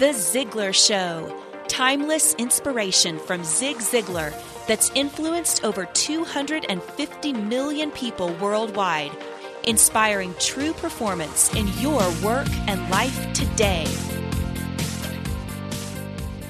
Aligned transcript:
The 0.00 0.14
Ziglar 0.14 0.72
Show. 0.72 1.38
Timeless 1.68 2.32
inspiration 2.36 3.18
from 3.18 3.44
Zig 3.44 3.76
Ziglar 3.76 4.32
that's 4.66 4.90
influenced 4.94 5.62
over 5.62 5.84
250 5.84 7.32
million 7.34 7.90
people 7.90 8.32
worldwide, 8.40 9.12
inspiring 9.64 10.34
true 10.38 10.72
performance 10.72 11.54
in 11.54 11.68
your 11.80 12.00
work 12.24 12.48
and 12.66 12.88
life 12.88 13.30
today. 13.34 13.86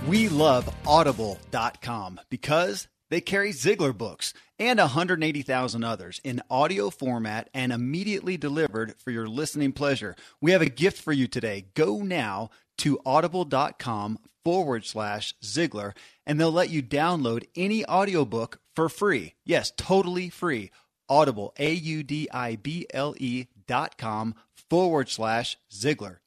We 0.07 0.29
love 0.29 0.73
Audible.com 0.87 2.21
because 2.31 2.87
they 3.09 3.21
carry 3.21 3.51
Ziglar 3.51 3.99
books 3.99 4.33
and 4.61 4.79
180,000 4.79 5.83
others 5.83 6.21
in 6.23 6.41
audio 6.49 6.89
format 6.89 7.51
and 7.53 7.73
immediately 7.73 8.37
delivered 8.37 8.95
for 8.99 9.11
your 9.11 9.27
listening 9.27 9.73
pleasure. 9.73 10.15
We 10.41 10.53
have 10.53 10.63
a 10.63 10.67
gift 10.67 11.03
for 11.03 11.13
you 11.13 11.27
today. 11.27 11.67
Go 11.75 12.03
now 12.03 12.51
to 12.81 13.01
audible.com 13.07 14.19
forward 14.45 14.85
slash 14.85 15.35
Ziglar, 15.43 15.93
and 16.27 16.39
they'll 16.39 16.53
let 16.53 16.71
you 16.71 16.83
download 16.83 17.47
any 17.55 17.85
audiobook 17.87 18.61
for 18.75 18.89
free. 18.89 19.35
Yes, 19.45 19.73
totally 19.77 20.29
free. 20.29 20.71
Audible, 21.09 21.53
A 21.59 21.73
U 21.73 22.03
D 22.03 22.29
I 22.33 22.57
B 22.57 22.87
L 22.93 23.15
E 23.19 23.47
dot 23.67 23.99
com 23.99 24.35
forward 24.69 25.09
slash 25.09 25.57
Ziglar. 25.73 26.19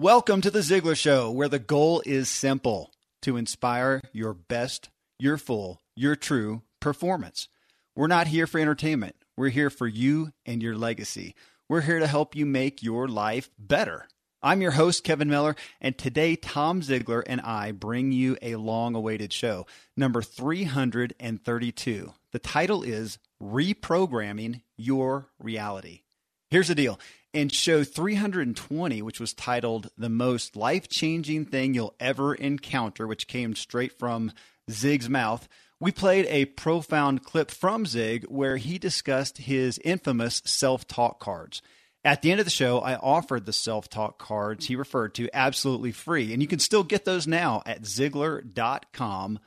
Welcome 0.00 0.40
to 0.40 0.50
the 0.50 0.60
Ziglar 0.60 0.96
Show, 0.96 1.30
where 1.30 1.48
the 1.48 1.58
goal 1.58 2.02
is 2.06 2.28
simple 2.28 2.92
to 3.22 3.36
inspire 3.36 4.00
your 4.12 4.34
best, 4.34 4.90
your 5.18 5.38
full, 5.38 5.80
your 5.94 6.16
true 6.16 6.62
performance. 6.80 7.48
We're 7.96 8.06
not 8.06 8.26
here 8.28 8.46
for 8.46 8.58
entertainment. 8.58 9.16
We're 9.36 9.50
here 9.50 9.70
for 9.70 9.86
you 9.86 10.32
and 10.46 10.62
your 10.62 10.76
legacy. 10.76 11.34
We're 11.68 11.82
here 11.82 11.98
to 11.98 12.06
help 12.06 12.34
you 12.34 12.44
make 12.46 12.82
your 12.82 13.08
life 13.08 13.50
better. 13.58 14.08
I'm 14.44 14.60
your 14.60 14.72
host, 14.72 15.04
Kevin 15.04 15.30
Miller, 15.30 15.56
and 15.80 15.96
today 15.96 16.36
Tom 16.36 16.82
Ziglar 16.82 17.22
and 17.26 17.40
I 17.40 17.72
bring 17.72 18.12
you 18.12 18.36
a 18.42 18.56
long 18.56 18.94
awaited 18.94 19.32
show, 19.32 19.66
number 19.96 20.20
332. 20.20 22.12
The 22.30 22.38
title 22.38 22.82
is 22.82 23.18
Reprogramming 23.42 24.60
Your 24.76 25.30
Reality. 25.38 26.02
Here's 26.50 26.68
the 26.68 26.74
deal. 26.74 27.00
In 27.32 27.48
show 27.48 27.84
320, 27.84 29.00
which 29.00 29.18
was 29.18 29.32
titled 29.32 29.88
The 29.96 30.10
Most 30.10 30.56
Life 30.56 30.90
Changing 30.90 31.46
Thing 31.46 31.72
You'll 31.72 31.94
Ever 31.98 32.34
Encounter, 32.34 33.06
which 33.06 33.26
came 33.26 33.56
straight 33.56 33.98
from 33.98 34.30
Zig's 34.70 35.08
mouth, 35.08 35.48
we 35.80 35.90
played 35.90 36.26
a 36.26 36.44
profound 36.44 37.24
clip 37.24 37.50
from 37.50 37.86
Zig 37.86 38.24
where 38.24 38.58
he 38.58 38.76
discussed 38.76 39.38
his 39.38 39.80
infamous 39.82 40.42
self 40.44 40.86
talk 40.86 41.18
cards. 41.18 41.62
At 42.04 42.20
the 42.20 42.30
end 42.30 42.38
of 42.38 42.46
the 42.46 42.50
show, 42.50 42.80
I 42.80 42.96
offered 42.96 43.46
the 43.46 43.52
self 43.52 43.88
talk 43.88 44.18
cards 44.18 44.66
he 44.66 44.76
referred 44.76 45.14
to 45.14 45.30
absolutely 45.32 45.92
free. 45.92 46.32
And 46.32 46.42
you 46.42 46.48
can 46.48 46.58
still 46.58 46.84
get 46.84 47.04
those 47.04 47.26
now 47.26 47.62
at 47.64 47.82
Ziglar.com 47.82 49.38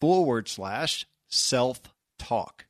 forward 0.00 0.48
slash 0.48 1.06
self 1.28 1.80
talk. 2.18 2.64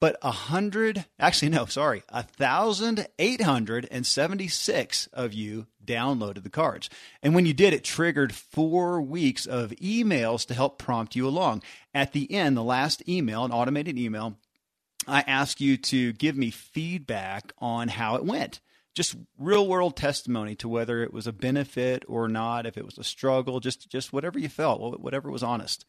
But 0.00 0.16
a 0.22 0.30
hundred, 0.30 1.06
actually, 1.18 1.48
no, 1.48 1.66
sorry, 1.66 2.04
a 2.08 2.22
thousand 2.22 3.08
eight 3.18 3.40
hundred 3.40 3.88
and 3.90 4.06
seventy 4.06 4.46
six 4.46 5.08
of 5.12 5.32
you 5.32 5.66
downloaded 5.84 6.44
the 6.44 6.50
cards. 6.50 6.88
And 7.22 7.34
when 7.34 7.46
you 7.46 7.52
did, 7.52 7.72
it 7.72 7.82
triggered 7.82 8.32
four 8.32 9.00
weeks 9.00 9.46
of 9.46 9.70
emails 9.70 10.46
to 10.46 10.54
help 10.54 10.78
prompt 10.78 11.16
you 11.16 11.26
along. 11.26 11.62
At 11.94 12.12
the 12.12 12.32
end, 12.32 12.56
the 12.56 12.62
last 12.62 13.08
email, 13.08 13.44
an 13.44 13.50
automated 13.50 13.98
email, 13.98 14.36
I 15.08 15.24
ask 15.26 15.60
you 15.60 15.76
to 15.76 16.12
give 16.12 16.36
me 16.36 16.50
feedback 16.50 17.52
on 17.58 17.88
how 17.88 18.16
it 18.16 18.24
went. 18.24 18.60
Just 18.94 19.16
real 19.38 19.66
world 19.66 19.96
testimony 19.96 20.54
to 20.56 20.68
whether 20.68 21.02
it 21.02 21.12
was 21.12 21.26
a 21.26 21.32
benefit 21.32 22.04
or 22.08 22.28
not, 22.28 22.66
if 22.66 22.76
it 22.76 22.84
was 22.84 22.98
a 22.98 23.04
struggle, 23.04 23.60
just 23.60 23.88
just 23.88 24.12
whatever 24.12 24.38
you 24.38 24.48
felt, 24.48 25.00
whatever 25.00 25.30
was 25.30 25.42
honest. 25.42 25.84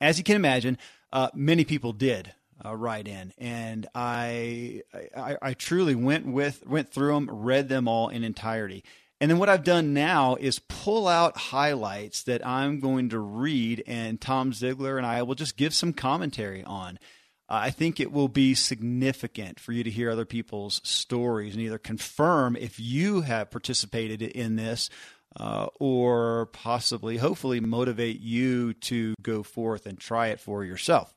As 0.00 0.18
you 0.18 0.24
can 0.24 0.36
imagine, 0.36 0.78
uh, 1.12 1.28
many 1.34 1.64
people 1.64 1.92
did 1.92 2.32
uh, 2.64 2.74
write 2.74 3.06
in, 3.06 3.32
and 3.38 3.86
I, 3.94 4.82
I 5.16 5.36
I 5.40 5.54
truly 5.54 5.94
went 5.94 6.26
with 6.26 6.66
went 6.66 6.92
through 6.92 7.14
them, 7.14 7.30
read 7.30 7.68
them 7.68 7.86
all 7.86 8.08
in 8.08 8.24
entirety. 8.24 8.84
And 9.20 9.30
then 9.30 9.38
what 9.38 9.48
I've 9.48 9.64
done 9.64 9.94
now 9.94 10.36
is 10.36 10.60
pull 10.60 11.08
out 11.08 11.36
highlights 11.36 12.22
that 12.24 12.46
I'm 12.46 12.78
going 12.78 13.08
to 13.08 13.18
read, 13.18 13.82
and 13.86 14.20
Tom 14.20 14.52
Ziglar 14.52 14.96
and 14.96 15.06
I 15.06 15.22
will 15.22 15.34
just 15.34 15.56
give 15.56 15.74
some 15.74 15.92
commentary 15.92 16.62
on. 16.62 16.98
I 17.48 17.70
think 17.70 17.98
it 17.98 18.12
will 18.12 18.28
be 18.28 18.54
significant 18.54 19.58
for 19.58 19.72
you 19.72 19.82
to 19.82 19.90
hear 19.90 20.10
other 20.10 20.26
people's 20.26 20.80
stories 20.84 21.54
and 21.54 21.62
either 21.62 21.78
confirm 21.78 22.56
if 22.56 22.78
you 22.78 23.22
have 23.22 23.50
participated 23.50 24.20
in 24.20 24.56
this 24.56 24.90
uh, 25.36 25.68
or 25.78 26.46
possibly, 26.52 27.16
hopefully, 27.16 27.60
motivate 27.60 28.20
you 28.20 28.74
to 28.74 29.14
go 29.22 29.42
forth 29.42 29.86
and 29.86 29.98
try 29.98 30.28
it 30.28 30.40
for 30.40 30.64
yourself. 30.64 31.14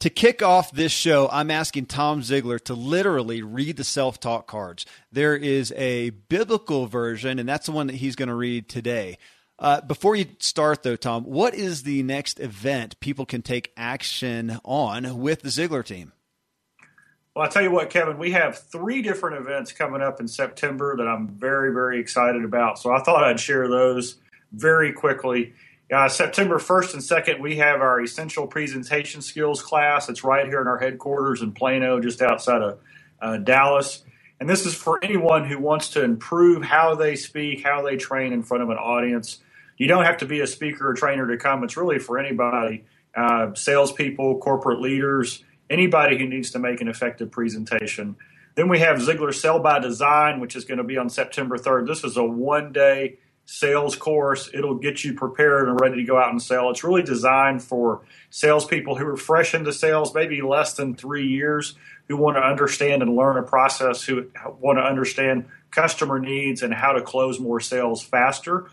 To 0.00 0.10
kick 0.10 0.42
off 0.42 0.72
this 0.72 0.92
show, 0.92 1.28
I'm 1.32 1.50
asking 1.50 1.86
Tom 1.86 2.20
Ziglar 2.20 2.60
to 2.64 2.74
literally 2.74 3.42
read 3.42 3.78
the 3.78 3.84
self 3.84 4.20
talk 4.20 4.46
cards. 4.46 4.84
There 5.10 5.34
is 5.34 5.72
a 5.72 6.10
biblical 6.10 6.86
version, 6.86 7.38
and 7.38 7.48
that's 7.48 7.66
the 7.66 7.72
one 7.72 7.86
that 7.86 7.96
he's 7.96 8.14
going 8.14 8.28
to 8.28 8.34
read 8.34 8.68
today. 8.68 9.16
Uh, 9.58 9.80
before 9.80 10.14
you 10.14 10.26
start, 10.38 10.82
though, 10.82 10.96
Tom, 10.96 11.24
what 11.24 11.54
is 11.54 11.84
the 11.84 12.02
next 12.02 12.40
event 12.40 13.00
people 13.00 13.24
can 13.24 13.40
take 13.40 13.72
action 13.74 14.58
on 14.64 15.18
with 15.18 15.40
the 15.40 15.48
Ziglar 15.48 15.84
team? 15.84 16.12
Well, 17.34 17.46
I'll 17.46 17.50
tell 17.50 17.62
you 17.62 17.70
what, 17.70 17.88
Kevin, 17.88 18.18
we 18.18 18.32
have 18.32 18.58
three 18.58 19.00
different 19.00 19.38
events 19.38 19.72
coming 19.72 20.02
up 20.02 20.20
in 20.20 20.28
September 20.28 20.94
that 20.96 21.08
I'm 21.08 21.28
very, 21.28 21.72
very 21.72 21.98
excited 22.00 22.44
about. 22.44 22.78
So 22.78 22.92
I 22.92 23.02
thought 23.02 23.24
I'd 23.24 23.40
share 23.40 23.66
those 23.68 24.16
very 24.52 24.92
quickly. 24.92 25.54
Uh, 25.92 26.08
September 26.08 26.58
1st 26.58 26.94
and 26.94 27.02
2nd, 27.02 27.40
we 27.40 27.56
have 27.56 27.80
our 27.80 28.00
Essential 28.00 28.48
Presentation 28.48 29.22
Skills 29.22 29.62
class. 29.62 30.08
It's 30.08 30.24
right 30.24 30.46
here 30.46 30.60
in 30.60 30.66
our 30.66 30.78
headquarters 30.78 31.42
in 31.42 31.52
Plano, 31.52 32.00
just 32.00 32.20
outside 32.20 32.60
of 32.60 32.78
uh, 33.20 33.36
Dallas. 33.36 34.02
And 34.40 34.48
this 34.48 34.66
is 34.66 34.74
for 34.74 34.98
anyone 35.04 35.48
who 35.48 35.60
wants 35.60 35.90
to 35.90 36.02
improve 36.02 36.64
how 36.64 36.96
they 36.96 37.14
speak, 37.14 37.62
how 37.62 37.82
they 37.82 37.96
train 37.96 38.32
in 38.32 38.42
front 38.42 38.64
of 38.64 38.70
an 38.70 38.78
audience. 38.78 39.38
You 39.78 39.86
don't 39.86 40.04
have 40.04 40.16
to 40.18 40.26
be 40.26 40.40
a 40.40 40.46
speaker 40.46 40.90
or 40.90 40.94
trainer 40.94 41.28
to 41.28 41.36
come. 41.36 41.62
It's 41.62 41.76
really 41.76 42.00
for 42.00 42.18
anybody 42.18 42.84
uh, 43.14 43.54
salespeople, 43.54 44.38
corporate 44.38 44.80
leaders, 44.80 45.44
anybody 45.70 46.18
who 46.18 46.26
needs 46.26 46.50
to 46.50 46.58
make 46.58 46.80
an 46.80 46.88
effective 46.88 47.30
presentation. 47.30 48.16
Then 48.56 48.68
we 48.68 48.80
have 48.80 48.98
Ziglar 48.98 49.32
Sell 49.32 49.60
by 49.60 49.78
Design, 49.78 50.40
which 50.40 50.56
is 50.56 50.64
going 50.64 50.78
to 50.78 50.84
be 50.84 50.98
on 50.98 51.08
September 51.08 51.56
3rd. 51.56 51.86
This 51.86 52.02
is 52.02 52.16
a 52.16 52.24
one 52.24 52.72
day 52.72 53.18
sales 53.46 53.96
course. 53.96 54.50
It'll 54.52 54.74
get 54.74 55.04
you 55.04 55.14
prepared 55.14 55.68
and 55.68 55.80
ready 55.80 55.96
to 55.96 56.04
go 56.04 56.18
out 56.18 56.30
and 56.30 56.42
sell. 56.42 56.70
It's 56.70 56.84
really 56.84 57.02
designed 57.02 57.62
for 57.62 58.02
salespeople 58.28 58.96
who 58.96 59.06
are 59.06 59.16
fresh 59.16 59.54
into 59.54 59.72
sales, 59.72 60.14
maybe 60.14 60.42
less 60.42 60.74
than 60.74 60.94
three 60.94 61.26
years, 61.26 61.74
who 62.08 62.16
want 62.16 62.36
to 62.36 62.42
understand 62.42 63.02
and 63.02 63.16
learn 63.16 63.38
a 63.38 63.42
process, 63.42 64.02
who 64.02 64.30
want 64.60 64.78
to 64.78 64.82
understand 64.82 65.46
customer 65.70 66.18
needs 66.18 66.62
and 66.62 66.74
how 66.74 66.92
to 66.92 67.02
close 67.02 67.40
more 67.40 67.60
sales 67.60 68.02
faster. 68.02 68.68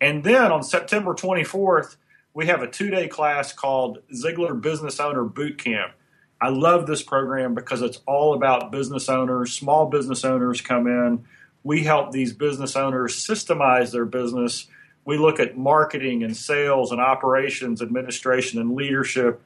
And 0.00 0.22
then 0.22 0.52
on 0.52 0.62
September 0.62 1.14
24th, 1.14 1.96
we 2.34 2.46
have 2.46 2.62
a 2.62 2.68
two 2.68 2.90
day 2.90 3.08
class 3.08 3.52
called 3.52 3.98
Ziglar 4.12 4.60
Business 4.60 5.00
Owner 5.00 5.24
Boot 5.24 5.58
Camp. 5.58 5.92
I 6.40 6.50
love 6.50 6.86
this 6.86 7.02
program 7.02 7.54
because 7.54 7.82
it's 7.82 8.00
all 8.06 8.34
about 8.34 8.70
business 8.70 9.08
owners. 9.08 9.52
Small 9.52 9.86
business 9.86 10.24
owners 10.24 10.60
come 10.60 10.86
in. 10.86 11.24
We 11.62 11.84
help 11.84 12.12
these 12.12 12.32
business 12.32 12.76
owners 12.76 13.14
systemize 13.14 13.92
their 13.92 14.04
business. 14.04 14.66
We 15.04 15.18
look 15.18 15.40
at 15.40 15.56
marketing 15.56 16.22
and 16.22 16.36
sales 16.36 16.92
and 16.92 17.00
operations, 17.00 17.82
administration 17.82 18.60
and 18.60 18.74
leadership. 18.74 19.42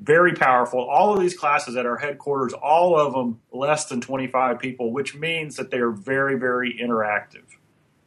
Very 0.00 0.34
powerful. 0.34 0.80
All 0.80 1.14
of 1.14 1.20
these 1.20 1.36
classes 1.36 1.76
at 1.76 1.86
our 1.86 1.96
headquarters, 1.96 2.52
all 2.52 2.98
of 2.98 3.12
them 3.12 3.40
less 3.52 3.86
than 3.86 4.00
25 4.00 4.58
people, 4.58 4.92
which 4.92 5.14
means 5.14 5.56
that 5.56 5.70
they 5.70 5.78
are 5.78 5.90
very, 5.90 6.36
very 6.38 6.76
interactive. 6.76 7.44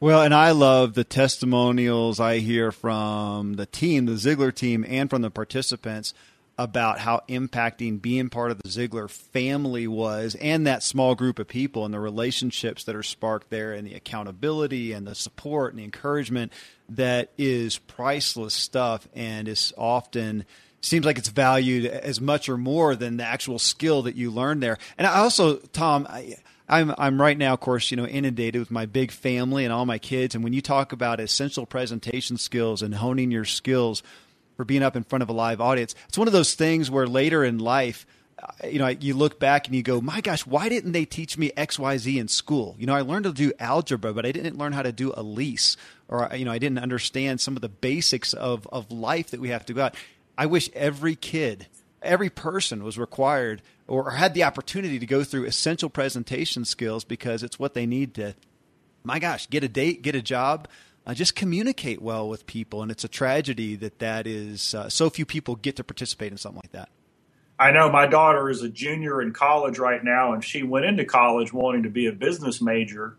Well, 0.00 0.22
and 0.22 0.32
I 0.32 0.52
love 0.52 0.94
the 0.94 1.02
testimonials 1.02 2.20
I 2.20 2.38
hear 2.38 2.70
from 2.70 3.54
the 3.54 3.66
team, 3.66 4.06
the 4.06 4.12
Ziglar 4.12 4.54
team, 4.54 4.84
and 4.86 5.10
from 5.10 5.22
the 5.22 5.30
participants 5.30 6.14
about 6.58 6.98
how 6.98 7.22
impacting 7.28 8.02
being 8.02 8.28
part 8.28 8.50
of 8.50 8.60
the 8.60 8.68
Ziglar 8.68 9.08
family 9.08 9.86
was 9.86 10.34
and 10.40 10.66
that 10.66 10.82
small 10.82 11.14
group 11.14 11.38
of 11.38 11.46
people 11.46 11.84
and 11.84 11.94
the 11.94 12.00
relationships 12.00 12.82
that 12.84 12.96
are 12.96 13.02
sparked 13.04 13.48
there 13.48 13.72
and 13.72 13.86
the 13.86 13.94
accountability 13.94 14.92
and 14.92 15.06
the 15.06 15.14
support 15.14 15.72
and 15.72 15.78
the 15.78 15.84
encouragement 15.84 16.52
that 16.88 17.30
is 17.38 17.78
priceless 17.78 18.54
stuff 18.54 19.06
and 19.14 19.46
is 19.46 19.72
often 19.78 20.44
seems 20.80 21.06
like 21.06 21.18
it's 21.18 21.28
valued 21.28 21.86
as 21.86 22.20
much 22.20 22.48
or 22.48 22.56
more 22.56 22.96
than 22.96 23.16
the 23.18 23.24
actual 23.24 23.58
skill 23.58 24.02
that 24.02 24.16
you 24.16 24.30
learn 24.30 24.58
there. 24.60 24.78
And 24.96 25.06
I 25.06 25.18
also, 25.18 25.56
Tom, 25.56 26.06
I, 26.08 26.36
I'm 26.68 26.94
I'm 26.98 27.20
right 27.20 27.38
now, 27.38 27.54
of 27.54 27.60
course, 27.60 27.90
you 27.90 27.96
know, 27.96 28.06
inundated 28.06 28.60
with 28.60 28.70
my 28.70 28.86
big 28.86 29.10
family 29.10 29.64
and 29.64 29.72
all 29.72 29.86
my 29.86 29.98
kids. 29.98 30.34
And 30.34 30.44
when 30.44 30.52
you 30.52 30.60
talk 30.60 30.92
about 30.92 31.18
essential 31.18 31.66
presentation 31.66 32.36
skills 32.36 32.82
and 32.82 32.94
honing 32.94 33.30
your 33.30 33.46
skills 33.46 34.02
for 34.58 34.64
being 34.64 34.82
up 34.82 34.96
in 34.96 35.04
front 35.04 35.22
of 35.22 35.28
a 35.28 35.32
live 35.32 35.60
audience. 35.60 35.94
It's 36.08 36.18
one 36.18 36.26
of 36.26 36.32
those 36.32 36.54
things 36.54 36.90
where 36.90 37.06
later 37.06 37.44
in 37.44 37.60
life, 37.60 38.04
uh, 38.42 38.66
you 38.66 38.80
know, 38.80 38.88
you 38.88 39.14
look 39.14 39.38
back 39.38 39.68
and 39.68 39.76
you 39.76 39.84
go, 39.84 40.00
my 40.00 40.20
gosh, 40.20 40.44
why 40.44 40.68
didn't 40.68 40.90
they 40.90 41.04
teach 41.04 41.38
me 41.38 41.52
X, 41.56 41.78
Y, 41.78 41.96
Z 41.96 42.18
in 42.18 42.26
school? 42.26 42.74
You 42.76 42.86
know, 42.86 42.94
I 42.94 43.02
learned 43.02 43.22
to 43.26 43.32
do 43.32 43.52
algebra, 43.60 44.12
but 44.12 44.26
I 44.26 44.32
didn't 44.32 44.58
learn 44.58 44.72
how 44.72 44.82
to 44.82 44.90
do 44.90 45.12
a 45.16 45.22
lease, 45.22 45.76
or 46.08 46.28
you 46.34 46.44
know, 46.44 46.50
I 46.50 46.58
didn't 46.58 46.80
understand 46.80 47.40
some 47.40 47.54
of 47.54 47.62
the 47.62 47.68
basics 47.68 48.32
of 48.32 48.66
of 48.72 48.90
life 48.90 49.30
that 49.30 49.38
we 49.38 49.50
have 49.50 49.64
to 49.66 49.72
go 49.72 49.84
out. 49.84 49.94
I 50.36 50.46
wish 50.46 50.70
every 50.74 51.14
kid, 51.14 51.68
every 52.02 52.28
person 52.28 52.82
was 52.82 52.98
required 52.98 53.62
or 53.86 54.10
had 54.10 54.34
the 54.34 54.42
opportunity 54.42 54.98
to 54.98 55.06
go 55.06 55.22
through 55.22 55.44
essential 55.44 55.88
presentation 55.88 56.64
skills 56.64 57.04
because 57.04 57.44
it's 57.44 57.60
what 57.60 57.74
they 57.74 57.86
need 57.86 58.14
to, 58.14 58.34
my 59.04 59.20
gosh, 59.20 59.48
get 59.48 59.62
a 59.62 59.68
date, 59.68 60.02
get 60.02 60.16
a 60.16 60.22
job, 60.22 60.66
uh, 61.08 61.14
just 61.14 61.34
communicate 61.34 62.02
well 62.02 62.28
with 62.28 62.46
people. 62.46 62.82
And 62.82 62.90
it's 62.90 63.02
a 63.02 63.08
tragedy 63.08 63.74
that 63.76 63.98
that 63.98 64.26
is 64.26 64.74
uh, 64.74 64.90
so 64.90 65.08
few 65.08 65.24
people 65.24 65.56
get 65.56 65.76
to 65.76 65.84
participate 65.84 66.30
in 66.30 66.38
something 66.38 66.60
like 66.62 66.72
that. 66.72 66.90
I 67.58 67.72
know 67.72 67.90
my 67.90 68.06
daughter 68.06 68.50
is 68.50 68.62
a 68.62 68.68
junior 68.68 69.20
in 69.20 69.32
college 69.32 69.78
right 69.78 70.04
now, 70.04 70.32
and 70.32 70.44
she 70.44 70.62
went 70.62 70.84
into 70.86 71.04
college 71.04 71.52
wanting 71.52 71.82
to 71.84 71.90
be 71.90 72.06
a 72.06 72.12
business 72.12 72.60
major. 72.60 73.16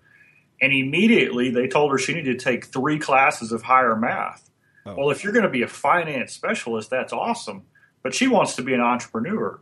And 0.62 0.72
immediately 0.72 1.50
they 1.50 1.68
told 1.68 1.92
her 1.92 1.98
she 1.98 2.14
needed 2.14 2.40
to 2.40 2.46
take 2.46 2.66
three 2.66 3.00
classes 3.00 3.52
of 3.52 3.64
higher 3.64 3.96
math. 3.96 4.50
Oh. 4.86 4.96
Well, 4.96 5.10
if 5.10 5.24
you're 5.24 5.34
going 5.34 5.44
to 5.44 5.50
be 5.50 5.64
a 5.64 5.68
finance 5.68 6.32
specialist, 6.32 6.90
that's 6.90 7.12
awesome. 7.12 7.64
But 8.02 8.14
she 8.14 8.28
wants 8.28 8.56
to 8.56 8.62
be 8.62 8.74
an 8.74 8.82
entrepreneur. 8.82 9.60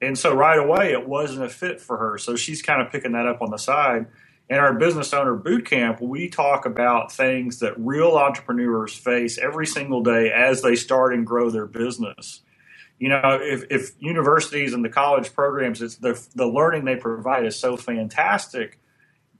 And 0.00 0.18
so 0.18 0.34
right 0.34 0.58
away, 0.58 0.92
it 0.92 1.06
wasn't 1.06 1.44
a 1.44 1.48
fit 1.48 1.80
for 1.80 1.96
her. 1.98 2.18
So 2.18 2.36
she's 2.36 2.62
kind 2.62 2.80
of 2.80 2.90
picking 2.90 3.12
that 3.12 3.26
up 3.26 3.42
on 3.42 3.50
the 3.50 3.58
side. 3.58 4.06
In 4.50 4.58
our 4.58 4.74
business 4.74 5.14
owner 5.14 5.34
boot 5.34 5.64
camp, 5.64 6.00
we 6.02 6.28
talk 6.28 6.66
about 6.66 7.10
things 7.10 7.60
that 7.60 7.74
real 7.78 8.16
entrepreneurs 8.16 8.94
face 8.94 9.38
every 9.38 9.66
single 9.66 10.02
day 10.02 10.30
as 10.30 10.60
they 10.60 10.76
start 10.76 11.14
and 11.14 11.26
grow 11.26 11.50
their 11.50 11.66
business. 11.66 12.42
You 12.98 13.08
know, 13.08 13.38
if, 13.40 13.64
if 13.70 13.92
universities 13.98 14.74
and 14.74 14.84
the 14.84 14.90
college 14.90 15.32
programs, 15.32 15.80
it's 15.80 15.96
the, 15.96 16.22
the 16.34 16.46
learning 16.46 16.84
they 16.84 16.96
provide 16.96 17.46
is 17.46 17.58
so 17.58 17.76
fantastic, 17.76 18.78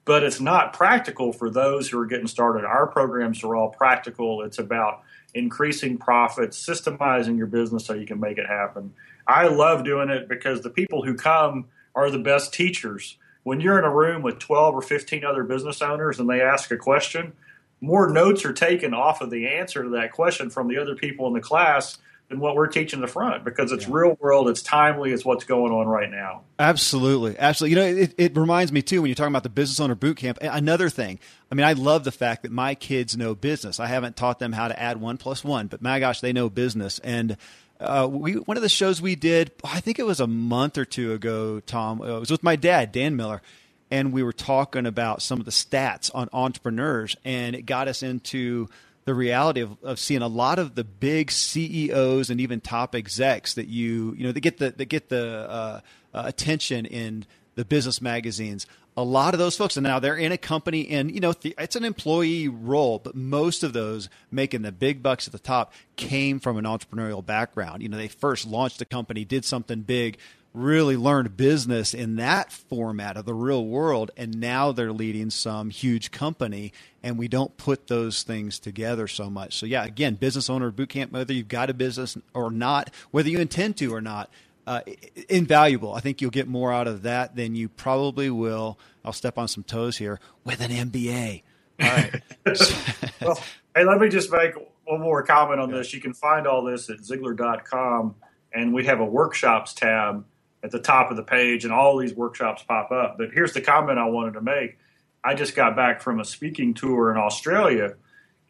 but 0.07 0.23
it's 0.23 0.41
not 0.41 0.73
practical 0.73 1.33
for 1.35 1.51
those 1.51 1.89
who 1.89 2.01
are 2.01 2.07
getting 2.07 2.27
started. 2.27 2.65
Our 2.65 2.87
programs 2.87 3.45
are 3.45 3.55
all 3.55 3.69
practical. 3.69 4.43
It's 4.43 4.59
about 4.59 5.03
increasing 5.35 5.99
profits, 5.99 6.67
systemizing 6.67 7.37
your 7.37 7.47
business 7.47 7.85
so 7.85 7.93
you 7.93 8.07
can 8.07 8.21
make 8.21 8.39
it 8.39 8.47
happen. 8.47 8.95
I 9.27 9.49
love 9.49 9.85
doing 9.85 10.09
it 10.09 10.29
because 10.29 10.63
the 10.63 10.71
people 10.71 11.05
who 11.05 11.15
come 11.15 11.67
are 11.95 12.11
the 12.11 12.19
best 12.19 12.55
teachers 12.55 13.19
when 13.45 13.61
you're 13.61 13.79
in 13.79 13.85
a 13.85 13.95
room 13.95 14.23
with 14.23 14.39
12 14.41 14.75
or 14.75 14.83
15 14.83 15.25
other 15.25 15.45
business 15.45 15.81
owners 15.81 16.19
and 16.19 16.29
they 16.29 16.41
ask 16.41 16.71
a 16.71 16.77
question, 16.77 17.33
more 17.81 18.11
notes 18.11 18.45
are 18.45 18.53
taken 18.53 18.93
off 18.93 19.21
of 19.21 19.31
the 19.31 19.47
answer 19.47 19.85
to 19.85 19.91
that 19.91 20.13
question 20.13 20.51
from 20.51 20.69
the 20.69 20.79
other 20.79 20.97
people 20.97 21.27
in 21.29 21.35
the 21.35 21.41
class 21.41 21.99
than 22.29 22.41
what 22.41 22.57
we're 22.57 22.67
teaching 22.67 23.03
the 23.03 23.07
front 23.07 23.45
because 23.45 23.71
it's 23.71 23.87
yeah. 23.87 23.95
real 23.95 24.17
world, 24.19 24.49
it's 24.49 24.63
timely, 24.63 25.13
it's 25.13 25.27
what's 25.27 25.45
going 25.45 25.73
on 25.73 25.87
right 25.87 26.11
now. 26.11 26.41
Absolutely, 26.59 27.39
absolutely. 27.39 27.71
You 27.71 27.77
know, 27.77 28.03
it, 28.03 28.15
it 28.17 28.37
reminds 28.37 28.73
me 28.73 28.81
too 28.81 29.03
when 29.03 29.11
you're 29.11 29.15
talking 29.15 29.33
about 29.33 29.43
the 29.43 29.51
business 29.51 29.79
owner 29.79 29.95
boot 29.95 30.17
camp. 30.17 30.39
Another 30.41 30.89
thing, 30.89 31.19
I 31.53 31.55
mean, 31.55 31.67
I 31.67 31.75
love 31.75 32.05
the 32.05 32.13
fact 32.13 32.43
that 32.43 32.53
my 32.53 32.75
kids 32.75 33.17
know 33.17 33.35
business. 33.35 33.79
I 33.79 33.87
haven't 33.87 34.17
taught 34.17 34.39
them 34.39 34.53
how 34.53 34.69
to 34.69 34.81
add 34.81 35.01
one 35.01 35.19
plus 35.19 35.45
one, 35.45 35.67
but 35.67 35.83
my 35.83 36.01
gosh, 36.01 36.21
they 36.21 36.33
know 36.33 36.49
business 36.49 36.99
and 37.01 37.37
uh, 37.81 38.09
we 38.11 38.35
one 38.35 38.57
of 38.57 38.63
the 38.63 38.69
shows 38.69 39.03
we 39.03 39.15
did, 39.15 39.53
I 39.65 39.81
think 39.81 39.99
it 39.99 40.07
was 40.07 40.21
a 40.21 40.27
month 40.27 40.79
or 40.79 40.85
two 40.85 41.13
ago. 41.13 41.61
Tom, 41.61 42.01
uh, 42.01 42.17
it 42.17 42.21
was 42.21 42.31
with 42.31 42.43
my 42.43 42.57
dad, 42.57 42.93
Dan 42.93 43.17
Miller, 43.17 43.43
and 43.91 44.13
we 44.13 44.23
were 44.23 44.33
talking 44.33 44.87
about 44.87 45.23
some 45.23 45.41
of 45.41 45.45
the 45.45 45.51
stats 45.51 46.11
on 46.15 46.29
entrepreneurs, 46.33 47.17
and 47.25 47.57
it 47.57 47.63
got 47.63 47.89
us 47.89 48.03
into 48.03 48.69
the 49.05 49.15
reality 49.15 49.61
of, 49.61 49.77
of 49.83 49.99
seeing 49.99 50.23
a 50.23 50.29
lot 50.29 50.59
of 50.59 50.75
the 50.75 50.85
big 50.85 51.31
CEOs 51.31 52.31
and 52.31 52.41
even 52.41 52.61
top 52.61 52.95
execs 52.95 53.55
that 53.55 53.67
you 53.67 54.15
you 54.17 54.25
know 54.25 54.33
they 54.33 54.41
get 54.41 54.59
the 54.59 54.71
they 54.71 54.85
get 54.87 55.09
the 55.09 55.47
uh, 55.49 55.81
uh, 56.15 56.23
attention 56.27 56.87
in 56.87 57.27
the 57.55 57.65
business 57.65 58.01
magazines 58.01 58.67
a 58.97 59.03
lot 59.03 59.35
of 59.35 59.41
those 59.41 59.57
folks, 59.57 59.77
and 59.77 59.85
now 59.85 59.99
they're 59.99 60.17
in 60.17 60.33
a 60.33 60.39
company, 60.39 60.89
and 60.89 61.13
you 61.13 61.21
know 61.21 61.35
it's 61.43 61.77
an 61.77 61.85
employee 61.85 62.49
role, 62.49 63.01
but 63.01 63.17
most 63.17 63.63
of 63.63 63.73
those 63.73 64.09
making 64.31 64.63
the 64.63 64.73
big 64.73 65.03
bucks 65.03 65.27
at 65.27 65.33
the 65.33 65.39
top 65.39 65.73
came 65.97 66.39
from 66.39 66.57
an 66.57 66.65
entrepreneurial 66.65 67.25
background. 67.25 67.83
You 67.83 67.89
know, 67.89 67.97
they 67.97 68.09
first 68.09 68.47
launched 68.47 68.81
a 68.81 68.85
company, 68.85 69.25
did 69.25 69.45
something 69.45 69.81
big, 69.81 70.19
really 70.53 70.97
learned 70.97 71.37
business 71.37 71.93
in 71.93 72.15
that 72.17 72.53
format 72.53 73.17
of 73.17 73.25
the 73.25 73.35
real 73.35 73.67
world, 73.67 74.13
and 74.17 74.39
now 74.39 74.71
they're 74.71 74.93
leading 74.93 75.31
some 75.31 75.71
huge 75.71 76.13
company, 76.13 76.73
and 77.03 77.19
we 77.19 77.27
don't 77.27 77.57
put 77.57 77.89
those 77.89 78.23
things 78.23 78.61
together 78.61 79.09
so 79.09 79.29
much. 79.29 79.57
So 79.57 79.67
yeah, 79.67 79.85
again, 79.85 80.15
business 80.15 80.49
owner 80.49 80.71
boot 80.71 80.91
camp, 80.91 81.11
whether 81.11 81.33
you've 81.33 81.49
got 81.49 81.69
a 81.69 81.75
business 81.75 82.17
or 82.33 82.53
not, 82.53 82.91
whether 83.11 83.29
you 83.29 83.41
intend 83.41 83.77
to 83.79 83.93
or 83.93 84.01
not 84.01 84.31
uh, 84.67 84.81
invaluable. 85.29 85.95
I 85.95 86.01
think 86.01 86.21
you'll 86.21 86.31
get 86.31 86.49
more 86.49 86.73
out 86.73 86.87
of 86.87 87.03
that 87.03 87.37
than 87.37 87.55
you 87.55 87.69
probably 87.69 88.31
will. 88.31 88.79
I'll 89.05 89.13
step 89.13 89.39
on 89.39 89.49
some 89.49 89.65
toes 89.65 89.99
here 89.99 90.21
with 90.45 90.61
an 90.61 90.71
MBA. 90.71 91.43
All 91.81 91.89
right. 91.89 92.23
well, 93.21 93.39
hey, 93.75 93.85
let 93.85 93.99
me 93.99 94.09
just 94.09 94.31
make 94.33 94.55
one 94.85 95.01
more 95.01 95.23
comment 95.23 95.61
on 95.61 95.71
this. 95.71 95.93
You 95.93 96.01
can 96.01 96.15
find 96.15 96.47
all 96.47 96.65
this 96.65 96.89
at 96.91 96.99
Ziglar.com, 96.99 98.15
and 98.53 98.73
we 98.73 98.85
have 98.87 99.01
a 99.01 99.05
workshops 99.05 99.75
tab 99.75 100.25
at 100.63 100.71
the 100.71 100.81
top 100.81 101.11
of 101.11 101.17
the 101.17 101.23
page, 101.23 101.65
and 101.65 101.73
all 101.73 101.99
these 101.99 102.15
workshops 102.15 102.63
pop 102.63 102.91
up. 102.91 103.19
But 103.19 103.31
here's 103.33 103.53
the 103.53 103.61
comment 103.61 103.99
I 103.99 104.07
wanted 104.07 104.35
to 104.35 104.41
make. 104.41 104.79
I 105.23 105.35
just 105.35 105.57
got 105.57 105.77
back 105.77 106.01
from 106.01 106.21
a 106.21 106.25
speaking 106.25 106.75
tour 106.75 107.11
in 107.11 107.19
Australia, 107.19 107.95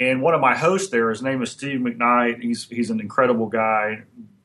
and 0.00 0.22
one 0.22 0.34
of 0.34 0.40
my 0.40 0.56
hosts 0.56 0.90
there, 0.90 1.10
his 1.10 1.22
name 1.22 1.42
is 1.42 1.50
Steve 1.50 1.80
McKnight. 1.80 2.42
He's 2.42 2.68
he's 2.68 2.90
an 2.90 3.00
incredible 3.00 3.46
guy, 3.46 4.02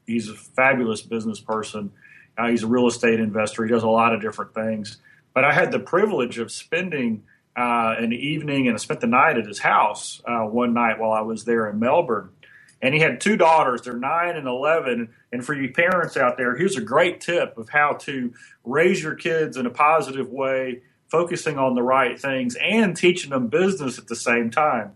He's 0.09 0.29
a 0.29 0.35
fabulous 0.35 1.01
business 1.01 1.39
person. 1.39 1.91
Uh, 2.37 2.47
he's 2.47 2.63
a 2.63 2.67
real 2.67 2.87
estate 2.87 3.19
investor. 3.19 3.65
He 3.65 3.71
does 3.71 3.83
a 3.83 3.89
lot 3.89 4.13
of 4.13 4.21
different 4.21 4.53
things. 4.53 4.97
But 5.33 5.45
I 5.45 5.53
had 5.53 5.71
the 5.71 5.79
privilege 5.79 6.39
of 6.39 6.51
spending 6.51 7.23
uh, 7.55 7.95
an 7.97 8.13
evening 8.13 8.67
and 8.67 8.75
I 8.75 8.77
spent 8.77 9.01
the 9.01 9.07
night 9.07 9.37
at 9.37 9.45
his 9.45 9.59
house 9.59 10.21
uh, 10.25 10.41
one 10.41 10.73
night 10.73 10.99
while 10.99 11.11
I 11.11 11.21
was 11.21 11.45
there 11.45 11.69
in 11.69 11.79
Melbourne. 11.79 12.29
And 12.81 12.93
he 12.93 13.01
had 13.01 13.19
two 13.19 13.35
daughters, 13.35 13.81
they're 13.81 13.97
nine 13.97 14.37
and 14.37 14.47
11. 14.47 15.09
And 15.33 15.45
for 15.45 15.53
you 15.53 15.73
parents 15.73 16.15
out 16.15 16.37
there, 16.37 16.55
here's 16.55 16.77
a 16.77 16.81
great 16.81 17.19
tip 17.19 17.57
of 17.57 17.69
how 17.69 17.93
to 18.01 18.33
raise 18.63 19.03
your 19.03 19.15
kids 19.15 19.57
in 19.57 19.65
a 19.65 19.69
positive 19.69 20.29
way, 20.29 20.81
focusing 21.09 21.57
on 21.57 21.75
the 21.75 21.83
right 21.83 22.19
things 22.19 22.55
and 22.55 22.95
teaching 22.95 23.31
them 23.31 23.47
business 23.47 23.99
at 23.99 24.07
the 24.07 24.15
same 24.15 24.49
time. 24.49 24.93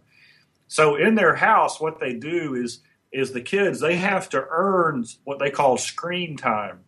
So 0.69 0.95
in 0.95 1.15
their 1.15 1.35
house, 1.35 1.81
what 1.81 1.99
they 1.99 2.13
do 2.13 2.55
is 2.55 2.79
is 3.13 3.31
the 3.31 3.41
kids 3.41 3.79
they 3.79 3.95
have 3.95 4.27
to 4.29 4.45
earn 4.49 5.05
what 5.23 5.39
they 5.39 5.51
call 5.51 5.77
screen 5.77 6.35
time. 6.35 6.79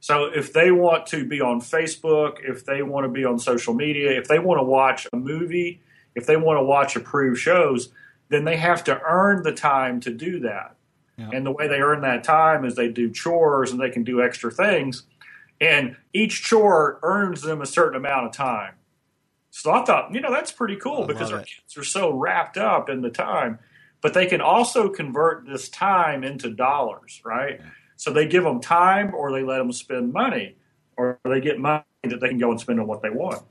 So 0.00 0.24
if 0.24 0.52
they 0.52 0.70
want 0.70 1.06
to 1.06 1.24
be 1.24 1.40
on 1.40 1.60
Facebook, 1.60 2.38
if 2.42 2.64
they 2.64 2.82
want 2.82 3.04
to 3.04 3.08
be 3.08 3.24
on 3.24 3.38
social 3.38 3.74
media, 3.74 4.18
if 4.18 4.28
they 4.28 4.38
want 4.38 4.58
to 4.58 4.64
watch 4.64 5.06
a 5.12 5.16
movie, 5.16 5.80
if 6.14 6.26
they 6.26 6.36
want 6.36 6.58
to 6.58 6.62
watch 6.62 6.96
approved 6.96 7.40
shows, 7.40 7.90
then 8.28 8.44
they 8.44 8.56
have 8.56 8.84
to 8.84 9.00
earn 9.02 9.42
the 9.42 9.52
time 9.52 10.00
to 10.00 10.10
do 10.10 10.40
that. 10.40 10.76
Yeah. 11.16 11.30
And 11.32 11.46
the 11.46 11.52
way 11.52 11.66
they 11.68 11.80
earn 11.80 12.02
that 12.02 12.24
time 12.24 12.64
is 12.64 12.74
they 12.74 12.88
do 12.88 13.10
chores 13.10 13.70
and 13.70 13.80
they 13.80 13.90
can 13.90 14.04
do 14.04 14.22
extra 14.22 14.50
things. 14.50 15.04
And 15.60 15.96
each 16.12 16.42
chore 16.42 16.98
earns 17.02 17.42
them 17.42 17.62
a 17.62 17.66
certain 17.66 17.96
amount 17.96 18.26
of 18.26 18.32
time. 18.32 18.74
So 19.50 19.72
I 19.72 19.84
thought, 19.84 20.12
you 20.12 20.20
know, 20.20 20.30
that's 20.30 20.52
pretty 20.52 20.76
cool 20.76 21.04
I 21.04 21.06
because 21.06 21.32
our 21.32 21.40
it. 21.40 21.48
kids 21.48 21.76
are 21.78 21.84
so 21.84 22.12
wrapped 22.12 22.58
up 22.58 22.90
in 22.90 23.00
the 23.00 23.10
time. 23.10 23.58
But 24.06 24.14
they 24.14 24.26
can 24.26 24.40
also 24.40 24.88
convert 24.88 25.48
this 25.48 25.68
time 25.68 26.22
into 26.22 26.48
dollars, 26.48 27.20
right? 27.24 27.60
So 27.96 28.12
they 28.12 28.28
give 28.28 28.44
them 28.44 28.60
time 28.60 29.12
or 29.12 29.32
they 29.32 29.42
let 29.42 29.58
them 29.58 29.72
spend 29.72 30.12
money 30.12 30.54
or 30.96 31.18
they 31.24 31.40
get 31.40 31.58
money 31.58 31.82
that 32.04 32.20
they 32.20 32.28
can 32.28 32.38
go 32.38 32.52
and 32.52 32.60
spend 32.60 32.78
on 32.78 32.86
what 32.86 33.02
they 33.02 33.10
want. 33.10 33.42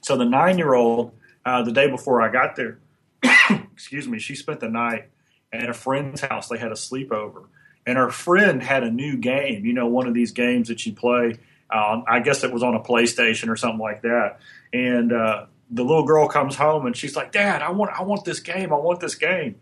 So 0.00 0.16
the 0.16 0.24
nine 0.24 0.56
year 0.56 0.72
old, 0.72 1.12
uh, 1.44 1.62
the 1.62 1.72
day 1.72 1.90
before 1.90 2.22
I 2.22 2.32
got 2.32 2.56
there, 2.56 2.78
excuse 3.70 4.08
me, 4.08 4.18
she 4.18 4.34
spent 4.34 4.60
the 4.60 4.70
night 4.70 5.10
at 5.52 5.68
a 5.68 5.74
friend's 5.74 6.22
house. 6.22 6.48
They 6.48 6.56
had 6.56 6.72
a 6.72 6.74
sleepover. 6.74 7.44
And 7.84 7.98
her 7.98 8.08
friend 8.08 8.62
had 8.62 8.84
a 8.84 8.90
new 8.90 9.18
game, 9.18 9.66
you 9.66 9.74
know, 9.74 9.88
one 9.88 10.06
of 10.06 10.14
these 10.14 10.32
games 10.32 10.68
that 10.68 10.86
you 10.86 10.94
play. 10.94 11.36
Uh, 11.68 12.00
I 12.08 12.20
guess 12.20 12.44
it 12.44 12.50
was 12.50 12.62
on 12.62 12.74
a 12.74 12.80
PlayStation 12.80 13.50
or 13.50 13.56
something 13.56 13.78
like 13.78 14.00
that. 14.00 14.38
And 14.72 15.12
uh, 15.12 15.44
the 15.70 15.82
little 15.82 16.06
girl 16.06 16.28
comes 16.28 16.56
home 16.56 16.86
and 16.86 16.96
she's 16.96 17.14
like, 17.14 17.30
"Dad, 17.30 17.60
I 17.60 17.72
want, 17.72 17.92
I 17.92 18.04
want 18.04 18.24
this 18.24 18.40
game. 18.40 18.72
I 18.72 18.76
want 18.76 19.00
this 19.00 19.14
game." 19.14 19.56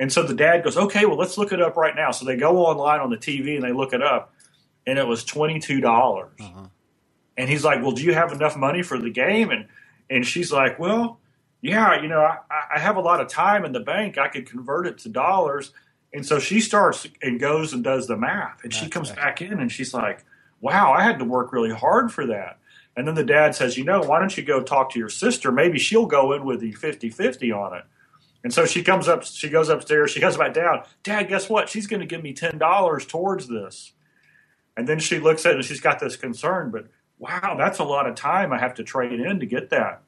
And 0.00 0.12
so 0.12 0.22
the 0.22 0.34
dad 0.34 0.62
goes, 0.62 0.76
okay, 0.76 1.06
well, 1.06 1.16
let's 1.16 1.36
look 1.36 1.52
it 1.52 1.60
up 1.60 1.76
right 1.76 1.94
now. 1.94 2.12
So 2.12 2.24
they 2.24 2.36
go 2.36 2.64
online 2.64 3.00
on 3.00 3.10
the 3.10 3.16
TV 3.16 3.56
and 3.56 3.64
they 3.64 3.72
look 3.72 3.92
it 3.92 4.02
up, 4.02 4.32
and 4.86 4.98
it 4.98 5.06
was 5.06 5.24
22. 5.24 5.80
dollars 5.80 6.32
uh-huh. 6.40 6.66
And 7.36 7.48
he's 7.48 7.64
like, 7.64 7.82
well, 7.82 7.92
do 7.92 8.02
you 8.02 8.14
have 8.14 8.32
enough 8.32 8.56
money 8.56 8.82
for 8.82 8.98
the 8.98 9.10
game? 9.10 9.50
And, 9.50 9.68
and 10.10 10.26
she's 10.26 10.50
like, 10.50 10.80
well, 10.80 11.20
yeah, 11.60 12.02
you 12.02 12.08
know, 12.08 12.20
I, 12.20 12.38
I 12.74 12.78
have 12.80 12.96
a 12.96 13.00
lot 13.00 13.20
of 13.20 13.28
time 13.28 13.64
in 13.64 13.70
the 13.70 13.80
bank. 13.80 14.18
I 14.18 14.26
could 14.26 14.50
convert 14.50 14.88
it 14.88 14.98
to 14.98 15.08
dollars. 15.08 15.72
And 16.12 16.26
so 16.26 16.40
she 16.40 16.60
starts 16.60 17.06
and 17.22 17.38
goes 17.38 17.72
and 17.72 17.84
does 17.84 18.08
the 18.08 18.16
math. 18.16 18.64
And 18.64 18.72
That's 18.72 18.82
she 18.82 18.88
comes 18.90 19.12
back 19.12 19.40
in 19.40 19.60
and 19.60 19.70
she's 19.70 19.94
like, 19.94 20.24
wow, 20.60 20.92
I 20.92 21.04
had 21.04 21.20
to 21.20 21.24
work 21.24 21.52
really 21.52 21.72
hard 21.72 22.12
for 22.12 22.26
that. 22.26 22.58
And 22.96 23.06
then 23.06 23.14
the 23.14 23.24
dad 23.24 23.54
says, 23.54 23.78
you 23.78 23.84
know, 23.84 24.00
why 24.00 24.18
don't 24.18 24.36
you 24.36 24.42
go 24.42 24.60
talk 24.60 24.90
to 24.92 24.98
your 24.98 25.08
sister? 25.08 25.52
Maybe 25.52 25.78
she'll 25.78 26.06
go 26.06 26.32
in 26.32 26.44
with 26.44 26.58
the 26.58 26.72
50 26.72 27.10
50 27.10 27.52
on 27.52 27.76
it. 27.76 27.84
And 28.48 28.54
so 28.54 28.64
she 28.64 28.82
comes 28.82 29.08
up, 29.08 29.24
she 29.24 29.50
goes 29.50 29.68
upstairs, 29.68 30.10
she 30.10 30.20
goes 30.20 30.38
back 30.38 30.54
down. 30.54 30.82
Dad, 31.02 31.28
guess 31.28 31.50
what? 31.50 31.68
She's 31.68 31.86
going 31.86 32.00
to 32.00 32.06
give 32.06 32.22
me 32.22 32.32
ten 32.32 32.56
dollars 32.56 33.04
towards 33.04 33.46
this. 33.46 33.92
And 34.74 34.88
then 34.88 35.00
she 35.00 35.18
looks 35.18 35.44
at 35.44 35.52
it 35.52 35.56
and 35.56 35.64
she's 35.66 35.82
got 35.82 36.00
this 36.00 36.16
concern, 36.16 36.70
but 36.70 36.86
wow, 37.18 37.56
that's 37.58 37.78
a 37.78 37.84
lot 37.84 38.08
of 38.08 38.14
time 38.14 38.50
I 38.50 38.58
have 38.58 38.72
to 38.76 38.84
trade 38.84 39.20
in 39.20 39.40
to 39.40 39.44
get 39.44 39.68
that. 39.68 40.00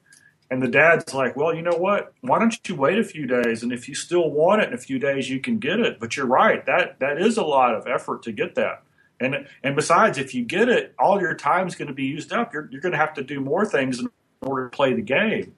And 0.49 0.59
the 0.59 0.67
dad's 0.67 1.13
like, 1.13 1.35
well, 1.35 1.53
you 1.53 1.61
know 1.61 1.77
what? 1.77 2.15
Why 2.21 2.39
don't 2.39 2.57
you 2.67 2.73
wait 2.73 2.97
a 2.97 3.03
few 3.03 3.27
days? 3.27 3.61
And 3.61 3.71
if 3.71 3.87
you 3.87 3.93
still 3.93 4.31
want 4.31 4.63
it 4.63 4.69
in 4.69 4.73
a 4.73 4.77
few 4.79 4.97
days, 4.97 5.29
you 5.29 5.39
can 5.39 5.59
get 5.59 5.79
it. 5.79 5.99
But 5.99 6.17
you're 6.17 6.25
right, 6.25 6.65
that 6.65 6.97
that 6.97 7.21
is 7.21 7.37
a 7.37 7.43
lot 7.43 7.75
of 7.75 7.85
effort 7.85 8.23
to 8.23 8.31
get 8.31 8.55
that. 8.55 8.81
And 9.19 9.47
and 9.61 9.75
besides, 9.75 10.17
if 10.17 10.33
you 10.33 10.43
get 10.43 10.67
it, 10.67 10.95
all 10.97 11.21
your 11.21 11.35
time's 11.35 11.75
going 11.75 11.89
to 11.89 11.93
be 11.93 12.05
used 12.05 12.33
up. 12.33 12.55
You're 12.55 12.67
you're 12.71 12.81
going 12.81 12.93
to 12.93 12.97
have 12.97 13.13
to 13.13 13.23
do 13.23 13.39
more 13.39 13.67
things 13.67 13.99
in 13.99 14.09
order 14.41 14.67
to 14.67 14.75
play 14.75 14.95
the 14.95 15.03
game 15.03 15.53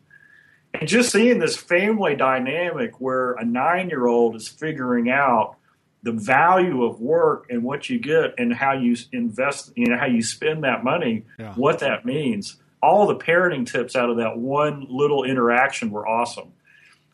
and 0.74 0.88
just 0.88 1.12
seeing 1.12 1.40
this 1.40 1.56
family 1.56 2.16
dynamic 2.16 3.00
where 3.00 3.34
a 3.34 3.46
nine 3.46 3.90
year 3.90 4.08
old 4.08 4.36
is 4.36 4.48
figuring 4.48 5.10
out 5.10 5.58
the 6.02 6.12
value 6.12 6.84
of 6.84 7.00
work 7.00 7.46
and 7.50 7.64
what 7.64 7.90
you 7.90 8.00
get 8.00 8.34
and 8.38 8.54
how 8.54 8.74
you 8.74 8.96
invest, 9.12 9.72
you 9.76 9.88
know, 9.88 9.98
how 9.98 10.06
you 10.06 10.22
spend 10.22 10.64
that 10.64 10.84
money, 10.84 11.24
yeah. 11.40 11.54
what 11.54 11.80
that 11.80 12.06
means. 12.06 12.58
All 12.82 13.08
the 13.08 13.16
parenting 13.16 13.66
tips 13.66 13.96
out 13.96 14.10
of 14.10 14.18
that 14.18 14.38
one 14.38 14.86
little 14.90 15.24
interaction 15.24 15.92
were 15.92 16.06
awesome. 16.06 16.52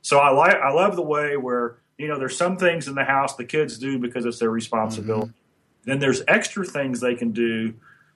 So 0.01 0.17
I 0.17 0.31
like, 0.31 0.55
I 0.55 0.71
love 0.71 0.95
the 0.95 1.03
way 1.03 1.37
where, 1.37 1.77
you 1.97 2.07
know, 2.07 2.17
there's 2.17 2.37
some 2.37 2.57
things 2.57 2.87
in 2.87 2.95
the 2.95 3.03
house 3.03 3.35
the 3.35 3.45
kids 3.45 3.77
do 3.77 3.99
because 3.99 4.25
it's 4.25 4.39
their 4.39 4.49
responsibility. 4.49 5.27
Mm-hmm. 5.27 5.89
Then 5.89 5.99
there's 5.99 6.23
extra 6.27 6.65
things 6.65 6.99
they 6.99 7.15
can 7.15 7.31
do 7.31 7.75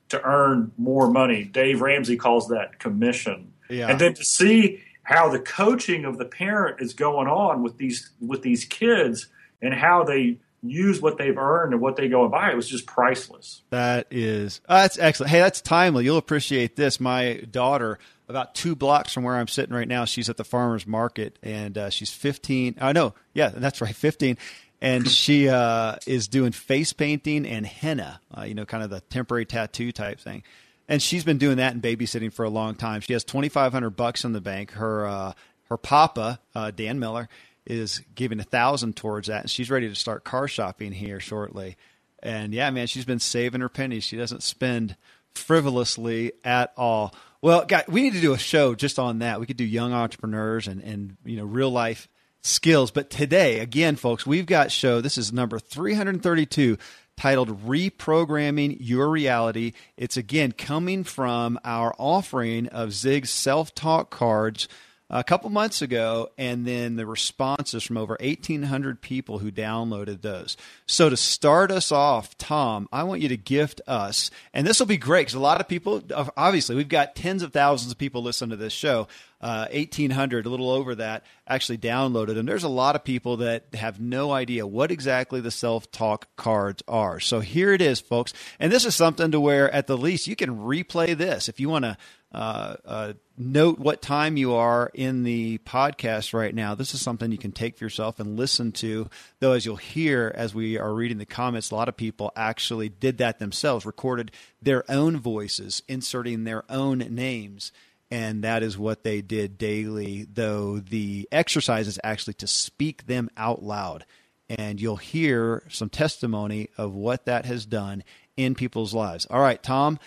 to 0.09 0.21
earn 0.23 0.71
more 0.77 1.09
money. 1.09 1.43
Dave 1.43 1.81
Ramsey 1.81 2.17
calls 2.17 2.47
that 2.47 2.79
commission. 2.79 3.53
Yeah. 3.69 3.89
And 3.89 3.99
then 3.99 4.13
to 4.15 4.23
see 4.23 4.81
how 5.03 5.29
the 5.29 5.39
coaching 5.39 6.05
of 6.05 6.17
the 6.17 6.25
parent 6.25 6.81
is 6.81 6.93
going 6.93 7.27
on 7.27 7.61
with 7.61 7.77
these 7.77 8.09
with 8.19 8.41
these 8.41 8.65
kids 8.65 9.27
and 9.61 9.73
how 9.73 10.03
they 10.03 10.39
use 10.61 11.01
what 11.01 11.17
they've 11.17 11.37
earned 11.37 11.73
and 11.73 11.81
what 11.81 11.97
they 11.97 12.07
go 12.07 12.23
and 12.23 12.31
buy. 12.31 12.49
It 12.49 12.55
was 12.55 12.69
just 12.69 12.85
priceless. 12.85 13.61
That 13.69 14.07
is 14.09 14.61
uh, 14.67 14.81
that's 14.81 14.97
excellent. 14.97 15.29
Hey, 15.29 15.39
that's 15.39 15.61
timely. 15.61 16.05
You'll 16.05 16.17
appreciate 16.17 16.75
this. 16.75 16.99
My 16.99 17.43
daughter, 17.51 17.99
about 18.29 18.55
two 18.55 18.75
blocks 18.75 19.13
from 19.13 19.23
where 19.23 19.35
I'm 19.35 19.49
sitting 19.49 19.75
right 19.75 19.87
now, 19.87 20.05
she's 20.05 20.29
at 20.29 20.37
the 20.37 20.45
farmers 20.45 20.87
market 20.87 21.37
and 21.43 21.77
uh, 21.77 21.89
she's 21.89 22.11
15. 22.11 22.75
I 22.79 22.93
know, 22.93 23.13
yeah, 23.33 23.49
that's 23.49 23.81
right, 23.81 23.95
15. 23.95 24.37
And 24.81 25.07
she 25.09 25.49
uh, 25.49 25.97
is 26.07 26.29
doing 26.29 26.53
face 26.53 26.93
painting 26.93 27.45
and 27.45 27.65
henna, 27.65 28.21
uh, 28.35 28.43
you 28.43 28.53
know, 28.53 28.65
kind 28.65 28.83
of 28.83 28.89
the 28.89 29.01
temporary 29.01 29.45
tattoo 29.45 29.91
type 29.91 30.19
thing 30.19 30.43
and 30.87 31.01
she's 31.01 31.23
been 31.23 31.37
doing 31.37 31.57
that 31.57 31.73
in 31.73 31.81
babysitting 31.81 32.33
for 32.33 32.43
a 32.43 32.49
long 32.49 32.75
time. 32.75 33.01
She 33.01 33.13
has 33.13 33.23
twenty 33.23 33.49
five 33.49 33.71
hundred 33.71 33.91
bucks 33.91 34.23
in 34.23 34.33
the 34.33 34.41
bank. 34.41 34.71
Her 34.71 35.05
uh, 35.05 35.33
her 35.69 35.77
papa 35.77 36.39
uh, 36.55 36.71
Dan 36.71 36.99
Miller 36.99 37.29
is 37.65 38.01
giving 38.15 38.39
a 38.39 38.43
thousand 38.43 38.95
towards 38.95 39.27
that, 39.27 39.41
and 39.41 39.51
she's 39.51 39.71
ready 39.71 39.87
to 39.87 39.95
start 39.95 40.23
car 40.23 40.47
shopping 40.47 40.91
here 40.91 41.19
shortly. 41.19 41.77
And 42.21 42.53
yeah, 42.53 42.69
man, 42.69 42.87
she's 42.87 43.05
been 43.05 43.19
saving 43.19 43.61
her 43.61 43.69
pennies. 43.69 44.03
She 44.03 44.17
doesn't 44.17 44.43
spend 44.43 44.95
frivolously 45.33 46.33
at 46.43 46.73
all. 46.77 47.13
Well, 47.41 47.65
guys, 47.65 47.83
we 47.87 48.01
need 48.01 48.13
to 48.13 48.21
do 48.21 48.33
a 48.33 48.37
show 48.37 48.75
just 48.75 48.99
on 48.99 49.19
that. 49.19 49.39
We 49.39 49.45
could 49.45 49.57
do 49.57 49.65
young 49.65 49.93
entrepreneurs 49.93 50.67
and 50.67 50.81
and 50.81 51.17
you 51.25 51.37
know 51.37 51.45
real 51.45 51.69
life 51.69 52.07
skills. 52.41 52.91
But 52.91 53.09
today, 53.09 53.59
again, 53.59 53.95
folks, 53.95 54.25
we've 54.25 54.45
got 54.45 54.71
show. 54.71 55.01
This 55.01 55.17
is 55.17 55.33
number 55.33 55.59
332 55.59 56.77
titled 57.17 57.65
Reprogramming 57.65 58.77
Your 58.79 59.09
Reality. 59.09 59.73
It's 59.97 60.17
again 60.17 60.51
coming 60.51 61.03
from 61.03 61.59
our 61.63 61.93
offering 61.97 62.67
of 62.67 62.93
Zig's 62.93 63.29
self 63.29 63.73
talk 63.75 64.09
cards 64.09 64.67
a 65.13 65.23
couple 65.23 65.49
months 65.51 65.83
ago, 65.83 66.31
and 66.39 66.65
then 66.65 66.95
the 66.95 67.05
responses 67.05 67.83
from 67.83 67.97
over 67.97 68.17
1,800 68.19 68.99
people 68.99 69.37
who 69.37 69.51
downloaded 69.51 70.21
those. 70.21 70.57
So, 70.87 71.07
to 71.09 71.15
start 71.15 71.69
us 71.69 71.91
off, 71.91 72.35
Tom, 72.39 72.89
I 72.91 73.03
want 73.03 73.21
you 73.21 73.29
to 73.29 73.37
gift 73.37 73.79
us, 73.87 74.31
and 74.53 74.65
this 74.65 74.79
will 74.79 74.87
be 74.87 74.97
great 74.97 75.27
because 75.27 75.35
a 75.35 75.39
lot 75.39 75.61
of 75.61 75.67
people, 75.67 76.01
obviously, 76.35 76.75
we've 76.75 76.89
got 76.89 77.15
tens 77.15 77.43
of 77.43 77.53
thousands 77.53 77.91
of 77.91 77.99
people 77.99 78.23
listen 78.23 78.49
to 78.49 78.55
this 78.55 78.73
show. 78.73 79.07
Uh, 79.39 79.67
1,800, 79.73 80.45
a 80.45 80.49
little 80.49 80.71
over 80.71 80.95
that, 80.95 81.25
actually 81.45 81.77
downloaded. 81.77 82.37
And 82.39 82.47
there's 82.47 82.63
a 82.63 82.69
lot 82.69 82.95
of 82.95 83.03
people 83.03 83.37
that 83.37 83.65
have 83.73 83.99
no 83.99 84.31
idea 84.31 84.65
what 84.65 84.89
exactly 84.89 85.41
the 85.41 85.51
self 85.51 85.91
talk 85.91 86.33
cards 86.37 86.81
are. 86.87 87.19
So 87.19 87.41
here 87.41 87.73
it 87.73 87.81
is, 87.81 87.99
folks. 87.99 88.31
And 88.57 88.71
this 88.71 88.85
is 88.85 88.95
something 88.95 89.31
to 89.31 89.41
where, 89.41 89.69
at 89.69 89.87
the 89.87 89.97
least, 89.97 90.27
you 90.27 90.37
can 90.37 90.59
replay 90.59 91.17
this 91.17 91.49
if 91.49 91.59
you 91.59 91.67
want 91.67 91.83
to 91.83 91.97
uh, 92.33 92.75
uh, 92.83 93.13
note 93.37 93.77
what 93.77 94.01
time 94.01 94.37
you 94.37 94.55
are 94.55 94.89
in 94.93 95.23
the 95.23 95.59
podcast 95.59 96.33
right 96.33 96.53
now. 96.53 96.73
This 96.73 96.93
is 96.93 97.01
something 97.01 97.31
you 97.31 97.37
can 97.37 97.51
take 97.51 97.77
for 97.77 97.85
yourself 97.85 98.19
and 98.19 98.37
listen 98.37 98.71
to. 98.73 99.07
Though, 99.39 99.51
as 99.51 99.65
you'll 99.65 99.75
hear 99.75 100.31
as 100.33 100.55
we 100.55 100.79
are 100.79 100.93
reading 100.93 101.19
the 101.19 101.25
comments, 101.25 101.69
a 101.69 101.75
lot 101.75 101.89
of 101.89 101.97
people 101.97 102.31
actually 102.35 102.89
did 102.89 103.19
that 103.19 103.37
themselves, 103.37 103.85
recorded 103.85 104.31
their 104.61 104.89
own 104.89 105.17
voices, 105.17 105.83
inserting 105.87 106.43
their 106.43 106.63
own 106.69 106.99
names. 106.99 107.71
And 108.09 108.43
that 108.43 108.63
is 108.63 108.77
what 108.77 109.03
they 109.03 109.21
did 109.21 109.57
daily, 109.57 110.27
though 110.31 110.79
the 110.79 111.27
exercise 111.31 111.87
is 111.87 111.99
actually 112.03 112.35
to 112.35 112.47
speak 112.47 113.05
them 113.05 113.29
out 113.37 113.63
loud. 113.63 114.05
And 114.49 114.79
you'll 114.81 114.97
hear 114.97 115.63
some 115.69 115.89
testimony 115.89 116.69
of 116.77 116.93
what 116.93 117.25
that 117.25 117.45
has 117.45 117.65
done 117.65 118.03
in 118.37 118.55
people's 118.55 118.93
lives. 118.93 119.25
All 119.29 119.39
right, 119.39 119.61
Tom, 119.61 119.99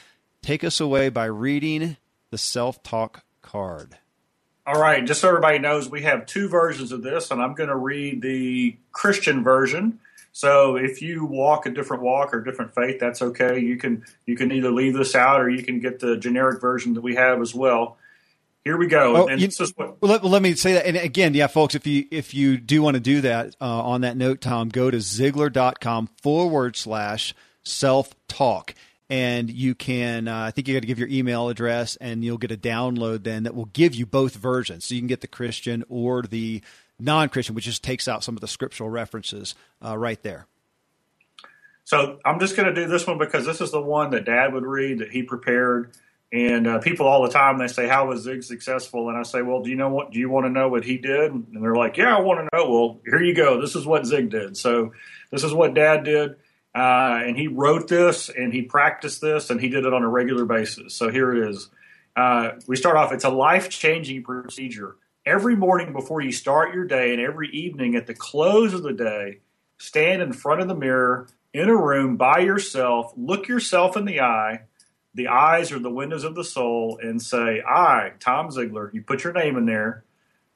take 0.43 0.63
us 0.63 0.81
away 0.81 1.09
by 1.09 1.25
reading 1.25 1.97
the 2.31 2.39
self 2.39 2.83
talk 2.83 3.25
card. 3.43 3.97
All 4.67 4.81
right, 4.81 5.05
just 5.05 5.21
so 5.21 5.29
everybody 5.29 5.61
knows, 5.61 5.89
we 5.89 6.03
have 6.03 6.27
two 6.27 6.49
versions 6.49 6.91
of 6.91 7.03
this, 7.03 7.31
and 7.31 7.41
I'm 7.41 7.55
going 7.55 7.69
to 7.69 7.77
read 7.77 8.21
the 8.21 8.77
Christian 8.91 9.45
version. 9.45 10.01
So 10.33 10.77
if 10.77 11.01
you 11.01 11.25
walk 11.25 11.67
a 11.67 11.71
different 11.71 12.03
walk 12.03 12.35
or 12.35 12.43
different 12.43 12.75
faith, 12.75 12.99
that's 13.01 13.23
okay. 13.23 13.59
You 13.59 13.79
can 13.79 14.05
you 14.27 14.37
can 14.37 14.53
either 14.53 14.71
leave 14.71 14.95
this 14.95 15.15
out 15.15 15.41
or 15.41 15.49
you 15.49 15.63
can 15.63 15.81
get 15.81 16.01
the 16.01 16.17
generic 16.17 16.61
version 16.61 16.95
that 16.95 17.01
we 17.01 17.15
have 17.15 17.41
as 17.41 17.55
well. 17.55 17.97
Here 18.63 18.77
we 18.77 18.89
go. 18.89 19.17
Oh, 19.17 19.31
you, 19.31 19.49
what, 19.77 20.03
well, 20.03 20.11
let, 20.11 20.25
let, 20.25 20.43
me 20.43 20.55
say 20.55 20.73
that. 20.73 20.87
And 20.87 20.97
again, 20.97 21.35
yeah, 21.35 21.47
folks, 21.47 21.77
if 21.77 21.87
you 21.87 22.05
if 22.11 22.35
you 22.35 22.59
do 22.59 22.83
want 22.83 22.97
to 22.97 23.01
do 23.01 23.21
that 23.21 23.55
uh, 23.61 23.83
on 23.83 24.01
that 24.01 24.17
note, 24.17 24.41
Tom, 24.41 24.69
go 24.69 24.91
to 24.91 24.97
Ziglar.com 24.97 26.09
forward 26.21 26.77
slash 26.77 27.33
self 27.63 28.13
talk. 28.27 28.75
And 29.09 29.49
you 29.49 29.75
can, 29.75 30.27
uh, 30.27 30.45
I 30.45 30.51
think 30.51 30.67
you 30.67 30.75
got 30.75 30.81
to 30.81 30.87
give 30.87 30.99
your 30.99 31.09
email 31.09 31.49
address 31.49 31.97
and 31.97 32.25
you'll 32.25 32.39
get 32.39 32.51
a 32.51 32.57
download 32.57 33.23
then 33.23 33.45
that 33.45 33.55
will 33.55 33.67
give 33.67 33.95
you 33.95 34.05
both 34.05 34.35
versions. 34.35 34.85
So 34.85 34.95
you 34.95 35.01
can 35.01 35.07
get 35.07 35.21
the 35.21 35.29
Christian 35.29 35.85
or 35.89 36.23
the 36.23 36.61
non 36.99 37.29
Christian, 37.29 37.55
which 37.55 37.65
just 37.65 37.85
takes 37.85 38.09
out 38.09 38.25
some 38.25 38.35
of 38.35 38.41
the 38.41 38.49
scriptural 38.49 38.91
references 38.91 39.55
uh, 39.85 39.97
right 39.97 40.21
there. 40.23 40.47
So 41.85 42.19
I'm 42.25 42.41
just 42.41 42.57
going 42.57 42.67
to 42.67 42.75
do 42.75 42.89
this 42.89 43.07
one 43.07 43.17
because 43.17 43.47
this 43.47 43.61
is 43.61 43.71
the 43.71 43.81
one 43.81 44.11
that 44.11 44.25
Dad 44.25 44.53
would 44.53 44.65
read 44.65 44.99
that 44.99 45.11
he 45.11 45.23
prepared. 45.23 45.93
And 46.33 46.67
uh, 46.67 46.81
people 46.81 47.07
all 47.07 47.23
the 47.23 47.31
time 47.31 47.59
they 47.59 47.69
say, 47.69 47.87
"How 47.87 48.09
was 48.09 48.23
Zig 48.23 48.43
successful?" 48.43 49.09
And 49.09 49.17
I 49.17 49.23
say, 49.23 49.43
"Well, 49.43 49.63
do 49.63 49.71
you 49.71 49.77
know 49.77 49.91
what? 49.91 50.11
Do 50.11 50.19
you 50.19 50.29
want 50.29 50.47
to 50.47 50.51
know 50.51 50.69
what 50.69 50.85
he 50.85 50.99
did?" 50.99 51.33
And 51.33 51.63
they're 51.63 51.77
like, 51.77 51.97
"Yeah, 51.97 52.17
I 52.17 52.21
want 52.21 52.41
to 52.41 52.57
know." 52.57 52.69
Well, 52.69 53.01
here 53.05 53.23
you 53.23 53.33
go. 53.33 53.61
This 53.61 53.77
is 53.77 53.87
what 53.87 54.05
Zig 54.05 54.31
did. 54.31 54.57
So 54.57 54.93
this 55.31 55.45
is 55.45 55.55
what 55.55 55.75
Dad 55.75 56.03
did, 56.03 56.35
uh, 56.77 57.23
and 57.25 57.39
he 57.39 57.49
wrote 57.49 57.89
this 57.89 58.29
and 58.29 58.53
he 58.53 58.61
practiced 58.61 59.23
this 59.23 59.49
and 59.49 59.61
he 59.61 59.69
did 59.71 59.87
it 59.87 59.95
on 59.95 60.03
a 60.03 60.09
regular 60.09 60.45
basis. 60.45 60.95
So 60.95 61.11
here 61.11 61.33
it 61.35 61.49
is. 61.49 61.71
Uh, 62.15 62.51
we 62.67 62.77
start 62.77 62.97
off. 62.97 63.13
It's 63.13 63.25
a 63.25 63.31
life 63.31 63.71
changing 63.71 64.25
procedure 64.25 64.97
every 65.25 65.57
morning 65.57 65.93
before 65.93 66.21
you 66.21 66.33
start 66.33 66.75
your 66.75 66.85
day 66.85 67.13
and 67.13 67.21
every 67.21 67.49
evening 67.49 67.97
at 67.97 68.07
the 68.07 68.15
close 68.15 68.75
of 68.75 68.83
the 68.83 68.93
day, 68.93 69.41
stand 69.79 70.21
in 70.21 70.33
front 70.33 70.61
of 70.61 70.69
the 70.69 70.75
mirror 70.75 71.29
in 71.53 71.69
a 71.69 71.77
room 71.77 72.17
by 72.17 72.39
yourself, 72.39 73.13
look 73.17 73.49
yourself 73.49 73.97
in 73.97 74.05
the 74.05 74.21
eye. 74.21 74.61
The 75.15 75.29
eyes 75.29 75.73
are 75.73 75.79
the 75.79 75.91
windows 75.91 76.25
of 76.25 76.35
the 76.35 76.45
soul, 76.45 76.99
and 77.03 77.23
say, 77.23 77.63
I, 77.67 78.13
Tom 78.21 78.51
Ziglar, 78.51 78.93
you 78.93 79.01
put 79.01 79.25
your 79.25 79.33
name 79.33 79.57
in 79.57 79.65
there. 79.65 80.05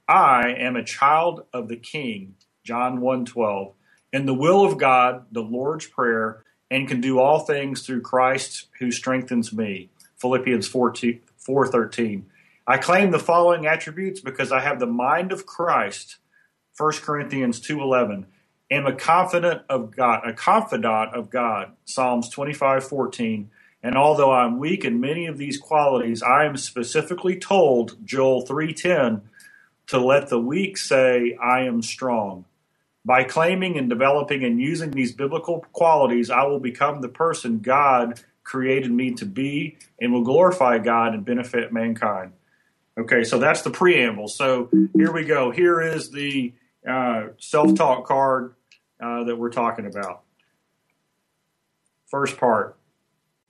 I 0.07 0.51
am 0.59 0.77
a 0.77 0.85
child 0.85 1.47
of 1.55 1.69
the 1.69 1.77
King, 1.77 2.35
John 2.63 3.01
1 3.01 3.25
12, 3.25 3.73
in 4.13 4.27
the 4.27 4.35
will 4.35 4.65
of 4.65 4.79
God, 4.79 5.27
the 5.31 5.43
Lord's 5.43 5.87
Prayer, 5.87 6.45
and 6.71 6.89
can 6.89 7.01
do 7.01 7.19
all 7.19 7.41
things 7.41 7.83
through 7.83 8.03
Christ 8.03 8.67
who 8.79 8.91
strengthens 8.91 9.53
me. 9.53 9.91
Philippians 10.17 10.69
4, 10.69 10.95
4 11.39 11.67
13. 11.67 12.27
I 12.67 12.79
claim 12.79 13.11
the 13.11 13.19
following 13.19 13.67
attributes 13.67 14.21
because 14.21 14.53
I 14.53 14.61
have 14.61 14.79
the 14.79 14.87
mind 14.87 15.33
of 15.33 15.47
Christ. 15.47 16.19
1 16.77 17.03
Corinthians 17.03 17.61
2:11. 17.61 18.27
Am 18.71 18.87
a 18.87 18.95
confident 18.95 19.63
of 19.69 19.91
God, 19.97 20.21
a 20.25 20.33
confidant 20.33 21.13
of 21.15 21.31
God. 21.31 21.73
Psalms 21.85 22.31
25:14. 22.31 23.51
And 23.83 23.97
although 23.97 24.31
I'm 24.31 24.59
weak 24.59 24.85
in 24.85 25.01
many 25.01 25.27
of 25.27 25.39
these 25.39 25.59
qualities, 25.59 26.23
I 26.23 26.45
am 26.45 26.57
specifically 26.57 27.37
told, 27.37 27.97
Joel 28.05 28.47
3:10, 28.47 29.23
to 29.89 29.99
let 29.99 30.29
the 30.29 30.39
weak 30.39 30.77
say, 30.77 31.37
I 31.43 31.63
am 31.63 31.83
strong. 31.83 32.45
By 33.05 33.25
claiming 33.25 33.79
and 33.79 33.89
developing 33.89 34.45
and 34.45 34.61
using 34.61 34.91
these 34.91 35.13
biblical 35.13 35.65
qualities, 35.73 36.31
I 36.31 36.45
will 36.45 36.61
become 36.61 37.01
the 37.01 37.09
person 37.09 37.61
God 37.61 38.21
created 38.43 38.91
me 38.91 39.13
to 39.13 39.25
be 39.25 39.79
and 40.01 40.13
will 40.13 40.25
glorify 40.25 40.79
God 40.79 41.15
and 41.15 41.25
benefit 41.25 41.73
mankind. 41.73 42.33
Okay, 42.99 43.25
so 43.25 43.39
that's 43.39 43.63
the 43.63 43.71
preamble. 43.71 44.29
So 44.29 44.69
here 44.95 45.13
we 45.13 45.25
go. 45.25 45.51
Here 45.51 45.81
is 45.81 46.11
the 46.11 46.53
uh, 46.87 47.29
self 47.39 47.75
talk 47.75 48.07
card 48.07 48.55
uh, 49.03 49.25
that 49.25 49.37
we're 49.37 49.51
talking 49.51 49.87
about. 49.87 50.23
First 52.07 52.37
part 52.37 52.77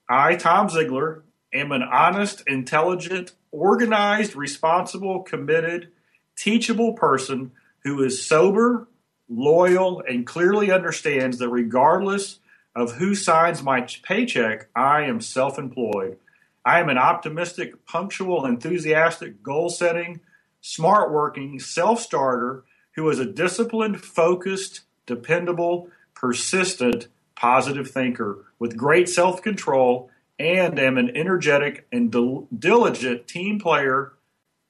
I, 0.08 0.36
Tom 0.36 0.68
Ziglar, 0.68 1.22
am 1.52 1.72
an 1.72 1.82
honest, 1.82 2.42
intelligent, 2.46 3.32
organized, 3.50 4.36
responsible, 4.36 5.22
committed, 5.22 5.88
teachable 6.36 6.92
person 6.92 7.52
who 7.84 8.02
is 8.02 8.24
sober, 8.24 8.88
loyal, 9.30 10.02
and 10.06 10.26
clearly 10.26 10.70
understands 10.72 11.38
that 11.38 11.48
regardless 11.48 12.40
of 12.74 12.92
who 12.92 13.14
signs 13.14 13.62
my 13.62 13.86
paycheck, 14.02 14.68
I 14.76 15.02
am 15.02 15.20
self 15.20 15.58
employed. 15.58 16.18
I 16.64 16.80
am 16.80 16.88
an 16.88 16.98
optimistic, 16.98 17.86
punctual, 17.86 18.44
enthusiastic, 18.44 19.42
goal 19.42 19.70
setting, 19.70 20.20
smart 20.60 21.12
working, 21.12 21.58
self 21.58 22.00
starter 22.00 22.64
who 22.96 23.08
is 23.08 23.18
a 23.18 23.24
disciplined, 23.24 24.02
focused, 24.02 24.82
dependable, 25.06 25.88
persistent, 26.14 27.06
positive 27.34 27.90
thinker 27.90 28.44
with 28.58 28.76
great 28.76 29.08
self 29.08 29.42
control 29.42 30.10
and 30.38 30.78
am 30.78 30.98
an 30.98 31.16
energetic 31.16 31.86
and 31.92 32.10
dil- 32.12 32.46
diligent 32.56 33.26
team 33.26 33.58
player 33.58 34.12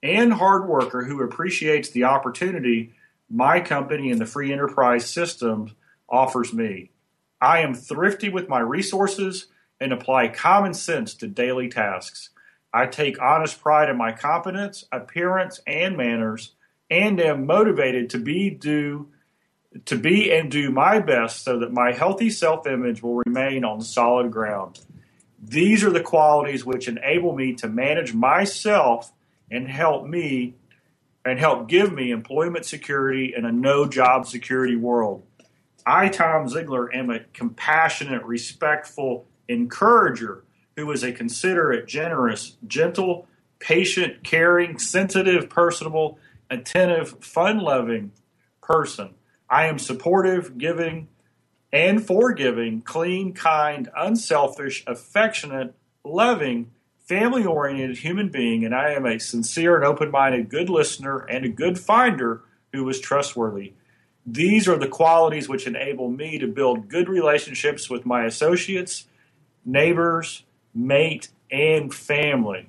and 0.03 0.33
hard 0.33 0.69
worker 0.69 1.05
who 1.05 1.23
appreciates 1.23 1.91
the 1.91 2.05
opportunity 2.05 2.93
my 3.31 3.61
company 3.61 4.11
and 4.11 4.21
the 4.21 4.27
free 4.27 4.53
enterprise 4.53 5.09
system 5.09 5.77
offers 6.09 6.53
me. 6.53 6.91
I 7.41 7.61
am 7.61 7.75
thrifty 7.75 8.29
with 8.29 8.49
my 8.49 8.61
resources 8.61 9.47
and 9.81 9.93
apply 9.93 10.29
common 10.29 10.75
sense 10.75 11.15
to 11.15 11.27
daily 11.27 11.69
tasks. 11.69 12.31
I 12.73 12.87
take 12.87 13.21
honest 13.21 13.61
pride 13.61 13.89
in 13.89 13.97
my 13.97 14.13
competence, 14.13 14.85
appearance, 14.93 15.61
and 15.67 15.97
manners, 15.97 16.55
and 16.91 17.21
am 17.21 17.47
motivated 17.47 18.11
to 18.11 18.19
be 18.19 18.51
do 18.51 19.09
to 19.85 19.97
be 19.97 20.33
and 20.33 20.51
do 20.51 20.69
my 20.71 20.99
best 20.99 21.45
so 21.45 21.61
that 21.61 21.73
my 21.73 21.93
healthy 21.93 22.29
self-image 22.29 23.05
will 23.05 23.23
remain 23.25 23.65
on 23.65 23.81
solid 23.81 24.33
ground. 24.33 24.81
These 25.41 25.85
are 25.85 25.91
the 25.91 26.01
qualities 26.01 26.65
which 26.65 26.89
enable 26.89 27.37
me 27.37 27.55
to 27.55 27.69
manage 27.69 28.13
myself 28.13 29.13
and 29.49 29.69
help 29.69 30.07
me 30.07 30.57
and 31.25 31.39
help 31.39 31.69
give 31.69 31.93
me 31.93 32.11
employment 32.11 32.65
security 32.65 33.35
in 33.37 33.45
a 33.45 33.53
no 33.53 33.87
job 33.87 34.27
security 34.27 34.77
world. 34.77 35.23
I, 35.87 36.09
Tom 36.09 36.47
Ziglar, 36.47 36.95
am 36.95 37.11
a 37.11 37.21
compassionate, 37.33 38.23
respectful, 38.25 39.27
encourager 39.49 40.45
who 40.77 40.91
is 40.93 41.03
a 41.03 41.13
considerate, 41.13 41.87
generous, 41.87 42.57
gentle, 42.67 43.27
patient, 43.59 44.23
caring, 44.23 44.79
sensitive, 44.79 45.51
personable, 45.51 46.19
attentive, 46.51 47.23
fun 47.25 47.59
loving 47.59 48.13
person. 48.63 49.15
I 49.49 49.67
am 49.67 49.79
supportive, 49.79 50.59
giving, 50.59 51.09
and 51.73 52.05
forgiving, 52.05 52.83
clean, 52.83 53.33
kind, 53.33 53.89
unselfish, 53.97 54.85
affectionate, 54.87 55.75
loving, 56.05 56.71
family 57.11 57.45
oriented 57.45 57.99
human 57.99 58.29
being, 58.29 58.65
and 58.65 58.73
I 58.73 58.93
am 58.93 59.05
a 59.05 59.19
sincere 59.19 59.75
and 59.75 59.85
open 59.85 60.13
minded 60.13 60.49
good 60.49 60.71
listener 60.71 61.27
and 61.29 61.45
a 61.45 61.49
good 61.49 61.77
finder 61.77 62.43
who 62.73 62.89
is 62.89 63.01
trustworthy. 63.01 63.73
These 64.25 64.69
are 64.69 64.79
the 64.79 64.87
qualities 64.87 65.49
which 65.49 65.67
enable 65.67 66.09
me 66.09 66.39
to 66.39 66.47
build 66.47 66.89
good 66.89 67.09
relationships 67.09 67.91
with 67.91 68.07
my 68.07 68.27
associates 68.27 69.09
neighbors, 69.65 70.45
mate, 70.73 71.31
and 71.51 71.93
family. 71.93 72.69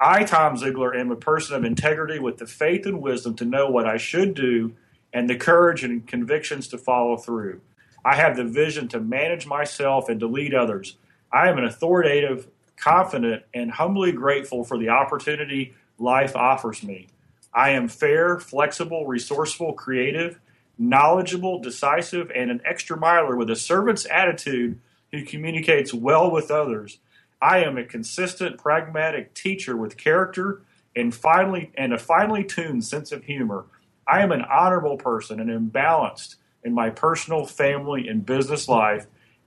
I, 0.00 0.24
Tom 0.24 0.56
Ziglar, 0.56 0.98
am 0.98 1.12
a 1.12 1.16
person 1.16 1.54
of 1.54 1.64
integrity 1.64 2.18
with 2.18 2.38
the 2.38 2.48
faith 2.48 2.84
and 2.84 3.00
wisdom 3.00 3.36
to 3.36 3.44
know 3.44 3.70
what 3.70 3.86
I 3.86 3.96
should 3.96 4.34
do 4.34 4.74
and 5.12 5.30
the 5.30 5.36
courage 5.36 5.84
and 5.84 6.04
convictions 6.04 6.66
to 6.68 6.78
follow 6.78 7.16
through. 7.16 7.60
I 8.04 8.16
have 8.16 8.36
the 8.36 8.44
vision 8.44 8.88
to 8.88 8.98
manage 8.98 9.46
myself 9.46 10.08
and 10.08 10.18
to 10.18 10.26
lead 10.26 10.52
others. 10.52 10.96
I 11.32 11.48
am 11.48 11.58
an 11.58 11.64
authoritative, 11.64 12.48
confident, 12.82 13.44
and 13.54 13.70
humbly 13.70 14.10
grateful 14.12 14.64
for 14.64 14.76
the 14.76 14.88
opportunity 14.88 15.74
life 15.98 16.34
offers 16.34 16.82
me. 16.82 17.06
I 17.54 17.70
am 17.70 17.86
fair, 17.86 18.40
flexible, 18.40 19.06
resourceful, 19.06 19.74
creative, 19.74 20.40
knowledgeable, 20.78 21.60
decisive, 21.60 22.32
and 22.34 22.50
an 22.50 22.60
extra 22.64 22.96
miler 22.96 23.36
with 23.36 23.50
a 23.50 23.56
servant's 23.56 24.06
attitude 24.06 24.80
who 25.12 25.24
communicates 25.24 25.94
well 25.94 26.30
with 26.30 26.50
others. 26.50 26.98
I 27.40 27.58
am 27.58 27.78
a 27.78 27.84
consistent, 27.84 28.58
pragmatic 28.58 29.34
teacher 29.34 29.76
with 29.76 29.96
character 29.96 30.62
and 30.96 31.14
finally 31.14 31.70
and 31.76 31.92
a 31.92 31.98
finely 31.98 32.42
tuned 32.44 32.84
sense 32.84 33.12
of 33.12 33.24
humor. 33.24 33.66
I 34.08 34.22
am 34.22 34.32
an 34.32 34.42
honorable 34.42 34.96
person 34.96 35.38
and 35.38 35.50
am 35.50 35.66
balanced 35.66 36.36
in 36.64 36.72
my 36.72 36.90
personal, 36.90 37.46
family, 37.46 38.08
and 38.08 38.26
business 38.26 38.68
life, 38.68 39.06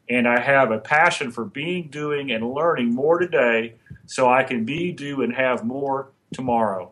and 0.10 0.28
I 0.28 0.40
have 0.40 0.72
a 0.72 0.78
passion 0.78 1.32
for 1.32 1.46
being, 1.46 1.88
doing, 1.90 2.32
and 2.32 2.52
learning 2.52 2.94
more 2.94 3.18
today 3.18 3.76
so 4.06 4.30
I 4.30 4.44
can 4.44 4.66
be, 4.66 4.92
do, 4.92 5.22
and 5.22 5.36
have 5.36 5.64
more 5.64 6.10
tomorrow. 6.34 6.92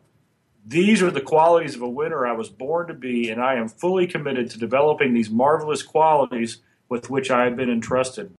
These 0.65 1.03
are 1.03 1.11
the 1.11 1.21
qualities 1.21 1.75
of 1.75 1.81
a 1.81 1.89
winner 1.89 2.25
I 2.25 2.31
was 2.31 2.49
born 2.49 2.87
to 2.87 2.93
be, 2.93 3.29
and 3.29 3.41
I 3.41 3.55
am 3.55 3.67
fully 3.67 4.07
committed 4.07 4.49
to 4.51 4.59
developing 4.59 5.13
these 5.13 5.29
marvelous 5.29 5.83
qualities 5.83 6.59
with 6.89 7.09
which 7.09 7.29
I 7.29 7.43
have 7.43 7.57
been 7.57 7.69
entrusted. 7.69 8.33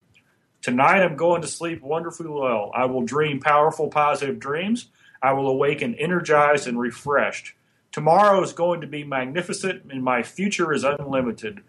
Tonight 0.62 1.02
I'm 1.02 1.16
going 1.16 1.42
to 1.42 1.48
sleep 1.48 1.82
wonderfully 1.82 2.30
well. 2.30 2.72
I 2.74 2.86
will 2.86 3.02
dream 3.02 3.40
powerful, 3.40 3.88
positive 3.88 4.38
dreams. 4.38 4.88
I 5.22 5.34
will 5.34 5.48
awaken 5.48 5.94
energized 5.96 6.66
and 6.66 6.80
refreshed. 6.80 7.52
Tomorrow 7.92 8.42
is 8.42 8.54
going 8.54 8.80
to 8.80 8.86
be 8.86 9.04
magnificent, 9.04 9.82
and 9.90 10.02
my 10.02 10.22
future 10.22 10.72
is 10.72 10.82
unlimited. 10.82 11.62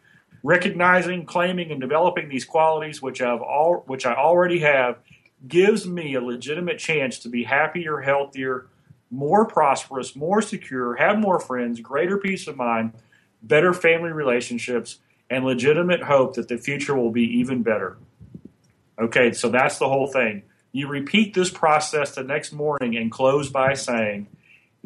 Recognizing, 0.45 1.25
claiming, 1.25 1.71
and 1.71 1.81
developing 1.81 2.29
these 2.29 2.45
qualities, 2.45 3.01
which 3.01 3.19
I've 3.19 3.41
all, 3.41 3.83
which 3.87 4.05
I 4.05 4.13
already 4.13 4.59
have, 4.59 4.99
gives 5.47 5.87
me 5.87 6.13
a 6.13 6.21
legitimate 6.21 6.77
chance 6.77 7.17
to 7.19 7.29
be 7.29 7.45
happier, 7.45 8.01
healthier, 8.01 8.67
more 9.09 9.47
prosperous, 9.47 10.15
more 10.15 10.43
secure, 10.43 10.97
have 10.97 11.17
more 11.17 11.39
friends, 11.39 11.79
greater 11.79 12.19
peace 12.19 12.45
of 12.45 12.57
mind, 12.57 12.93
better 13.41 13.73
family 13.73 14.11
relationships, 14.11 14.99
and 15.31 15.45
legitimate 15.45 16.03
hope 16.03 16.35
that 16.35 16.47
the 16.47 16.59
future 16.59 16.95
will 16.95 17.09
be 17.09 17.23
even 17.39 17.63
better. 17.63 17.97
Okay, 18.99 19.31
so 19.31 19.49
that's 19.49 19.79
the 19.79 19.89
whole 19.89 20.11
thing. 20.11 20.43
You 20.71 20.87
repeat 20.87 21.33
this 21.33 21.49
process 21.49 22.13
the 22.13 22.23
next 22.23 22.53
morning 22.53 22.95
and 22.95 23.09
close 23.09 23.49
by 23.49 23.73
saying, 23.73 24.27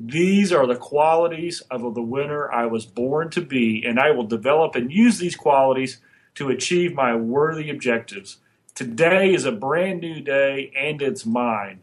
These 0.01 0.53
are 0.53 0.65
the 0.65 0.77
qualities 0.77 1.61
of 1.69 1.81
the 1.93 2.01
winner 2.01 2.49
I 2.49 2.67
was 2.67 2.85
born 2.85 3.29
to 3.31 3.41
be, 3.41 3.83
and 3.85 3.99
I 3.99 4.11
will 4.11 4.23
develop 4.23 4.75
and 4.75 4.89
use 4.89 5.17
these 5.17 5.35
qualities 5.35 5.99
to 6.35 6.47
achieve 6.47 6.93
my 6.93 7.15
worthy 7.15 7.69
objectives. 7.69 8.37
Today 8.75 9.33
is 9.33 9.43
a 9.43 9.51
brand 9.51 9.99
new 9.99 10.21
day, 10.21 10.71
and 10.73 11.01
it's 11.01 11.25
mine 11.25 11.81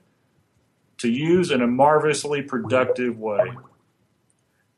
to 0.98 1.10
use 1.10 1.50
in 1.50 1.60
a 1.60 1.66
marvelously 1.66 2.40
productive 2.40 3.18
way. 3.18 3.52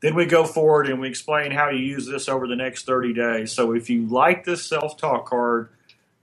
Then 0.01 0.17
we 0.17 0.27
go 0.27 0.45
forward 0.45 0.89
and 0.89 1.01
we 1.01 1.09
explain 1.09 1.53
how 1.53 1.71
to 1.71 1.77
use 1.77 2.09
this 2.09 2.29
over 2.29 2.49
the 2.49 2.57
next 2.57 2.87
30 2.87 3.15
days. 3.15 3.53
So 3.53 3.73
if 3.73 3.89
you 3.89 4.07
like 4.07 4.45
this 4.45 4.65
self 4.65 4.97
talk 4.97 5.27
card, 5.27 5.69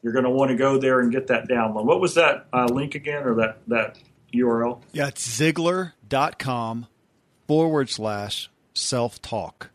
you're 0.01 0.13
going 0.13 0.25
to 0.25 0.31
want 0.31 0.51
to 0.51 0.57
go 0.57 0.77
there 0.77 0.99
and 0.99 1.13
get 1.13 1.27
that 1.27 1.47
download. 1.47 1.85
What 1.85 2.01
was 2.01 2.15
that 2.15 2.47
uh, 2.51 2.65
link 2.65 2.95
again 2.95 3.23
or 3.23 3.35
that, 3.35 3.59
that 3.67 3.99
URL? 4.33 4.81
Yeah, 4.91 5.07
it's 5.07 5.25
Ziglar.com 5.39 6.87
forward 7.47 7.89
slash 7.89 8.49
self 8.73 9.21
talk. 9.21 9.71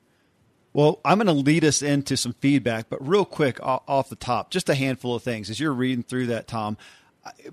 Well, 0.73 1.01
I'm 1.05 1.19
going 1.19 1.27
to 1.27 1.33
lead 1.33 1.65
us 1.65 1.83
into 1.83 2.17
some 2.17 2.35
feedback, 2.35 2.89
but 2.89 3.07
real 3.07 3.25
quick 3.25 3.59
off 3.61 4.09
the 4.09 4.17
top, 4.17 4.51
just 4.51 4.69
a 4.69 4.75
handful 4.75 5.17
of 5.17 5.23
things. 5.23 5.51
As 5.51 5.59
you're 5.59 5.73
reading 5.73 6.05
through 6.05 6.29
that, 6.29 6.47
Tom, 6.47 6.77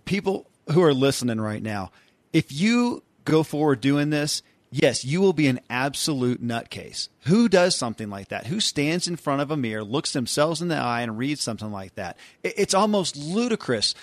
people 0.05 0.47
who 0.71 0.83
are 0.83 0.93
listening 0.93 1.41
right 1.41 1.63
now, 1.63 1.91
if 2.31 2.51
you 2.51 3.03
go 3.25 3.41
forward 3.41 3.81
doing 3.81 4.11
this, 4.11 4.43
yes, 4.69 5.03
you 5.03 5.19
will 5.19 5.33
be 5.33 5.47
an 5.47 5.59
absolute 5.67 6.43
nutcase. 6.43 7.09
Who 7.21 7.49
does 7.49 7.75
something 7.75 8.09
like 8.09 8.27
that? 8.27 8.47
Who 8.47 8.59
stands 8.59 9.07
in 9.07 9.15
front 9.15 9.41
of 9.41 9.49
a 9.49 9.57
mirror, 9.57 9.83
looks 9.83 10.13
themselves 10.13 10.61
in 10.61 10.67
the 10.67 10.75
eye, 10.75 11.01
and 11.01 11.17
reads 11.17 11.41
something 11.41 11.71
like 11.71 11.95
that? 11.95 12.17
It's 12.43 12.75
almost 12.75 13.17
ludicrous. 13.17 13.95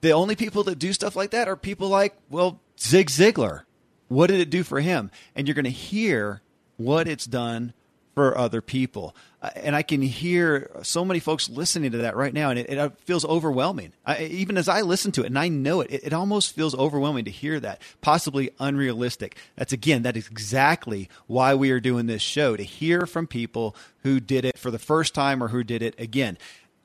The 0.00 0.12
only 0.12 0.36
people 0.36 0.62
that 0.64 0.78
do 0.78 0.92
stuff 0.92 1.16
like 1.16 1.30
that 1.30 1.48
are 1.48 1.56
people 1.56 1.88
like, 1.88 2.14
well, 2.30 2.60
Zig 2.78 3.08
Ziglar. 3.08 3.62
What 4.08 4.28
did 4.28 4.40
it 4.40 4.50
do 4.50 4.62
for 4.62 4.80
him? 4.80 5.10
And 5.34 5.46
you're 5.46 5.54
going 5.54 5.64
to 5.64 5.70
hear 5.70 6.42
what 6.76 7.06
it's 7.06 7.26
done 7.26 7.72
for 8.18 8.36
other 8.36 8.60
people. 8.60 9.14
Uh, 9.40 9.50
and 9.54 9.76
I 9.76 9.82
can 9.82 10.02
hear 10.02 10.72
so 10.82 11.04
many 11.04 11.20
folks 11.20 11.48
listening 11.48 11.92
to 11.92 11.98
that 11.98 12.16
right 12.16 12.34
now, 12.34 12.50
and 12.50 12.58
it, 12.58 12.68
it 12.68 12.98
feels 13.04 13.24
overwhelming. 13.24 13.92
I, 14.04 14.24
even 14.24 14.58
as 14.58 14.68
I 14.68 14.80
listen 14.80 15.12
to 15.12 15.22
it, 15.22 15.26
and 15.26 15.38
I 15.38 15.46
know 15.46 15.82
it, 15.82 15.92
it, 15.92 16.06
it 16.06 16.12
almost 16.12 16.52
feels 16.52 16.74
overwhelming 16.74 17.26
to 17.26 17.30
hear 17.30 17.60
that, 17.60 17.80
possibly 18.00 18.50
unrealistic. 18.58 19.36
That's 19.54 19.72
again, 19.72 20.02
that 20.02 20.16
is 20.16 20.26
exactly 20.26 21.08
why 21.28 21.54
we 21.54 21.70
are 21.70 21.78
doing 21.78 22.06
this 22.06 22.20
show 22.20 22.56
to 22.56 22.64
hear 22.64 23.06
from 23.06 23.28
people 23.28 23.76
who 24.02 24.18
did 24.18 24.44
it 24.44 24.58
for 24.58 24.72
the 24.72 24.80
first 24.80 25.14
time 25.14 25.40
or 25.40 25.48
who 25.48 25.62
did 25.62 25.80
it 25.80 25.94
again. 26.00 26.38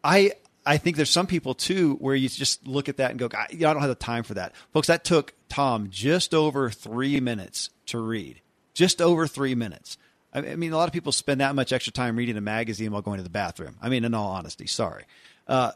I 0.03 0.33
I 0.65 0.77
think 0.77 0.95
there's 0.95 1.09
some 1.09 1.27
people 1.27 1.53
too 1.53 1.95
where 1.95 2.15
you 2.15 2.29
just 2.29 2.65
look 2.67 2.87
at 2.89 2.97
that 2.97 3.11
and 3.11 3.19
go, 3.19 3.29
I, 3.33 3.47
I 3.51 3.55
don't 3.55 3.79
have 3.79 3.89
the 3.89 3.95
time 3.95 4.23
for 4.23 4.35
that, 4.35 4.55
folks. 4.71 4.87
That 4.87 5.03
took 5.03 5.33
Tom 5.49 5.89
just 5.89 6.33
over 6.33 6.69
three 6.69 7.19
minutes 7.19 7.69
to 7.87 7.99
read, 7.99 8.41
just 8.73 9.01
over 9.01 9.27
three 9.27 9.55
minutes. 9.55 9.97
I 10.33 10.55
mean, 10.55 10.73
a 10.73 10.77
lot 10.77 10.87
of 10.87 10.93
people 10.93 11.11
spend 11.11 11.41
that 11.41 11.53
much 11.53 11.71
extra 11.71 11.93
time 11.93 12.15
reading 12.15 12.37
a 12.37 12.41
magazine 12.41 12.91
while 12.91 13.03
going 13.03 13.17
to 13.17 13.23
the 13.23 13.29
bathroom. 13.29 13.77
I 13.81 13.89
mean, 13.89 14.03
in 14.03 14.13
all 14.13 14.31
honesty, 14.31 14.65
sorry. 14.65 15.03
Uh, 15.47 15.73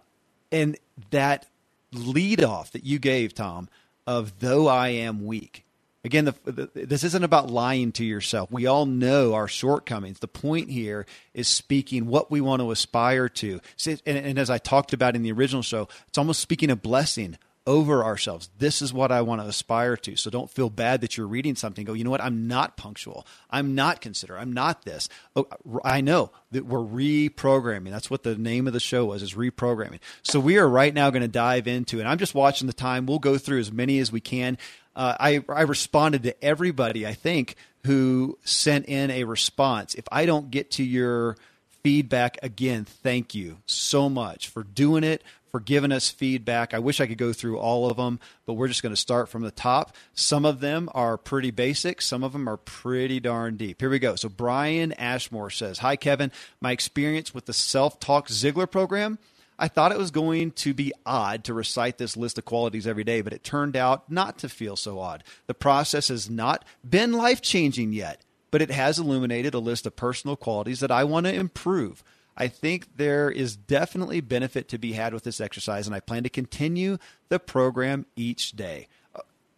and 0.51 0.77
that 1.11 1.45
lead 1.93 2.43
off 2.43 2.71
that 2.71 2.83
you 2.83 2.97
gave, 2.97 3.35
Tom, 3.35 3.69
of 4.07 4.39
though 4.39 4.67
I 4.67 4.89
am 4.89 5.25
weak. 5.25 5.63
Again, 6.03 6.25
the, 6.25 6.35
the, 6.45 6.85
this 6.85 7.03
isn't 7.03 7.23
about 7.23 7.49
lying 7.49 7.91
to 7.93 8.05
yourself. 8.05 8.51
We 8.51 8.65
all 8.65 8.85
know 8.85 9.33
our 9.33 9.47
shortcomings. 9.47 10.19
The 10.19 10.27
point 10.27 10.69
here 10.69 11.05
is 11.33 11.47
speaking 11.47 12.05
what 12.05 12.31
we 12.31 12.39
want 12.39 12.61
to 12.61 12.71
aspire 12.71 13.27
to. 13.29 13.59
And, 13.85 14.01
and 14.05 14.39
as 14.39 14.49
I 14.49 14.57
talked 14.57 14.93
about 14.93 15.15
in 15.15 15.23
the 15.23 15.31
original 15.31 15.63
show, 15.63 15.89
it's 16.07 16.17
almost 16.17 16.39
speaking 16.39 16.69
a 16.69 16.75
blessing 16.75 17.37
over 17.65 18.01
ourselves. 18.01 18.49
This 18.57 18.81
is 18.81 18.93
what 18.93 19.11
I 19.11 19.21
want 19.21 19.41
to 19.41 19.47
aspire 19.47 19.97
to. 19.97 20.15
So 20.15 20.29
don't 20.29 20.49
feel 20.49 20.69
bad 20.69 21.01
that 21.01 21.17
you're 21.17 21.27
reading 21.27 21.55
something. 21.55 21.83
Go, 21.83 21.91
you 21.91 22.05
know 22.05 22.09
what? 22.09 22.23
I'm 22.23 22.47
not 22.47 22.77
punctual. 22.77 23.27
I'm 23.51 23.75
not 23.75 23.99
considerate. 23.99 24.41
I'm 24.41 24.53
not 24.53 24.85
this. 24.85 25.09
Oh, 25.35 25.47
I 25.83 25.99
know 25.99 26.31
that 26.51 26.65
we're 26.65 26.79
reprogramming. 26.79 27.91
That's 27.91 28.09
what 28.09 28.23
the 28.23 28.37
name 28.37 28.67
of 28.67 28.73
the 28.73 28.79
show 28.79 29.05
was, 29.05 29.21
is 29.21 29.33
reprogramming. 29.33 29.99
So 30.23 30.39
we 30.39 30.57
are 30.57 30.69
right 30.69 30.93
now 30.93 31.09
going 31.09 31.23
to 31.23 31.27
dive 31.27 31.67
into, 31.67 31.99
and 31.99 32.07
I'm 32.07 32.19
just 32.19 32.33
watching 32.33 32.67
the 32.67 32.73
time. 32.73 33.05
We'll 33.05 33.19
go 33.19 33.37
through 33.37 33.59
as 33.59 33.71
many 33.71 33.99
as 33.99 34.13
we 34.13 34.21
can. 34.21 34.57
Uh, 34.97 35.15
I, 35.19 35.45
I 35.47 35.61
responded 35.61 36.23
to 36.23 36.43
everybody, 36.43 37.05
I 37.05 37.13
think, 37.13 37.55
who 37.85 38.39
sent 38.43 38.87
in 38.87 39.11
a 39.11 39.25
response. 39.25 39.93
If 39.93 40.05
I 40.11 40.25
don't 40.25 40.49
get 40.49 40.71
to 40.71 40.83
your 40.83 41.37
feedback 41.83 42.39
again, 42.41 42.83
thank 42.83 43.35
you 43.35 43.59
so 43.67 44.09
much 44.09 44.47
for 44.47 44.63
doing 44.63 45.03
it, 45.03 45.23
for 45.51 45.59
giving 45.59 45.91
us 45.91 46.09
feedback. 46.09 46.73
I 46.73 46.79
wish 46.79 46.99
I 46.99 47.05
could 47.05 47.19
go 47.19 47.31
through 47.31 47.59
all 47.59 47.89
of 47.89 47.97
them, 47.97 48.19
but 48.47 48.53
we're 48.53 48.67
just 48.67 48.81
going 48.81 48.93
to 48.93 48.99
start 48.99 49.29
from 49.29 49.43
the 49.43 49.51
top. 49.51 49.95
Some 50.15 50.45
of 50.45 50.61
them 50.61 50.89
are 50.95 51.15
pretty 51.15 51.51
basic, 51.51 52.01
some 52.01 52.23
of 52.23 52.33
them 52.33 52.49
are 52.49 52.57
pretty 52.57 53.19
darn 53.19 53.55
deep. 53.55 53.79
Here 53.79 53.91
we 53.91 53.99
go. 53.99 54.15
So, 54.15 54.29
Brian 54.29 54.93
Ashmore 54.93 55.51
says 55.51 55.77
Hi, 55.77 55.95
Kevin. 55.95 56.31
My 56.59 56.71
experience 56.71 57.35
with 57.35 57.45
the 57.45 57.53
Self 57.53 57.99
Talk 57.99 58.29
Ziglar 58.29 58.69
program. 58.69 59.19
I 59.59 59.67
thought 59.67 59.91
it 59.91 59.97
was 59.97 60.11
going 60.11 60.51
to 60.51 60.73
be 60.73 60.93
odd 61.05 61.43
to 61.45 61.53
recite 61.53 61.97
this 61.97 62.15
list 62.15 62.37
of 62.37 62.45
qualities 62.45 62.85
every 62.85 63.03
day, 63.03 63.21
but 63.21 63.33
it 63.33 63.43
turned 63.43 63.75
out 63.75 64.11
not 64.11 64.37
to 64.39 64.49
feel 64.49 64.75
so 64.75 64.99
odd. 64.99 65.23
The 65.47 65.53
process 65.55 66.09
has 66.09 66.29
not 66.29 66.63
been 66.87 67.13
life 67.13 67.41
changing 67.41 67.93
yet, 67.93 68.21
but 68.51 68.61
it 68.61 68.69
has 68.69 68.99
illuminated 68.99 69.53
a 69.53 69.59
list 69.59 69.87
of 69.87 69.95
personal 69.95 70.35
qualities 70.35 70.79
that 70.81 70.91
I 70.91 71.03
want 71.03 71.25
to 71.25 71.33
improve. 71.33 72.03
I 72.37 72.47
think 72.47 72.97
there 72.97 73.31
is 73.31 73.55
definitely 73.55 74.21
benefit 74.21 74.69
to 74.69 74.77
be 74.77 74.93
had 74.93 75.11
with 75.11 75.23
this 75.23 75.41
exercise, 75.41 75.87
and 75.87 75.95
I 75.95 76.01
plan 76.01 76.21
to 76.21 76.29
continue 76.29 76.99
the 77.29 77.39
program 77.39 78.05
each 78.15 78.51
day. 78.51 78.87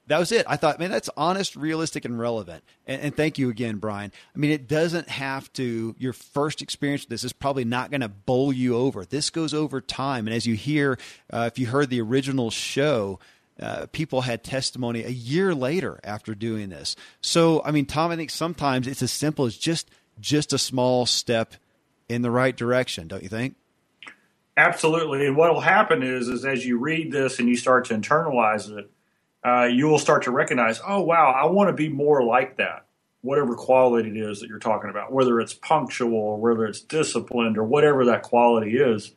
That 0.09 0.17
was 0.17 0.31
it. 0.31 0.43
I 0.49 0.57
thought, 0.57 0.79
man, 0.79 0.89
that's 0.89 1.09
honest, 1.15 1.55
realistic, 1.55 2.03
and 2.03 2.19
relevant. 2.19 2.63
And, 2.87 2.99
and, 2.99 3.15
thank 3.15 3.37
you 3.37 3.49
again, 3.51 3.77
Brian. 3.77 4.11
I 4.35 4.39
mean, 4.39 4.49
it 4.49 4.67
doesn't 4.67 5.07
have 5.07 5.53
to, 5.53 5.95
your 5.99 6.13
first 6.13 6.63
experience 6.63 7.03
with 7.03 7.09
this 7.09 7.23
is 7.23 7.31
probably 7.31 7.63
not 7.63 7.91
going 7.91 8.01
to 8.01 8.09
bowl 8.09 8.51
you 8.51 8.75
over. 8.75 9.05
This 9.05 9.29
goes 9.29 9.53
over 9.53 9.81
time. 9.81 10.25
And 10.25 10.35
as 10.35 10.47
you 10.47 10.55
hear, 10.55 10.97
uh, 11.31 11.47
if 11.53 11.59
you 11.59 11.67
heard 11.67 11.91
the 11.91 12.01
original 12.01 12.49
show, 12.49 13.19
uh, 13.61 13.85
people 13.91 14.21
had 14.21 14.43
testimony 14.43 15.03
a 15.03 15.09
year 15.09 15.53
later 15.53 15.99
after 16.03 16.33
doing 16.33 16.69
this. 16.69 16.95
So, 17.21 17.61
I 17.63 17.69
mean, 17.69 17.85
Tom, 17.85 18.09
I 18.09 18.15
think 18.15 18.31
sometimes 18.31 18.87
it's 18.87 19.03
as 19.03 19.11
simple 19.11 19.45
as 19.45 19.55
just 19.55 19.91
just 20.19 20.53
a 20.53 20.57
small 20.57 21.05
step 21.05 21.53
in 22.09 22.23
the 22.23 22.31
right 22.31 22.57
direction, 22.57 23.07
don't 23.07 23.21
you 23.21 23.29
think? 23.29 23.55
Absolutely. 24.57 25.27
And 25.27 25.37
what 25.37 25.53
will 25.53 25.61
happen 25.61 26.01
is, 26.03 26.27
is 26.27 26.43
as 26.43 26.65
you 26.65 26.79
read 26.79 27.11
this 27.11 27.39
and 27.39 27.47
you 27.47 27.55
start 27.55 27.85
to 27.85 27.93
internalize 27.93 28.75
it, 28.75 28.89
uh, 29.45 29.65
you 29.65 29.87
will 29.87 29.99
start 29.99 30.23
to 30.23 30.31
recognize, 30.31 30.79
oh 30.85 31.01
wow, 31.01 31.31
I 31.31 31.45
want 31.47 31.69
to 31.69 31.73
be 31.73 31.89
more 31.89 32.23
like 32.23 32.57
that. 32.57 32.85
Whatever 33.21 33.55
quality 33.55 34.09
it 34.09 34.17
is 34.17 34.39
that 34.39 34.47
you're 34.47 34.59
talking 34.59 34.89
about, 34.89 35.11
whether 35.11 35.39
it's 35.39 35.53
punctual 35.53 36.15
or 36.15 36.37
whether 36.37 36.65
it's 36.65 36.81
disciplined 36.81 37.57
or 37.57 37.63
whatever 37.63 38.05
that 38.05 38.23
quality 38.23 38.77
is. 38.77 39.13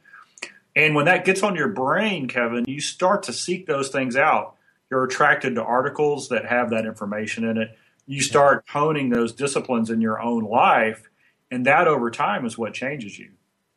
And 0.75 0.95
when 0.95 1.05
that 1.05 1.25
gets 1.25 1.43
on 1.43 1.55
your 1.55 1.69
brain, 1.69 2.29
Kevin, 2.29 2.65
you 2.67 2.81
start 2.81 3.25
to 3.25 3.33
seek 3.33 3.67
those 3.67 3.91
things 3.91 4.17
out. 4.17 4.57
You're 4.91 5.05
attracted 5.05 5.55
to 5.55 5.63
articles 5.63 6.31
that 6.31 6.47
have 6.47 6.71
that 6.71 6.87
information 6.87 7.45
in 7.45 7.59
it. 7.59 7.77
You 8.07 8.21
start 8.21 8.65
honing 8.69 9.11
those 9.11 9.33
disciplines 9.33 9.91
in 9.91 10.01
your 10.01 10.21
own 10.21 10.45
life 10.45 11.09
and 11.53 11.67
that 11.67 11.87
over 11.87 12.11
time 12.11 12.47
is 12.47 12.57
what 12.57 12.73
changes 12.73 13.19
you. 13.19 13.31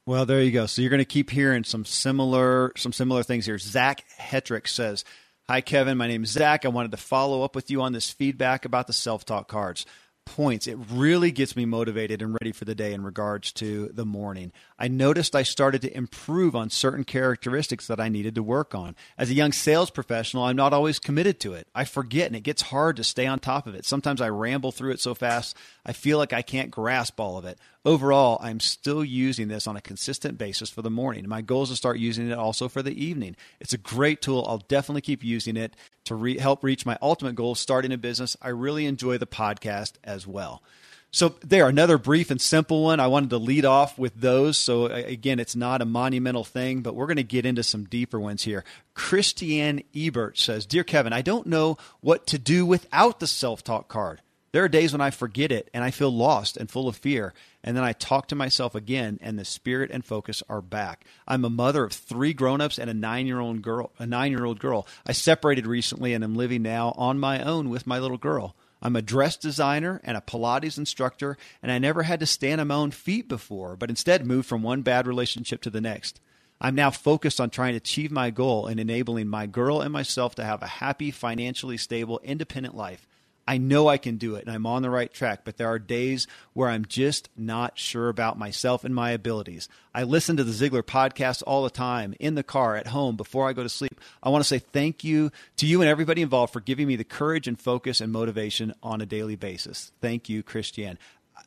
Well, 0.05 0.25
there 0.25 0.41
you 0.41 0.51
go. 0.51 0.65
So 0.65 0.81
you're 0.81 0.89
going 0.89 0.99
to 0.99 1.05
keep 1.05 1.29
hearing 1.29 1.65
some 1.65 1.83
similar 1.83 2.71
some 2.77 2.93
similar 2.93 3.21
things 3.21 3.45
here. 3.45 3.57
Zach 3.57 4.05
Hetrick 4.17 4.67
says, 4.67 5.03
"Hi 5.47 5.61
Kevin, 5.61 5.97
my 5.97 6.07
name 6.07 6.23
is 6.23 6.31
Zach. 6.31 6.65
I 6.65 6.69
wanted 6.69 6.89
to 6.89 6.97
follow 6.97 7.43
up 7.43 7.55
with 7.55 7.69
you 7.69 7.79
on 7.83 7.93
this 7.93 8.09
feedback 8.09 8.65
about 8.65 8.87
the 8.87 8.93
self 8.93 9.25
talk 9.25 9.47
cards." 9.47 9.85
Points, 10.25 10.67
it 10.67 10.77
really 10.91 11.31
gets 11.31 11.55
me 11.55 11.65
motivated 11.65 12.21
and 12.21 12.37
ready 12.41 12.51
for 12.51 12.65
the 12.65 12.75
day 12.75 12.93
in 12.93 13.03
regards 13.03 13.51
to 13.53 13.89
the 13.93 14.05
morning. 14.05 14.51
I 14.77 14.87
noticed 14.87 15.35
I 15.35 15.43
started 15.43 15.81
to 15.83 15.95
improve 15.95 16.55
on 16.55 16.69
certain 16.69 17.03
characteristics 17.03 17.87
that 17.87 17.99
I 17.99 18.09
needed 18.09 18.35
to 18.35 18.43
work 18.43 18.75
on. 18.75 18.95
As 19.17 19.29
a 19.29 19.35
young 19.35 19.51
sales 19.51 19.89
professional, 19.89 20.43
I'm 20.43 20.55
not 20.55 20.73
always 20.73 20.99
committed 20.99 21.39
to 21.41 21.53
it. 21.53 21.67
I 21.73 21.85
forget 21.85 22.27
and 22.27 22.35
it 22.35 22.41
gets 22.41 22.63
hard 22.63 22.97
to 22.97 23.03
stay 23.03 23.27
on 23.27 23.39
top 23.39 23.67
of 23.67 23.75
it. 23.75 23.85
Sometimes 23.85 24.21
I 24.21 24.29
ramble 24.29 24.71
through 24.71 24.91
it 24.91 24.99
so 24.99 25.13
fast, 25.13 25.55
I 25.85 25.93
feel 25.93 26.17
like 26.17 26.33
I 26.33 26.41
can't 26.41 26.71
grasp 26.71 27.19
all 27.19 27.37
of 27.37 27.45
it. 27.45 27.59
Overall, 27.85 28.39
I'm 28.41 28.59
still 28.59 29.05
using 29.05 29.47
this 29.47 29.67
on 29.67 29.77
a 29.77 29.81
consistent 29.81 30.39
basis 30.39 30.71
for 30.71 30.81
the 30.81 30.89
morning. 30.89 31.29
My 31.29 31.41
goal 31.41 31.63
is 31.63 31.69
to 31.69 31.75
start 31.75 31.99
using 31.99 32.31
it 32.31 32.37
also 32.37 32.67
for 32.67 32.81
the 32.81 33.03
evening. 33.03 33.35
It's 33.59 33.73
a 33.73 33.77
great 33.77 34.23
tool. 34.23 34.43
I'll 34.47 34.57
definitely 34.57 35.01
keep 35.01 35.23
using 35.23 35.55
it 35.55 35.75
to 36.05 36.15
re- 36.15 36.37
help 36.37 36.63
reach 36.63 36.85
my 36.85 36.97
ultimate 37.01 37.35
goal, 37.35 37.55
starting 37.55 37.91
a 37.91 37.97
business. 37.97 38.37
I 38.41 38.49
really 38.49 38.85
enjoy 38.85 39.17
the 39.17 39.27
podcast 39.27 39.93
as 40.03 40.25
well. 40.25 40.63
So 41.11 41.35
there, 41.45 41.69
another 41.69 41.97
brief 41.97 42.29
and 42.29 42.41
simple 42.41 42.83
one. 42.83 42.99
I 42.99 43.07
wanted 43.07 43.29
to 43.29 43.37
lead 43.37 43.63
off 43.63 43.97
with 43.97 44.19
those. 44.19 44.57
So 44.57 44.87
again, 44.87 45.39
it's 45.39 45.55
not 45.55 45.81
a 45.81 45.85
monumental 45.85 46.43
thing, 46.43 46.81
but 46.81 46.93
we're 46.93 47.05
going 47.05 47.15
to 47.15 47.23
get 47.23 47.45
into 47.45 47.63
some 47.63 47.85
deeper 47.85 48.19
ones 48.19 48.43
here. 48.43 48.65
Christiane 48.95 49.83
Ebert 49.95 50.37
says, 50.37 50.65
Dear 50.65 50.83
Kevin, 50.83 51.13
I 51.13 51.21
don't 51.21 51.47
know 51.47 51.77
what 52.01 52.27
to 52.27 52.37
do 52.37 52.65
without 52.65 53.21
the 53.21 53.27
self-talk 53.27 53.87
card. 53.87 54.21
There 54.51 54.63
are 54.65 54.69
days 54.69 54.91
when 54.91 55.01
I 55.01 55.09
forget 55.09 55.53
it 55.53 55.69
and 55.73 55.83
I 55.83 55.91
feel 55.91 56.11
lost 56.11 56.57
and 56.57 56.69
full 56.69 56.89
of 56.89 56.97
fear. 56.97 57.33
And 57.65 57.75
then 57.75 57.83
I 57.83 57.93
talk 57.93 58.27
to 58.27 58.35
myself 58.35 58.75
again 58.75 59.17
and 59.23 59.39
the 59.39 59.43
spirit 59.43 59.89
and 59.91 60.05
focus 60.05 60.43
are 60.47 60.61
back. 60.61 61.03
I'm 61.27 61.43
a 61.43 61.49
mother 61.49 61.83
of 61.83 61.93
three 61.93 62.31
grown-ups 62.31 62.77
and 62.77 62.91
a 62.91 62.93
nine-year-old 62.93 63.63
girl, 63.63 63.91
a 63.97 64.05
nine-year-old 64.05 64.59
girl. 64.59 64.87
I 65.07 65.13
separated 65.13 65.65
recently 65.65 66.13
and 66.13 66.23
am 66.23 66.35
living 66.35 66.61
now 66.61 66.93
on 66.95 67.19
my 67.19 67.41
own 67.41 67.71
with 67.71 67.87
my 67.87 67.97
little 67.97 68.19
girl. 68.19 68.55
I'm 68.83 68.95
a 68.95 69.01
dress 69.01 69.35
designer 69.35 69.99
and 70.03 70.15
a 70.15 70.21
Pilates 70.21 70.77
instructor, 70.77 71.37
and 71.63 71.71
I 71.71 71.79
never 71.79 72.03
had 72.03 72.19
to 72.19 72.27
stand 72.27 72.61
on 72.61 72.67
my 72.67 72.75
own 72.75 72.91
feet 72.91 73.27
before, 73.27 73.75
but 73.75 73.89
instead 73.89 74.27
moved 74.27 74.47
from 74.47 74.61
one 74.61 74.83
bad 74.83 75.07
relationship 75.07 75.63
to 75.63 75.71
the 75.71 75.81
next. 75.81 76.21
I'm 76.61 76.75
now 76.75 76.91
focused 76.91 77.41
on 77.41 77.49
trying 77.49 77.73
to 77.73 77.77
achieve 77.77 78.11
my 78.11 78.29
goal 78.29 78.67
and 78.67 78.79
enabling 78.79 79.27
my 79.27 79.47
girl 79.47 79.81
and 79.81 79.91
myself 79.91 80.35
to 80.35 80.43
have 80.43 80.61
a 80.61 80.67
happy, 80.67 81.09
financially 81.09 81.77
stable, 81.77 82.21
independent 82.23 82.75
life. 82.75 83.07
I 83.47 83.57
know 83.57 83.87
I 83.87 83.97
can 83.97 84.17
do 84.17 84.35
it 84.35 84.45
and 84.45 84.53
I'm 84.53 84.65
on 84.65 84.81
the 84.81 84.89
right 84.89 85.13
track, 85.13 85.41
but 85.43 85.57
there 85.57 85.67
are 85.67 85.79
days 85.79 86.27
where 86.53 86.69
I'm 86.69 86.85
just 86.85 87.29
not 87.37 87.77
sure 87.77 88.09
about 88.09 88.39
myself 88.39 88.83
and 88.83 88.93
my 88.93 89.11
abilities. 89.11 89.69
I 89.93 90.03
listen 90.03 90.37
to 90.37 90.43
the 90.43 90.51
Ziglar 90.51 90.81
podcast 90.81 91.43
all 91.45 91.63
the 91.63 91.69
time, 91.69 92.15
in 92.19 92.35
the 92.35 92.43
car, 92.43 92.75
at 92.75 92.87
home, 92.87 93.15
before 93.15 93.47
I 93.47 93.53
go 93.53 93.63
to 93.63 93.69
sleep. 93.69 93.99
I 94.23 94.29
want 94.29 94.43
to 94.43 94.47
say 94.47 94.59
thank 94.59 95.03
you 95.03 95.31
to 95.57 95.67
you 95.67 95.81
and 95.81 95.89
everybody 95.89 96.21
involved 96.21 96.53
for 96.53 96.59
giving 96.59 96.87
me 96.87 96.95
the 96.95 97.03
courage 97.03 97.47
and 97.47 97.59
focus 97.59 98.01
and 98.01 98.11
motivation 98.11 98.73
on 98.81 99.01
a 99.01 99.05
daily 99.05 99.35
basis. 99.35 99.91
Thank 100.01 100.27
you, 100.27 100.41
Christiane. 100.41 100.97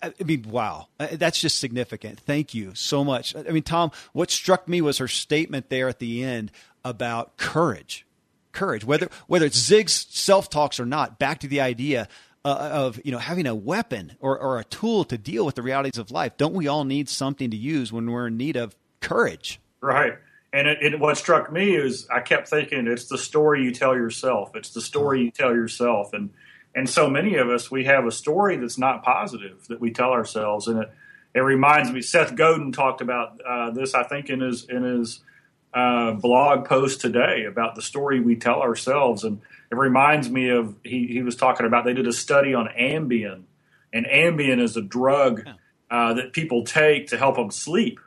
I 0.03 0.13
mean, 0.25 0.45
wow, 0.49 0.89
uh, 1.01 1.09
that's 1.13 1.41
just 1.41 1.59
significant. 1.59 2.21
Thank 2.21 2.55
you 2.55 2.75
so 2.75 3.03
much. 3.03 3.35
I 3.35 3.51
mean, 3.51 3.63
Tom, 3.63 3.91
what 4.13 4.31
struck 4.31 4.69
me 4.69 4.81
was 4.81 4.99
her 4.99 5.09
statement 5.09 5.71
there 5.71 5.89
at 5.89 5.99
the 5.99 6.23
end 6.23 6.53
about 6.85 7.37
courage 7.37 8.07
courage, 8.59 8.85
whether 8.85 9.09
whether 9.27 9.47
it's 9.47 9.59
Zig's 9.59 10.07
self 10.11 10.51
talks 10.51 10.81
or 10.81 10.87
not. 10.87 11.18
Back 11.18 11.40
to 11.40 11.49
the 11.49 11.61
idea 11.61 12.09
uh, 12.44 12.71
of 12.73 13.01
you 13.05 13.12
know 13.12 13.18
having 13.18 13.47
a 13.47 13.55
weapon 13.55 14.16
or, 14.21 14.38
or 14.38 14.59
a 14.59 14.64
tool 14.64 15.05
to 15.05 15.16
deal 15.16 15.47
with 15.47 15.55
the 15.55 15.62
realities 15.62 15.99
of 15.99 16.11
life. 16.11 16.37
Don't 16.37 16.55
we 16.55 16.66
all 16.66 16.85
need 16.85 17.09
something 17.09 17.51
to 17.51 17.57
use 17.57 17.92
when 17.92 18.11
we're 18.11 18.27
in 18.27 18.37
need 18.37 18.57
of 18.57 18.77
courage? 19.01 19.61
Right. 19.81 20.14
And 20.53 20.66
it, 20.66 20.79
it, 20.81 20.99
what 20.99 21.18
struck 21.18 21.53
me 21.53 21.77
is 21.77 22.09
I 22.11 22.21
kept 22.21 22.49
thinking 22.49 22.87
it's 22.87 23.07
the 23.07 23.18
story 23.18 23.62
you 23.62 23.71
tell 23.71 23.94
yourself. 23.94 24.57
It's 24.57 24.71
the 24.71 24.81
story 24.81 25.23
you 25.23 25.31
tell 25.31 25.55
yourself, 25.55 26.12
and 26.12 26.31
and 26.75 26.88
so 26.88 27.09
many 27.09 27.37
of 27.37 27.49
us 27.49 27.71
we 27.71 27.85
have 27.85 28.07
a 28.07 28.12
story 28.12 28.57
that's 28.57 28.79
not 28.79 29.05
positive 29.05 29.66
that 29.68 29.81
we 29.81 29.90
tell 29.92 30.11
ourselves, 30.11 30.66
and 30.66 30.83
it 30.83 30.90
it 31.35 31.40
reminds 31.40 31.92
me. 31.92 32.01
Seth 32.03 32.35
Godin 32.35 32.73
talked 32.73 33.03
about 33.03 33.40
uh, 33.47 33.71
this, 33.71 33.94
I 33.94 34.03
think, 34.03 34.31
in 34.31 34.40
his 34.40 34.64
in 34.64 34.83
his 34.83 35.21
uh, 35.75 36.13
blog 36.13 36.67
post 36.67 37.01
today 37.01 37.45
about 37.45 37.75
the 37.75 37.83
story 37.83 38.21
we 38.21 38.37
tell 38.37 38.61
ourselves, 38.63 39.25
and 39.25 39.41
it 39.71 39.77
reminds 39.77 40.31
me 40.31 40.49
of 40.49 40.75
he, 40.83 41.07
he 41.07 41.23
was 41.23 41.37
talking 41.37 41.67
about 41.67 41.85
they 41.85 41.95
did 41.95 42.07
a 42.07 42.13
study 42.13 42.55
on 42.55 42.69
Ambien, 42.69 43.43
and 43.93 44.07
Ambien 44.07 44.61
is 44.61 44.77
a 44.77 44.83
drug 44.83 45.47
uh, 45.91 46.15
that 46.15 46.33
people 46.33 46.65
take 46.65 47.09
to 47.09 47.19
help 47.19 47.37
them 47.37 47.51
sleep, 47.51 48.01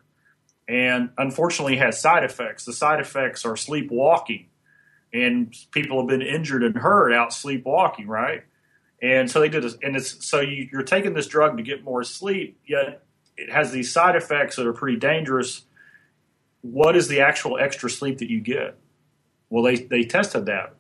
and 0.67 1.09
unfortunately 1.17 1.77
has 1.77 2.01
side 2.01 2.23
effects. 2.23 2.65
The 2.65 2.73
side 2.73 2.99
effects 2.99 3.45
are 3.45 3.55
sleepwalking, 3.55 4.47
and 5.13 5.55
people 5.71 5.99
have 5.99 6.07
been 6.07 6.21
injured 6.21 6.63
and 6.63 6.75
hurt 6.75 7.13
out 7.13 7.31
sleepwalking, 7.33 8.07
right? 8.07 8.43
And 9.03 9.29
so 9.29 9.39
they 9.39 9.49
did, 9.49 9.63
this, 9.63 9.75
and 9.81 9.95
it's 9.95 10.23
so 10.25 10.41
you, 10.41 10.69
you're 10.71 10.83
taking 10.83 11.13
this 11.13 11.27
drug 11.27 11.57
to 11.57 11.63
get 11.63 11.83
more 11.83 12.03
sleep, 12.03 12.59
yet 12.67 13.03
it 13.37 13.51
has 13.51 13.71
these 13.71 13.91
side 13.91 14.15
effects 14.15 14.55
that 14.55 14.67
are 14.67 14.73
pretty 14.73 14.97
dangerous 14.97 15.63
what 16.61 16.95
is 16.95 17.07
the 17.07 17.21
actual 17.21 17.57
extra 17.57 17.89
sleep 17.89 18.19
that 18.19 18.29
you 18.29 18.39
get? 18.39 18.77
Well, 19.49 19.63
they, 19.63 19.75
they 19.75 20.03
tested 20.03 20.45
that. 20.45 20.75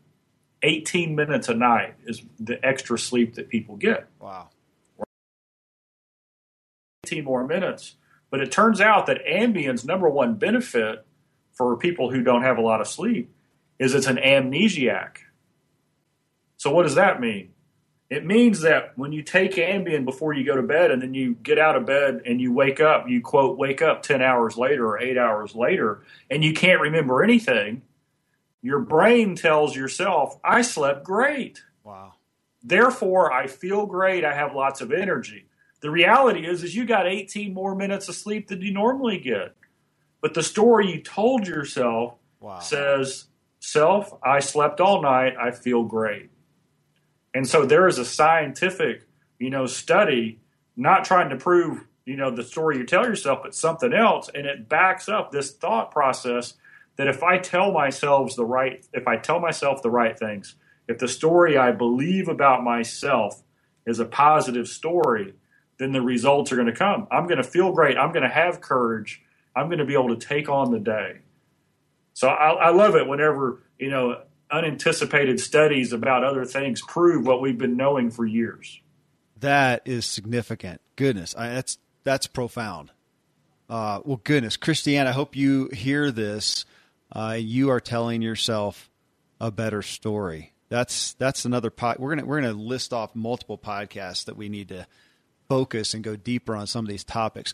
18 0.63 1.15
minutes 1.15 1.49
a 1.49 1.53
night 1.53 1.95
is 2.05 2.21
the 2.39 2.63
extra 2.65 2.97
sleep 2.97 3.35
that 3.35 3.49
people 3.49 3.75
get. 3.75 4.07
Wow. 4.19 4.49
18 7.05 7.23
more 7.23 7.45
minutes. 7.45 7.95
But 8.29 8.41
it 8.41 8.51
turns 8.51 8.79
out 8.79 9.07
that 9.07 9.25
Ambien's 9.25 9.83
number 9.83 10.07
one 10.07 10.35
benefit 10.35 11.05
for 11.53 11.75
people 11.77 12.11
who 12.11 12.23
don't 12.23 12.43
have 12.43 12.57
a 12.57 12.61
lot 12.61 12.79
of 12.79 12.87
sleep 12.87 13.33
is 13.79 13.93
it's 13.93 14.07
an 14.07 14.17
amnesiac. 14.17 15.17
So, 16.57 16.71
what 16.71 16.83
does 16.83 16.95
that 16.95 17.19
mean? 17.19 17.49
It 18.11 18.25
means 18.25 18.59
that 18.59 18.91
when 18.97 19.13
you 19.13 19.23
take 19.23 19.53
Ambien 19.53 20.03
before 20.03 20.33
you 20.33 20.43
go 20.43 20.57
to 20.57 20.61
bed 20.61 20.91
and 20.91 21.01
then 21.01 21.13
you 21.13 21.33
get 21.35 21.57
out 21.57 21.77
of 21.77 21.85
bed 21.85 22.23
and 22.25 22.41
you 22.41 22.51
wake 22.51 22.81
up, 22.81 23.07
you 23.07 23.21
quote, 23.21 23.57
wake 23.57 23.81
up 23.81 24.03
10 24.03 24.21
hours 24.21 24.57
later 24.57 24.85
or 24.85 24.99
eight 24.99 25.17
hours 25.17 25.55
later, 25.55 26.03
and 26.29 26.43
you 26.43 26.51
can't 26.51 26.81
remember 26.81 27.23
anything, 27.23 27.83
your 28.61 28.79
brain 28.79 29.35
tells 29.35 29.77
yourself, 29.77 30.37
I 30.43 30.61
slept 30.61 31.05
great. 31.05 31.63
Wow. 31.85 32.15
Therefore, 32.61 33.31
I 33.31 33.47
feel 33.47 33.85
great. 33.85 34.25
I 34.25 34.35
have 34.35 34.53
lots 34.53 34.81
of 34.81 34.91
energy. 34.91 35.45
The 35.79 35.89
reality 35.89 36.45
is, 36.45 36.65
is 36.65 36.75
you 36.75 36.83
got 36.83 37.07
18 37.07 37.53
more 37.53 37.75
minutes 37.75 38.09
of 38.09 38.15
sleep 38.15 38.49
than 38.49 38.61
you 38.61 38.73
normally 38.73 39.19
get. 39.19 39.55
But 40.19 40.33
the 40.33 40.43
story 40.43 40.91
you 40.91 41.01
told 41.01 41.47
yourself 41.47 42.15
wow. 42.41 42.59
says, 42.59 43.27
self, 43.61 44.13
I 44.21 44.41
slept 44.41 44.81
all 44.81 45.01
night. 45.01 45.35
I 45.41 45.51
feel 45.51 45.83
great. 45.83 46.30
And 47.33 47.47
so 47.47 47.65
there 47.65 47.87
is 47.87 47.97
a 47.97 48.05
scientific, 48.05 49.07
you 49.39 49.49
know, 49.49 49.65
study 49.65 50.39
not 50.75 51.05
trying 51.05 51.29
to 51.29 51.35
prove, 51.35 51.85
you 52.05 52.15
know, 52.15 52.31
the 52.31 52.43
story 52.43 52.77
you 52.77 52.85
tell 52.85 53.05
yourself, 53.05 53.39
but 53.43 53.55
something 53.55 53.93
else. 53.93 54.29
And 54.33 54.45
it 54.45 54.67
backs 54.67 55.07
up 55.07 55.31
this 55.31 55.51
thought 55.51 55.91
process 55.91 56.55
that 56.97 57.07
if 57.07 57.23
I 57.23 57.37
tell 57.37 57.71
myself 57.71 58.35
the 58.35 58.45
right, 58.45 58.85
if 58.93 59.07
I 59.07 59.17
tell 59.17 59.39
myself 59.39 59.81
the 59.81 59.89
right 59.89 60.17
things, 60.17 60.55
if 60.87 60.97
the 60.97 61.07
story 61.07 61.57
I 61.57 61.71
believe 61.71 62.27
about 62.27 62.63
myself 62.63 63.41
is 63.85 63.99
a 63.99 64.05
positive 64.05 64.67
story, 64.67 65.33
then 65.77 65.91
the 65.91 66.01
results 66.01 66.51
are 66.51 66.55
going 66.55 66.67
to 66.67 66.75
come. 66.75 67.07
I'm 67.09 67.25
going 67.25 67.37
to 67.37 67.43
feel 67.43 67.71
great. 67.71 67.97
I'm 67.97 68.11
going 68.11 68.23
to 68.23 68.29
have 68.29 68.61
courage. 68.61 69.21
I'm 69.55 69.67
going 69.67 69.79
to 69.79 69.85
be 69.85 69.93
able 69.93 70.15
to 70.15 70.27
take 70.27 70.49
on 70.49 70.71
the 70.71 70.79
day. 70.79 71.19
So 72.13 72.27
I, 72.27 72.67
I 72.67 72.69
love 72.71 72.95
it 72.95 73.07
whenever, 73.07 73.63
you 73.79 73.89
know, 73.89 74.21
unanticipated 74.51 75.39
studies 75.39 75.93
about 75.93 76.23
other 76.23 76.45
things 76.45 76.81
prove 76.81 77.25
what 77.25 77.41
we've 77.41 77.57
been 77.57 77.77
knowing 77.77 78.11
for 78.11 78.25
years. 78.25 78.79
That 79.39 79.81
is 79.85 80.05
significant. 80.05 80.81
Goodness, 80.95 81.35
I, 81.35 81.49
that's 81.49 81.77
that's 82.03 82.27
profound. 82.27 82.91
Uh, 83.69 84.01
well, 84.03 84.21
goodness, 84.23 84.57
Christiane, 84.57 85.07
I 85.07 85.11
hope 85.11 85.35
you 85.35 85.69
hear 85.71 86.11
this. 86.11 86.65
Uh, 87.11 87.37
you 87.39 87.69
are 87.69 87.79
telling 87.79 88.21
yourself 88.21 88.89
a 89.39 89.49
better 89.51 89.81
story. 89.81 90.53
That's 90.69 91.13
that's 91.13 91.45
another 91.45 91.69
pod. 91.69 91.97
We're 91.99 92.15
gonna 92.15 92.25
we're 92.25 92.41
gonna 92.41 92.53
list 92.53 92.93
off 92.93 93.15
multiple 93.15 93.57
podcasts 93.57 94.25
that 94.25 94.37
we 94.37 94.49
need 94.49 94.69
to 94.69 94.87
focus 95.49 95.93
and 95.93 96.03
go 96.03 96.15
deeper 96.15 96.55
on 96.55 96.67
some 96.67 96.85
of 96.85 96.89
these 96.89 97.03
topics. 97.03 97.53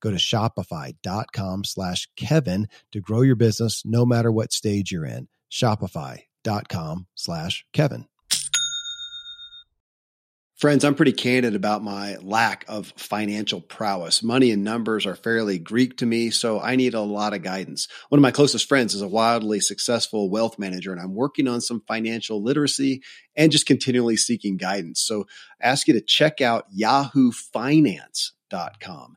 Go 0.00 0.10
to 0.10 0.16
shopify.com 0.16 1.64
slash 1.64 2.08
Kevin 2.16 2.68
to 2.92 3.00
grow 3.00 3.22
your 3.22 3.36
business 3.36 3.82
no 3.84 4.04
matter 4.06 4.30
what 4.30 4.52
stage 4.52 4.92
you're 4.92 5.06
in. 5.06 5.28
Shopify.com 5.50 7.06
slash 7.14 7.64
Kevin. 7.72 8.06
Friends, 10.58 10.84
I'm 10.84 10.96
pretty 10.96 11.12
candid 11.12 11.54
about 11.54 11.84
my 11.84 12.16
lack 12.16 12.64
of 12.66 12.92
financial 12.96 13.60
prowess. 13.60 14.24
Money 14.24 14.50
and 14.50 14.64
numbers 14.64 15.06
are 15.06 15.14
fairly 15.14 15.56
Greek 15.56 15.98
to 15.98 16.06
me, 16.06 16.30
so 16.30 16.60
I 16.60 16.74
need 16.74 16.94
a 16.94 17.00
lot 17.00 17.32
of 17.32 17.44
guidance. 17.44 17.86
One 18.08 18.18
of 18.18 18.22
my 18.22 18.32
closest 18.32 18.68
friends 18.68 18.92
is 18.92 19.00
a 19.00 19.06
wildly 19.06 19.60
successful 19.60 20.28
wealth 20.28 20.58
manager, 20.58 20.90
and 20.90 21.00
I'm 21.00 21.14
working 21.14 21.46
on 21.46 21.60
some 21.60 21.84
financial 21.86 22.42
literacy 22.42 23.04
and 23.36 23.52
just 23.52 23.66
continually 23.66 24.16
seeking 24.16 24.56
guidance. 24.56 25.00
So 25.00 25.26
I 25.62 25.68
ask 25.68 25.86
you 25.86 25.94
to 25.94 26.00
check 26.00 26.40
out 26.40 26.64
yahoo 26.72 27.30
yahoofinance.com. 27.30 29.16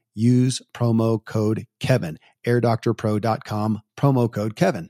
use 0.13 0.61
promo 0.73 1.23
code 1.23 1.65
Kevin. 1.79 2.17
AirDoctorPro.com, 2.45 3.81
promo 3.97 4.31
code 4.31 4.55
Kevin. 4.55 4.89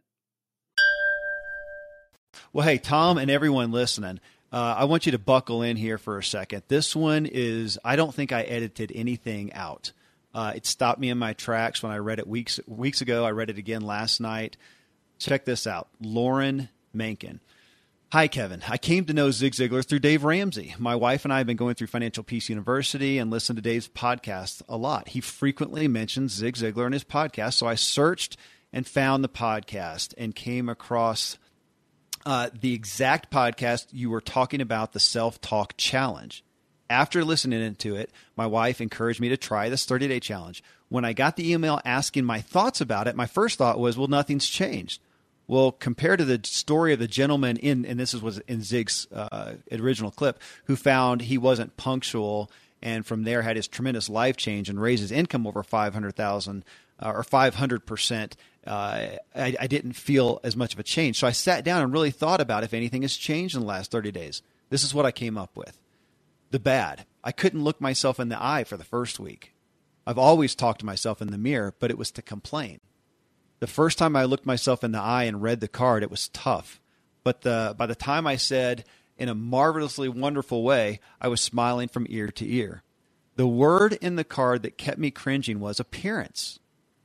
Well, 2.53 2.65
hey, 2.65 2.77
Tom 2.77 3.17
and 3.17 3.31
everyone 3.31 3.71
listening, 3.71 4.19
uh, 4.51 4.75
I 4.77 4.83
want 4.85 5.05
you 5.05 5.13
to 5.13 5.19
buckle 5.19 5.61
in 5.61 5.77
here 5.77 5.97
for 5.97 6.17
a 6.17 6.23
second. 6.23 6.63
This 6.67 6.95
one 6.95 7.25
is, 7.25 7.79
I 7.83 7.95
don't 7.95 8.13
think 8.13 8.31
I 8.31 8.41
edited 8.41 8.91
anything 8.93 9.53
out. 9.53 9.93
Uh, 10.33 10.53
it 10.55 10.65
stopped 10.65 10.99
me 10.99 11.09
in 11.09 11.17
my 11.17 11.33
tracks 11.33 11.83
when 11.83 11.91
I 11.91 11.97
read 11.97 12.19
it 12.19 12.27
weeks 12.27 12.59
weeks 12.67 13.01
ago. 13.01 13.25
I 13.25 13.31
read 13.31 13.49
it 13.49 13.57
again 13.57 13.81
last 13.81 14.21
night. 14.21 14.57
Check 15.19 15.45
this 15.45 15.67
out 15.67 15.89
Lauren 15.99 16.69
Mankin. 16.95 17.39
Hi, 18.13 18.27
Kevin. 18.27 18.61
I 18.67 18.77
came 18.77 19.05
to 19.05 19.13
know 19.13 19.31
Zig 19.31 19.53
Ziglar 19.53 19.85
through 19.85 19.99
Dave 19.99 20.25
Ramsey. 20.25 20.75
My 20.77 20.97
wife 20.97 21.23
and 21.23 21.33
I 21.33 21.37
have 21.37 21.47
been 21.47 21.55
going 21.55 21.75
through 21.75 21.87
Financial 21.87 22.25
Peace 22.25 22.49
University 22.49 23.17
and 23.17 23.31
listened 23.31 23.55
to 23.55 23.61
Dave's 23.61 23.87
podcast 23.87 24.61
a 24.67 24.75
lot. 24.75 25.07
He 25.07 25.21
frequently 25.21 25.87
mentions 25.87 26.33
Zig 26.33 26.55
Ziglar 26.55 26.87
in 26.87 26.91
his 26.91 27.05
podcast, 27.05 27.53
so 27.53 27.67
I 27.67 27.75
searched 27.75 28.35
and 28.73 28.85
found 28.85 29.23
the 29.23 29.29
podcast 29.29 30.13
and 30.17 30.35
came 30.35 30.67
across 30.67 31.37
uh, 32.25 32.49
the 32.53 32.73
exact 32.73 33.31
podcast 33.31 33.85
you 33.93 34.09
were 34.09 34.19
talking 34.19 34.59
about, 34.59 34.91
the 34.91 34.99
Self 34.99 35.39
Talk 35.39 35.75
Challenge. 35.77 36.43
After 36.89 37.23
listening 37.23 37.75
to 37.75 37.95
it, 37.95 38.11
my 38.35 38.45
wife 38.45 38.81
encouraged 38.81 39.21
me 39.21 39.29
to 39.29 39.37
try 39.37 39.69
this 39.69 39.85
30 39.85 40.09
day 40.09 40.19
challenge. 40.19 40.61
When 40.89 41.05
I 41.05 41.13
got 41.13 41.37
the 41.37 41.49
email 41.49 41.79
asking 41.85 42.25
my 42.25 42.41
thoughts 42.41 42.81
about 42.81 43.07
it, 43.07 43.15
my 43.15 43.25
first 43.25 43.57
thought 43.57 43.79
was, 43.79 43.97
well, 43.97 44.09
nothing's 44.09 44.49
changed. 44.49 45.01
Well, 45.47 45.71
compared 45.71 46.19
to 46.19 46.25
the 46.25 46.39
story 46.43 46.93
of 46.93 46.99
the 46.99 47.07
gentleman 47.07 47.57
in, 47.57 47.85
and 47.85 47.99
this 47.99 48.13
was 48.13 48.39
in 48.47 48.61
Zig's 48.61 49.07
uh, 49.11 49.55
original 49.71 50.11
clip, 50.11 50.39
who 50.65 50.75
found 50.75 51.23
he 51.23 51.37
wasn't 51.37 51.75
punctual 51.77 52.49
and 52.81 53.05
from 53.05 53.23
there 53.23 53.41
had 53.43 53.55
his 53.55 53.67
tremendous 53.67 54.09
life 54.09 54.37
change 54.37 54.69
and 54.69 54.81
raised 54.81 55.01
his 55.01 55.11
income 55.11 55.45
over 55.45 55.63
500,000 55.63 56.65
uh, 56.99 57.11
or 57.11 57.23
500%, 57.23 58.33
uh, 58.65 58.69
I, 58.69 59.17
I, 59.35 59.67
didn't 59.67 59.93
feel 59.93 60.39
as 60.43 60.55
much 60.55 60.73
of 60.73 60.79
a 60.79 60.83
change. 60.83 61.19
So 61.19 61.27
I 61.27 61.31
sat 61.31 61.63
down 61.63 61.81
and 61.81 61.91
really 61.91 62.11
thought 62.11 62.41
about 62.41 62.63
if 62.63 62.73
anything 62.73 63.01
has 63.01 63.15
changed 63.15 63.55
in 63.55 63.61
the 63.61 63.67
last 63.67 63.91
30 63.91 64.11
days. 64.11 64.41
This 64.69 64.83
is 64.83 64.93
what 64.93 65.05
I 65.05 65.11
came 65.11 65.37
up 65.37 65.55
with. 65.57 65.79
The 66.51 66.59
bad. 66.59 67.05
I 67.23 67.31
couldn't 67.31 67.63
look 67.63 67.81
myself 67.81 68.19
in 68.19 68.29
the 68.29 68.43
eye 68.43 68.63
for 68.63 68.77
the 68.77 68.83
first 68.83 69.19
week. 69.19 69.53
I've 70.05 70.17
always 70.17 70.55
talked 70.55 70.79
to 70.79 70.85
myself 70.85 71.21
in 71.21 71.31
the 71.31 71.37
mirror, 71.37 71.73
but 71.79 71.91
it 71.91 71.97
was 71.97 72.11
to 72.11 72.21
complain. 72.21 72.79
The 73.61 73.67
first 73.67 73.99
time 73.99 74.15
I 74.15 74.25
looked 74.25 74.47
myself 74.47 74.83
in 74.83 74.91
the 74.91 74.99
eye 74.99 75.25
and 75.25 75.41
read 75.41 75.59
the 75.59 75.67
card, 75.67 76.01
it 76.01 76.09
was 76.09 76.29
tough. 76.29 76.81
But 77.23 77.41
the, 77.41 77.75
by 77.77 77.85
the 77.85 77.93
time 77.93 78.25
I 78.25 78.35
said, 78.35 78.83
in 79.19 79.29
a 79.29 79.35
marvelously 79.35 80.09
wonderful 80.09 80.63
way, 80.63 80.99
I 81.21 81.27
was 81.27 81.41
smiling 81.41 81.87
from 81.87 82.07
ear 82.09 82.29
to 82.29 82.51
ear. 82.51 82.81
The 83.35 83.45
word 83.45 83.93
in 84.01 84.15
the 84.15 84.23
card 84.23 84.63
that 84.63 84.79
kept 84.79 84.97
me 84.97 85.11
cringing 85.11 85.59
was 85.59 85.79
appearance 85.79 86.57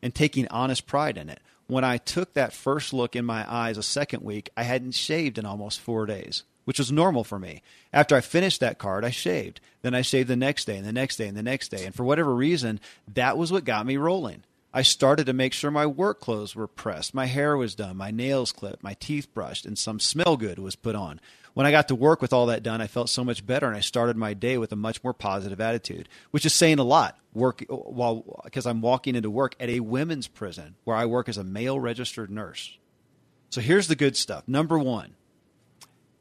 and 0.02 0.14
taking 0.14 0.48
honest 0.48 0.86
pride 0.86 1.18
in 1.18 1.28
it. 1.28 1.40
When 1.66 1.84
I 1.84 1.98
took 1.98 2.32
that 2.32 2.54
first 2.54 2.94
look 2.94 3.14
in 3.14 3.26
my 3.26 3.44
eyes 3.46 3.76
a 3.76 3.82
second 3.82 4.22
week, 4.22 4.48
I 4.56 4.62
hadn't 4.62 4.94
shaved 4.94 5.36
in 5.36 5.44
almost 5.44 5.78
four 5.78 6.06
days, 6.06 6.44
which 6.64 6.78
was 6.78 6.90
normal 6.90 7.22
for 7.22 7.38
me. 7.38 7.60
After 7.92 8.16
I 8.16 8.22
finished 8.22 8.60
that 8.60 8.78
card, 8.78 9.04
I 9.04 9.10
shaved. 9.10 9.60
Then 9.82 9.94
I 9.94 10.00
shaved 10.00 10.28
the 10.28 10.36
next 10.36 10.64
day 10.64 10.78
and 10.78 10.86
the 10.86 10.92
next 10.92 11.16
day 11.16 11.28
and 11.28 11.36
the 11.36 11.42
next 11.42 11.68
day. 11.68 11.84
And 11.84 11.94
for 11.94 12.04
whatever 12.04 12.34
reason, 12.34 12.80
that 13.12 13.36
was 13.36 13.52
what 13.52 13.64
got 13.64 13.84
me 13.84 13.98
rolling. 13.98 14.42
I 14.76 14.82
started 14.82 15.24
to 15.24 15.32
make 15.32 15.54
sure 15.54 15.70
my 15.70 15.86
work 15.86 16.20
clothes 16.20 16.54
were 16.54 16.66
pressed, 16.66 17.14
my 17.14 17.24
hair 17.24 17.56
was 17.56 17.74
done, 17.74 17.96
my 17.96 18.10
nails 18.10 18.52
clipped, 18.52 18.82
my 18.82 18.92
teeth 18.92 19.32
brushed, 19.32 19.64
and 19.64 19.78
some 19.78 19.98
smell 19.98 20.36
good 20.36 20.58
was 20.58 20.76
put 20.76 20.94
on. 20.94 21.18
When 21.54 21.64
I 21.64 21.70
got 21.70 21.88
to 21.88 21.94
work 21.94 22.20
with 22.20 22.34
all 22.34 22.44
that 22.44 22.62
done, 22.62 22.82
I 22.82 22.86
felt 22.86 23.08
so 23.08 23.24
much 23.24 23.46
better, 23.46 23.66
and 23.66 23.74
I 23.74 23.80
started 23.80 24.18
my 24.18 24.34
day 24.34 24.58
with 24.58 24.72
a 24.72 24.76
much 24.76 25.02
more 25.02 25.14
positive 25.14 25.62
attitude, 25.62 26.10
which 26.30 26.44
is 26.44 26.52
saying 26.52 26.78
a 26.78 26.84
lot. 26.84 27.16
Work 27.32 27.64
uh, 27.70 27.74
while 27.74 28.42
because 28.44 28.66
I'm 28.66 28.82
walking 28.82 29.14
into 29.14 29.30
work 29.30 29.56
at 29.58 29.70
a 29.70 29.80
women's 29.80 30.28
prison 30.28 30.74
where 30.84 30.94
I 30.94 31.06
work 31.06 31.30
as 31.30 31.38
a 31.38 31.44
male 31.44 31.80
registered 31.80 32.30
nurse. 32.30 32.76
So 33.48 33.62
here's 33.62 33.88
the 33.88 33.96
good 33.96 34.14
stuff. 34.14 34.46
Number 34.46 34.78
one, 34.78 35.14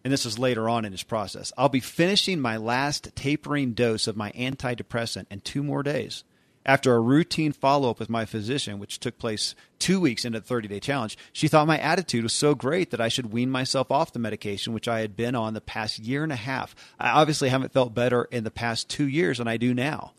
and 0.05 0.13
this 0.13 0.25
is 0.25 0.39
later 0.39 0.69
on 0.69 0.85
in 0.85 0.93
this 0.93 1.03
process. 1.03 1.51
I'll 1.57 1.67
be 1.67 1.81
finishing 1.81 2.39
my 2.39 2.55
last 2.55 3.13
tapering 3.17 3.73
dose 3.73 4.07
of 4.07 4.15
my 4.15 4.31
antidepressant 4.31 5.25
in 5.29 5.41
two 5.41 5.61
more 5.61 5.83
days. 5.83 6.23
After 6.65 6.95
a 6.95 6.99
routine 6.99 7.51
follow 7.51 7.91
up 7.91 7.99
with 7.99 8.09
my 8.09 8.25
physician, 8.25 8.79
which 8.79 8.99
took 8.99 9.19
place 9.19 9.53
two 9.77 9.99
weeks 9.99 10.25
into 10.25 10.39
the 10.39 10.45
30 10.45 10.67
day 10.67 10.79
challenge, 10.79 11.15
she 11.31 11.47
thought 11.47 11.67
my 11.67 11.77
attitude 11.77 12.23
was 12.23 12.33
so 12.33 12.55
great 12.55 12.89
that 12.89 13.01
I 13.01 13.07
should 13.07 13.31
wean 13.31 13.51
myself 13.51 13.91
off 13.91 14.13
the 14.13 14.19
medication, 14.19 14.73
which 14.73 14.87
I 14.87 15.01
had 15.01 15.15
been 15.15 15.35
on 15.35 15.53
the 15.53 15.61
past 15.61 15.99
year 15.99 16.23
and 16.23 16.31
a 16.31 16.37
half. 16.37 16.75
I 16.99 17.11
obviously 17.11 17.49
haven't 17.49 17.73
felt 17.73 17.93
better 17.93 18.23
in 18.25 18.43
the 18.43 18.51
past 18.51 18.89
two 18.89 19.07
years 19.07 19.37
than 19.37 19.47
I 19.47 19.57
do 19.57 19.75
now. 19.75 20.13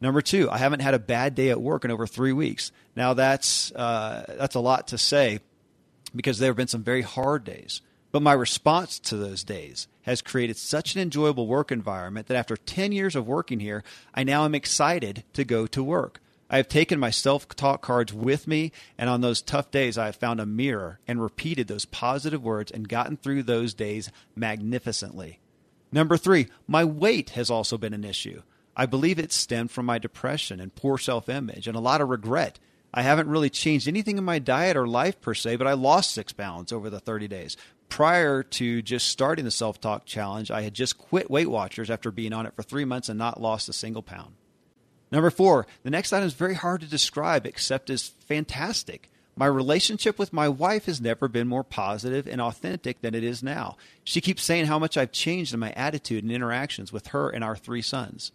Number 0.00 0.20
two, 0.20 0.50
I 0.50 0.58
haven't 0.58 0.80
had 0.80 0.94
a 0.94 0.98
bad 0.98 1.36
day 1.36 1.50
at 1.50 1.62
work 1.62 1.84
in 1.84 1.90
over 1.92 2.06
three 2.06 2.32
weeks. 2.32 2.72
Now 2.96 3.14
that's 3.14 3.70
uh, 3.72 4.34
that's 4.36 4.56
a 4.56 4.60
lot 4.60 4.88
to 4.88 4.98
say 4.98 5.38
because 6.14 6.38
there 6.38 6.50
have 6.50 6.56
been 6.56 6.66
some 6.66 6.82
very 6.82 7.02
hard 7.02 7.44
days. 7.44 7.80
But 8.10 8.22
my 8.22 8.32
response 8.32 8.98
to 9.00 9.16
those 9.16 9.44
days 9.44 9.88
has 10.06 10.22
created 10.22 10.56
such 10.56 10.94
an 10.94 11.02
enjoyable 11.02 11.46
work 11.46 11.70
environment 11.70 12.28
that 12.28 12.36
after 12.36 12.56
10 12.56 12.92
years 12.92 13.16
of 13.16 13.26
working 13.26 13.60
here, 13.60 13.82
I 14.14 14.22
now 14.24 14.44
am 14.44 14.54
excited 14.54 15.24
to 15.34 15.44
go 15.44 15.66
to 15.66 15.82
work. 15.82 16.20
I 16.48 16.58
have 16.58 16.68
taken 16.68 17.00
my 17.00 17.10
self 17.10 17.48
talk 17.48 17.82
cards 17.82 18.14
with 18.14 18.46
me, 18.46 18.70
and 18.96 19.10
on 19.10 19.20
those 19.20 19.42
tough 19.42 19.72
days, 19.72 19.98
I 19.98 20.06
have 20.06 20.16
found 20.16 20.38
a 20.38 20.46
mirror 20.46 21.00
and 21.08 21.20
repeated 21.20 21.66
those 21.66 21.84
positive 21.84 22.42
words 22.42 22.70
and 22.70 22.88
gotten 22.88 23.16
through 23.16 23.42
those 23.42 23.74
days 23.74 24.12
magnificently. 24.36 25.40
Number 25.90 26.16
three, 26.16 26.46
my 26.68 26.84
weight 26.84 27.30
has 27.30 27.50
also 27.50 27.76
been 27.76 27.92
an 27.92 28.04
issue. 28.04 28.42
I 28.76 28.86
believe 28.86 29.18
it 29.18 29.32
stemmed 29.32 29.72
from 29.72 29.86
my 29.86 29.98
depression 29.98 30.60
and 30.60 30.74
poor 30.74 30.98
self 30.98 31.28
image 31.28 31.66
and 31.66 31.76
a 31.76 31.80
lot 31.80 32.00
of 32.00 32.08
regret. 32.08 32.60
I 32.94 33.02
haven't 33.02 33.28
really 33.28 33.50
changed 33.50 33.88
anything 33.88 34.16
in 34.16 34.24
my 34.24 34.38
diet 34.38 34.76
or 34.76 34.86
life 34.86 35.20
per 35.20 35.34
se, 35.34 35.56
but 35.56 35.66
I 35.66 35.72
lost 35.72 36.12
six 36.12 36.32
pounds 36.32 36.72
over 36.72 36.88
the 36.88 37.00
30 37.00 37.28
days 37.28 37.56
prior 37.88 38.42
to 38.42 38.82
just 38.82 39.08
starting 39.08 39.44
the 39.44 39.50
self 39.50 39.80
talk 39.80 40.04
challenge, 40.06 40.50
I 40.50 40.62
had 40.62 40.74
just 40.74 40.98
quit 40.98 41.30
Weight 41.30 41.50
Watchers 41.50 41.90
after 41.90 42.10
being 42.10 42.32
on 42.32 42.46
it 42.46 42.54
for 42.54 42.62
three 42.62 42.84
months 42.84 43.08
and 43.08 43.18
not 43.18 43.40
lost 43.40 43.68
a 43.68 43.72
single 43.72 44.02
pound. 44.02 44.34
Number 45.12 45.30
four, 45.30 45.66
the 45.82 45.90
next 45.90 46.12
item 46.12 46.26
is 46.26 46.34
very 46.34 46.54
hard 46.54 46.80
to 46.80 46.86
describe 46.86 47.46
except 47.46 47.90
as 47.90 48.08
fantastic. 48.08 49.10
My 49.38 49.46
relationship 49.46 50.18
with 50.18 50.32
my 50.32 50.48
wife 50.48 50.86
has 50.86 51.00
never 51.00 51.28
been 51.28 51.46
more 51.46 51.62
positive 51.62 52.26
and 52.26 52.40
authentic 52.40 53.02
than 53.02 53.14
it 53.14 53.22
is 53.22 53.42
now. 53.42 53.76
She 54.02 54.22
keeps 54.22 54.42
saying 54.42 54.66
how 54.66 54.78
much 54.78 54.96
I've 54.96 55.12
changed 55.12 55.52
in 55.52 55.60
my 55.60 55.72
attitude 55.72 56.24
and 56.24 56.32
interactions 56.32 56.92
with 56.92 57.08
her 57.08 57.28
and 57.28 57.44
our 57.44 57.54
three 57.54 57.82
sons. 57.82 58.32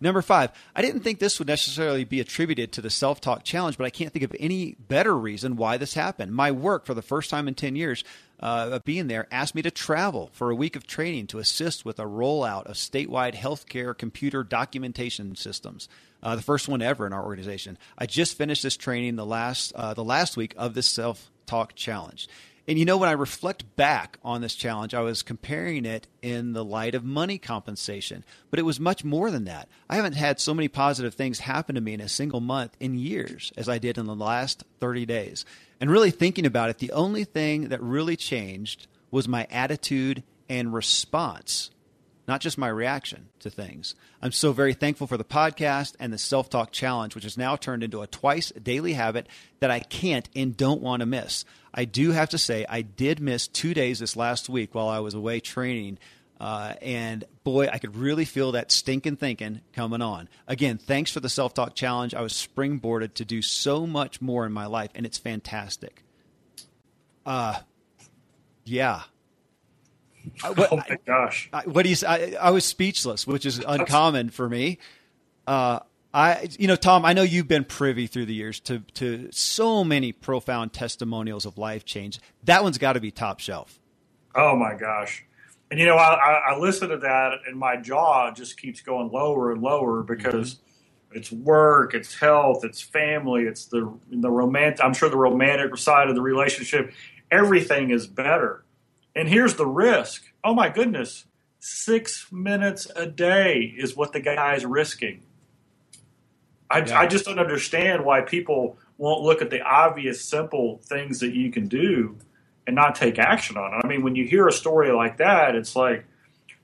Number 0.00 0.20
five, 0.20 0.50
I 0.74 0.82
didn't 0.82 1.00
think 1.00 1.18
this 1.18 1.38
would 1.38 1.48
necessarily 1.48 2.04
be 2.04 2.20
attributed 2.20 2.72
to 2.72 2.82
the 2.82 2.90
self 2.90 3.20
talk 3.20 3.44
challenge, 3.44 3.78
but 3.78 3.84
I 3.84 3.90
can't 3.90 4.12
think 4.12 4.24
of 4.24 4.34
any 4.40 4.74
better 4.78 5.16
reason 5.16 5.56
why 5.56 5.76
this 5.76 5.94
happened. 5.94 6.34
My 6.34 6.50
work, 6.50 6.84
for 6.84 6.94
the 6.94 7.00
first 7.00 7.30
time 7.30 7.46
in 7.46 7.54
10 7.54 7.76
years 7.76 8.02
uh, 8.40 8.78
being 8.84 9.06
there, 9.06 9.26
asked 9.30 9.54
me 9.54 9.62
to 9.62 9.70
travel 9.70 10.30
for 10.32 10.50
a 10.50 10.54
week 10.54 10.76
of 10.76 10.86
training 10.86 11.26
to 11.28 11.38
assist 11.38 11.84
with 11.84 11.98
a 11.98 12.04
rollout 12.04 12.66
of 12.66 12.76
statewide 12.76 13.34
healthcare 13.34 13.96
computer 13.96 14.42
documentation 14.42 15.36
systems. 15.36 15.88
Uh, 16.22 16.36
the 16.36 16.42
first 16.42 16.68
one 16.68 16.82
ever 16.82 17.06
in 17.06 17.12
our 17.12 17.24
organization. 17.24 17.78
I 17.98 18.06
just 18.06 18.36
finished 18.36 18.62
this 18.62 18.76
training 18.76 19.16
the 19.16 19.26
last 19.26 19.72
uh, 19.74 19.94
the 19.94 20.04
last 20.04 20.36
week 20.36 20.54
of 20.56 20.74
this 20.74 20.86
self 20.86 21.30
talk 21.46 21.74
challenge. 21.74 22.28
And 22.66 22.78
you 22.78 22.86
know, 22.86 22.96
when 22.96 23.10
I 23.10 23.12
reflect 23.12 23.76
back 23.76 24.18
on 24.24 24.40
this 24.40 24.54
challenge, 24.54 24.94
I 24.94 25.00
was 25.00 25.22
comparing 25.22 25.84
it 25.84 26.08
in 26.22 26.54
the 26.54 26.64
light 26.64 26.94
of 26.94 27.04
money 27.04 27.36
compensation, 27.36 28.24
but 28.50 28.58
it 28.58 28.62
was 28.64 28.80
much 28.80 29.04
more 29.04 29.30
than 29.30 29.44
that. 29.44 29.68
I 29.88 29.96
haven't 29.96 30.14
had 30.14 30.40
so 30.40 30.54
many 30.54 30.68
positive 30.68 31.12
things 31.12 31.40
happen 31.40 31.74
to 31.74 31.82
me 31.82 31.92
in 31.92 32.00
a 32.00 32.08
single 32.08 32.40
month 32.40 32.74
in 32.80 32.98
years 32.98 33.52
as 33.58 33.68
I 33.68 33.76
did 33.76 33.98
in 33.98 34.06
the 34.06 34.14
last 34.14 34.64
30 34.80 35.04
days. 35.04 35.44
And 35.80 35.90
really 35.90 36.10
thinking 36.10 36.46
about 36.46 36.70
it, 36.70 36.78
the 36.78 36.92
only 36.92 37.24
thing 37.24 37.68
that 37.68 37.82
really 37.82 38.16
changed 38.16 38.86
was 39.10 39.28
my 39.28 39.46
attitude 39.50 40.22
and 40.48 40.72
response 40.72 41.70
not 42.26 42.40
just 42.40 42.58
my 42.58 42.68
reaction 42.68 43.28
to 43.40 43.50
things. 43.50 43.94
I'm 44.22 44.32
so 44.32 44.52
very 44.52 44.74
thankful 44.74 45.06
for 45.06 45.16
the 45.16 45.24
podcast 45.24 45.94
and 46.00 46.12
the 46.12 46.18
self 46.18 46.48
talk 46.48 46.72
challenge, 46.72 47.14
which 47.14 47.24
has 47.24 47.36
now 47.36 47.56
turned 47.56 47.82
into 47.82 48.02
a 48.02 48.06
twice 48.06 48.50
daily 48.50 48.94
habit 48.94 49.28
that 49.60 49.70
I 49.70 49.80
can't 49.80 50.28
and 50.34 50.56
don't 50.56 50.80
want 50.80 51.00
to 51.00 51.06
miss. 51.06 51.44
I 51.72 51.84
do 51.84 52.12
have 52.12 52.30
to 52.30 52.38
say, 52.38 52.64
I 52.68 52.82
did 52.82 53.20
miss 53.20 53.48
two 53.48 53.74
days 53.74 53.98
this 53.98 54.16
last 54.16 54.48
week 54.48 54.74
while 54.74 54.88
I 54.88 55.00
was 55.00 55.14
away 55.14 55.40
training. 55.40 55.98
Uh, 56.40 56.74
and 56.82 57.24
boy, 57.44 57.68
I 57.72 57.78
could 57.78 57.96
really 57.96 58.24
feel 58.24 58.52
that 58.52 58.72
stinking 58.72 59.16
thinking 59.16 59.60
coming 59.72 60.02
on. 60.02 60.28
Again, 60.48 60.78
thanks 60.78 61.10
for 61.10 61.20
the 61.20 61.28
self 61.28 61.54
talk 61.54 61.74
challenge. 61.74 62.14
I 62.14 62.20
was 62.20 62.32
springboarded 62.32 63.14
to 63.14 63.24
do 63.24 63.40
so 63.40 63.86
much 63.86 64.20
more 64.20 64.44
in 64.44 64.52
my 64.52 64.66
life, 64.66 64.90
and 64.94 65.06
it's 65.06 65.18
fantastic. 65.18 66.02
Uh, 67.24 67.60
yeah, 68.64 69.02
what, 70.42 70.72
oh 70.72 70.76
my 70.76 70.98
gosh! 71.06 71.48
I, 71.52 71.62
what 71.62 71.84
do 71.84 71.90
you? 71.90 71.96
I, 72.06 72.36
I 72.40 72.50
was 72.50 72.64
speechless, 72.64 73.26
which 73.26 73.44
is 73.44 73.58
uncommon 73.58 74.30
for 74.30 74.48
me. 74.48 74.78
Uh, 75.46 75.80
I, 76.12 76.48
you 76.58 76.66
know, 76.66 76.76
Tom, 76.76 77.04
I 77.04 77.12
know 77.12 77.22
you've 77.22 77.48
been 77.48 77.64
privy 77.64 78.06
through 78.06 78.26
the 78.26 78.34
years 78.34 78.60
to 78.60 78.80
to 78.94 79.28
so 79.32 79.84
many 79.84 80.12
profound 80.12 80.72
testimonials 80.72 81.44
of 81.44 81.58
life 81.58 81.84
change. 81.84 82.20
That 82.44 82.62
one's 82.62 82.78
got 82.78 82.94
to 82.94 83.00
be 83.00 83.10
top 83.10 83.40
shelf. 83.40 83.78
Oh 84.34 84.56
my 84.56 84.74
gosh! 84.74 85.24
And 85.74 85.80
you 85.80 85.86
know, 85.86 85.96
I, 85.96 86.52
I 86.52 86.58
listen 86.58 86.90
to 86.90 86.98
that, 86.98 87.40
and 87.48 87.58
my 87.58 87.76
jaw 87.76 88.30
just 88.30 88.56
keeps 88.56 88.80
going 88.80 89.10
lower 89.10 89.52
and 89.52 89.60
lower 89.62 90.02
because. 90.02 90.54
Mm-hmm. 90.54 90.60
It's 91.16 91.30
work, 91.30 91.94
it's 91.94 92.12
health, 92.18 92.64
it's 92.64 92.80
family, 92.80 93.44
it's 93.44 93.66
the 93.66 93.88
the 94.10 94.28
romantic. 94.28 94.84
I'm 94.84 94.92
sure 94.92 95.08
the 95.08 95.16
romantic 95.16 95.76
side 95.76 96.08
of 96.08 96.16
the 96.16 96.20
relationship. 96.20 96.92
Everything 97.30 97.90
is 97.90 98.08
better 98.08 98.64
and 99.14 99.28
here's 99.28 99.54
the 99.54 99.66
risk. 99.66 100.32
Oh 100.42 100.54
my 100.54 100.68
goodness, 100.68 101.26
six 101.60 102.30
minutes 102.32 102.90
a 102.96 103.06
day 103.06 103.74
is 103.76 103.96
what 103.96 104.12
the 104.12 104.20
guy 104.20 104.56
is 104.56 104.64
risking. 104.64 105.22
I, 106.70 106.84
yeah. 106.84 107.00
I 107.00 107.06
just 107.06 107.24
don't 107.24 107.38
understand 107.38 108.04
why 108.04 108.22
people 108.22 108.78
won't 108.98 109.22
look 109.22 109.42
at 109.42 109.50
the 109.50 109.60
obvious, 109.60 110.24
simple 110.24 110.80
things 110.84 111.20
that 111.20 111.34
you 111.34 111.50
can 111.50 111.68
do 111.68 112.18
and 112.66 112.74
not 112.74 112.94
take 112.94 113.18
action 113.18 113.56
on 113.56 113.74
it. 113.74 113.80
I 113.84 113.86
mean, 113.86 114.02
when 114.02 114.14
you 114.14 114.26
hear 114.26 114.48
a 114.48 114.52
story 114.52 114.90
like 114.92 115.18
that, 115.18 115.54
it's 115.54 115.76
like 115.76 116.04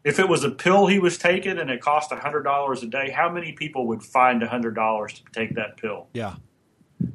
if 0.05 0.18
it 0.18 0.28
was 0.28 0.44
a 0.44 0.51
pill 0.51 0.86
he 0.86 0.98
was 0.98 1.18
taking 1.18 1.59
and 1.59 1.70
it 1.70 1.80
cost 1.80 2.11
$100 2.11 2.82
a 2.82 2.86
day, 2.86 3.11
how 3.11 3.30
many 3.30 3.53
people 3.53 3.86
would 3.88 4.03
find 4.03 4.40
$100 4.40 5.12
to 5.12 5.22
take 5.32 5.55
that 5.57 5.76
pill? 5.76 6.07
Yeah. 6.14 6.36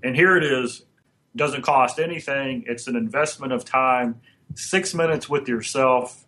And 0.03 0.15
here 0.15 0.37
it 0.37 0.43
is, 0.43 0.85
doesn't 1.35 1.63
cost 1.63 1.99
anything. 1.99 2.63
It's 2.67 2.87
an 2.87 2.95
investment 2.95 3.53
of 3.53 3.65
time 3.65 4.21
six 4.53 4.93
minutes 4.93 5.27
with 5.27 5.47
yourself, 5.47 6.25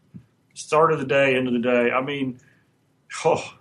start 0.53 0.91
of 0.91 0.99
the 0.99 1.05
day, 1.05 1.35
end 1.35 1.47
of 1.47 1.53
the 1.53 1.59
day. 1.59 1.91
I 1.91 2.01
mean, 2.01 2.39
oh, 3.23 3.53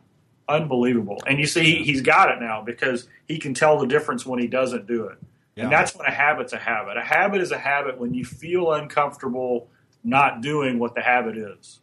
unbelievable. 0.48 1.22
And 1.26 1.38
you 1.38 1.46
see, 1.46 1.82
he's 1.82 2.00
got 2.00 2.30
it 2.30 2.40
now 2.40 2.62
because 2.62 3.08
he 3.28 3.38
can 3.38 3.54
tell 3.54 3.78
the 3.78 3.86
difference 3.86 4.24
when 4.24 4.40
he 4.40 4.46
doesn't 4.46 4.86
do 4.86 5.06
it. 5.06 5.18
Yeah. 5.56 5.64
And 5.64 5.72
that's 5.72 5.96
when 5.96 6.06
a 6.06 6.10
habit's 6.10 6.52
a 6.52 6.58
habit. 6.58 6.96
A 6.96 7.02
habit 7.02 7.40
is 7.40 7.50
a 7.50 7.58
habit 7.58 7.98
when 7.98 8.14
you 8.14 8.24
feel 8.24 8.72
uncomfortable 8.72 9.68
not 10.04 10.42
doing 10.42 10.78
what 10.78 10.94
the 10.94 11.00
habit 11.00 11.36
is. 11.36 11.80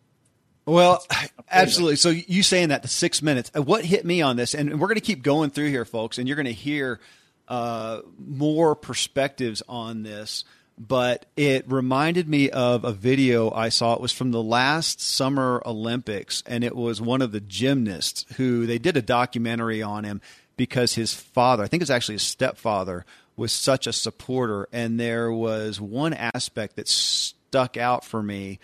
Well, 0.65 1.05
absolutely. 1.51 1.97
So 1.97 2.09
you 2.09 2.43
saying 2.43 2.69
that 2.69 2.84
the 2.84 2.88
six 2.88 3.21
minutes, 3.21 3.51
uh, 3.55 3.61
what 3.61 3.84
hit 3.84 4.05
me 4.05 4.21
on 4.21 4.38
this, 4.38 4.53
and 4.53 4.80
we're 4.80 4.88
going 4.88 4.95
to 4.95 5.01
keep 5.01 5.24
going 5.24 5.49
through 5.49 5.69
here, 5.69 5.84
folks, 5.84 6.17
and 6.17 6.28
you're 6.28 6.38
going 6.38 6.45
to 6.45 6.53
hear 6.53 7.01
uh, 7.49 8.01
more 8.17 8.76
perspectives 8.76 9.61
on 9.67 10.03
this 10.03 10.45
but 10.78 11.26
it 11.36 11.69
reminded 11.71 12.28
me 12.28 12.49
of 12.49 12.84
a 12.84 12.91
video 12.91 13.51
I 13.51 13.69
saw. 13.69 13.93
It 13.93 14.01
was 14.01 14.11
from 14.11 14.32
the 14.32 14.41
last 14.41 15.01
Summer 15.01 15.61
Olympics, 15.65 16.43
and 16.45 16.63
it 16.63 16.76
was 16.76 17.01
one 17.01 17.21
of 17.21 17.32
the 17.32 17.39
gymnasts 17.39 18.26
who 18.38 18.65
they 18.65 18.80
did 18.80 18.97
a 18.97 19.01
documentary 19.01 19.82
on 19.82 20.03
him 20.03 20.21
because 20.57 20.93
his 20.95 21.13
father, 21.13 21.63
I 21.63 21.67
think 21.67 21.82
it's 21.82 21.91
actually 21.91 22.15
his 22.15 22.24
stepfather, 22.24 23.05
was 23.36 23.51
such 23.51 23.88
a 23.88 23.93
supporter. 23.93 24.67
And 24.71 24.99
there 24.99 25.31
was 25.31 25.79
one 25.79 26.13
aspect 26.13 26.75
that 26.75 26.88
stuck 26.88 27.77
out 27.77 28.05
for 28.05 28.21
me. 28.21 28.59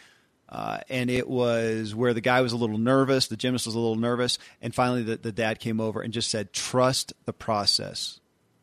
Uh, 0.48 0.80
and 0.90 1.10
it 1.10 1.30
was 1.30 1.94
where 1.94 2.14
the 2.14 2.22
guy 2.22 2.42
was 2.42 2.54
a 2.54 2.58
little 2.58 2.80
nervous, 2.80 3.28
the 3.28 3.38
gymnast 3.38 3.68
was 3.68 3.76
a 3.76 3.80
little 3.80 3.96
nervous, 3.96 4.40
and 4.64 4.74
finally 4.74 5.04
the, 5.04 5.16
the 5.16 5.32
dad 5.32 5.60
came 5.60 5.80
over 5.80 6.02
and 6.02 6.12
just 6.12 6.32
said, 6.32 6.52
"Trust 6.54 7.14
the 7.26 7.34
process." 7.34 8.20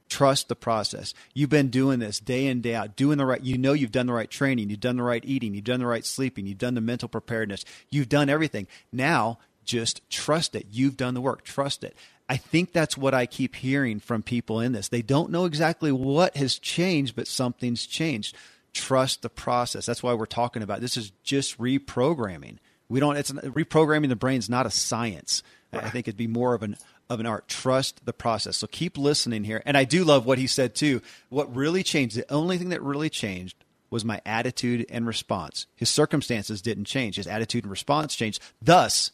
Trust 0.09 0.49
the 0.49 0.57
process. 0.57 1.15
You've 1.35 1.51
been 1.51 1.69
doing 1.69 1.99
this 1.99 2.21
day 2.21 2.47
in, 2.47 2.61
day 2.61 2.77
out, 2.77 2.95
doing 2.95 3.19
the 3.19 3.27
right, 3.27 3.43
you 3.43 3.59
know, 3.59 3.73
you've 3.73 3.91
done 3.91 4.07
the 4.07 4.13
right 4.13 4.31
training, 4.31 4.71
you've 4.71 4.79
done 4.79 4.97
the 4.97 5.03
right 5.03 5.25
eating, 5.25 5.53
you've 5.53 5.65
done 5.65 5.81
the 5.81 5.87
right 5.87 6.07
sleeping, 6.07 6.47
you've 6.47 6.59
done 6.59 6.75
the 6.75 6.81
mental 6.81 7.09
preparedness, 7.09 7.65
you've 7.91 8.09
done 8.09 8.29
everything. 8.29 8.69
Now, 8.93 9.39
just 9.65 10.09
trust 10.09 10.55
it. 10.55 10.67
You've 10.71 10.97
done 10.97 11.15
the 11.15 11.21
work. 11.21 11.43
Trust 11.43 11.85
it. 11.85 11.97
I 12.29 12.37
think 12.37 12.73
that's 12.73 12.97
what 12.97 13.15
I 13.15 13.27
keep 13.27 13.55
hearing 13.55 14.01
from 14.01 14.23
people 14.23 14.61
in 14.61 14.73
this. 14.73 14.89
They 14.89 15.03
don't 15.03 15.31
know 15.31 15.45
exactly 15.45 15.93
what 15.93 16.37
has 16.37 16.59
changed, 16.59 17.15
but 17.15 17.29
something's 17.29 17.87
changed. 17.87 18.37
Trust 18.73 19.23
the 19.23 19.31
process. 19.31 19.87
That's 19.87 20.03
why 20.03 20.15
we're 20.15 20.27
talking 20.27 20.63
about 20.63 20.81
this 20.81 20.97
is 20.97 21.13
just 21.23 21.59
reprogramming. 21.59 22.59
We 22.89 23.01
don't 23.01 23.17
it's 23.17 23.31
reprogramming 23.33 24.09
the 24.09 24.17
brain 24.17 24.39
is 24.39 24.51
not 24.51 24.67
a 24.67 24.71
science. 24.71 25.43
I 25.73 25.91
think 25.91 26.09
it'd 26.09 26.19
be 26.19 26.27
more 26.27 26.55
of 26.55 26.63
an 26.63 26.77
of 27.09 27.21
an 27.21 27.27
art. 27.27 27.49
Trust 27.49 28.05
the 28.05 28.13
process. 28.13 28.57
So 28.57 28.67
keep 28.67 28.99
listening 28.99 29.45
here. 29.45 29.63
And 29.65 29.77
I 29.77 29.85
do 29.85 30.05
love 30.05 30.27
what 30.27 30.39
he 30.39 30.47
said 30.47 30.75
too. 30.75 31.03
What 31.29 31.55
really 31.55 31.83
changed, 31.83 32.17
the 32.17 32.31
only 32.33 32.59
thing 32.59 32.71
that 32.71 32.83
really 32.83 33.11
changed 33.11 33.57
was 33.89 34.05
my 34.05 34.21
attitude 34.27 34.85
and 34.91 35.07
response. 35.07 35.67
His 35.77 35.89
circumstances 35.89 36.61
didn't 36.61 36.87
change. 36.87 37.17
His 37.17 37.29
attitude 37.29 37.65
and 37.65 37.71
response 37.71 38.17
changed. 38.17 38.43
Thus, 38.61 39.13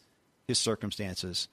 his 0.49 0.59
circumstances 0.59 1.49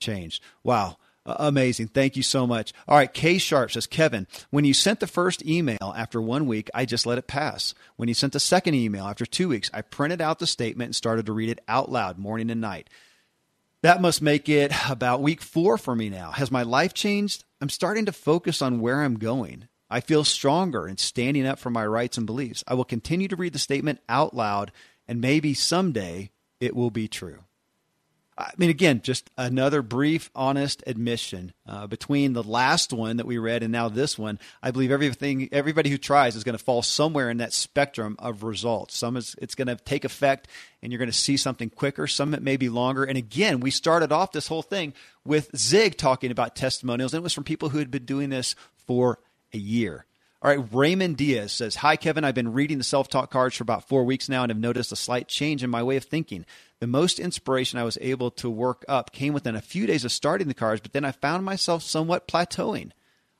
changed. 0.00 0.42
Wow. 0.64 0.96
Amazing. 1.26 1.88
Thank 1.88 2.16
you 2.16 2.22
so 2.22 2.46
much. 2.46 2.72
All 2.88 2.96
right. 2.96 3.12
K 3.12 3.38
Sharp 3.38 3.70
says, 3.70 3.86
Kevin, 3.86 4.26
when 4.50 4.64
you 4.64 4.72
sent 4.72 5.00
the 5.00 5.06
first 5.06 5.44
email 5.46 5.94
after 5.96 6.20
one 6.20 6.46
week, 6.46 6.70
I 6.74 6.86
just 6.86 7.06
let 7.06 7.18
it 7.18 7.26
pass. 7.26 7.74
When 7.96 8.08
you 8.08 8.14
sent 8.14 8.32
the 8.32 8.40
second 8.40 8.74
email 8.74 9.06
after 9.06 9.26
two 9.26 9.48
weeks, 9.48 9.70
I 9.72 9.82
printed 9.82 10.20
out 10.20 10.38
the 10.38 10.46
statement 10.46 10.88
and 10.88 10.96
started 10.96 11.26
to 11.26 11.32
read 11.32 11.50
it 11.50 11.60
out 11.68 11.90
loud 11.92 12.18
morning 12.18 12.50
and 12.50 12.60
night. 12.60 12.88
That 13.82 14.00
must 14.00 14.22
make 14.22 14.48
it 14.48 14.72
about 14.90 15.22
week 15.22 15.42
four 15.42 15.78
for 15.78 15.94
me 15.94 16.08
now. 16.08 16.32
Has 16.32 16.50
my 16.50 16.62
life 16.62 16.94
changed? 16.94 17.44
I'm 17.60 17.70
starting 17.70 18.06
to 18.06 18.12
focus 18.12 18.62
on 18.62 18.80
where 18.80 19.02
I'm 19.02 19.18
going. 19.18 19.68
I 19.90 20.00
feel 20.00 20.24
stronger 20.24 20.88
in 20.88 20.96
standing 20.96 21.46
up 21.46 21.58
for 21.58 21.70
my 21.70 21.84
rights 21.84 22.16
and 22.16 22.26
beliefs. 22.26 22.64
I 22.66 22.74
will 22.74 22.84
continue 22.84 23.28
to 23.28 23.36
read 23.36 23.52
the 23.52 23.58
statement 23.58 24.00
out 24.08 24.34
loud, 24.34 24.72
and 25.06 25.20
maybe 25.20 25.52
someday 25.52 26.30
it 26.60 26.76
will 26.76 26.90
be 26.90 27.08
true. 27.08 27.40
I 28.38 28.52
mean, 28.56 28.70
again, 28.70 29.02
just 29.02 29.30
another 29.36 29.82
brief, 29.82 30.30
honest 30.34 30.82
admission 30.86 31.52
uh, 31.66 31.86
between 31.86 32.32
the 32.32 32.42
last 32.42 32.92
one 32.92 33.18
that 33.18 33.26
we 33.26 33.36
read 33.36 33.62
and 33.62 33.70
now 33.70 33.88
this 33.88 34.18
one. 34.18 34.38
I 34.62 34.70
believe 34.70 34.90
everything, 34.90 35.48
everybody 35.52 35.90
who 35.90 35.98
tries 35.98 36.36
is 36.36 36.44
going 36.44 36.56
to 36.56 36.64
fall 36.64 36.82
somewhere 36.82 37.28
in 37.28 37.36
that 37.38 37.52
spectrum 37.52 38.16
of 38.18 38.42
results. 38.42 38.96
Some 38.96 39.16
is 39.16 39.36
it's 39.42 39.54
going 39.54 39.68
to 39.68 39.76
take 39.76 40.04
effect, 40.04 40.48
and 40.82 40.90
you're 40.90 40.98
going 40.98 41.10
to 41.10 41.16
see 41.16 41.36
something 41.36 41.68
quicker. 41.68 42.06
Some 42.06 42.32
it 42.32 42.42
may 42.42 42.56
be 42.56 42.70
longer. 42.70 43.04
And 43.04 43.18
again, 43.18 43.60
we 43.60 43.70
started 43.70 44.10
off 44.10 44.32
this 44.32 44.46
whole 44.46 44.62
thing 44.62 44.94
with 45.24 45.54
Zig 45.56 45.98
talking 45.98 46.30
about 46.30 46.56
testimonials, 46.56 47.12
and 47.12 47.20
it 47.20 47.24
was 47.24 47.34
from 47.34 47.44
people 47.44 47.68
who 47.68 47.78
had 47.78 47.90
been 47.90 48.06
doing 48.06 48.30
this 48.30 48.54
for 48.86 49.18
a 49.52 49.58
year. 49.58 50.06
All 50.42 50.50
right, 50.50 50.66
Raymond 50.72 51.18
Diaz 51.18 51.52
says, 51.52 51.76
Hi, 51.76 51.96
Kevin. 51.96 52.24
I've 52.24 52.34
been 52.34 52.54
reading 52.54 52.78
the 52.78 52.84
self 52.84 53.08
talk 53.08 53.30
cards 53.30 53.56
for 53.56 53.62
about 53.62 53.86
four 53.86 54.04
weeks 54.04 54.26
now 54.26 54.42
and 54.42 54.50
have 54.50 54.58
noticed 54.58 54.90
a 54.90 54.96
slight 54.96 55.28
change 55.28 55.62
in 55.62 55.68
my 55.68 55.82
way 55.82 55.96
of 55.96 56.04
thinking. 56.04 56.46
The 56.80 56.86
most 56.86 57.20
inspiration 57.20 57.78
I 57.78 57.84
was 57.84 57.98
able 58.00 58.30
to 58.32 58.48
work 58.48 58.84
up 58.88 59.12
came 59.12 59.34
within 59.34 59.54
a 59.54 59.60
few 59.60 59.86
days 59.86 60.04
of 60.04 60.12
starting 60.12 60.48
the 60.48 60.54
cards, 60.54 60.80
but 60.80 60.92
then 60.92 61.04
I 61.04 61.12
found 61.12 61.44
myself 61.44 61.82
somewhat 61.82 62.26
plateauing. 62.26 62.92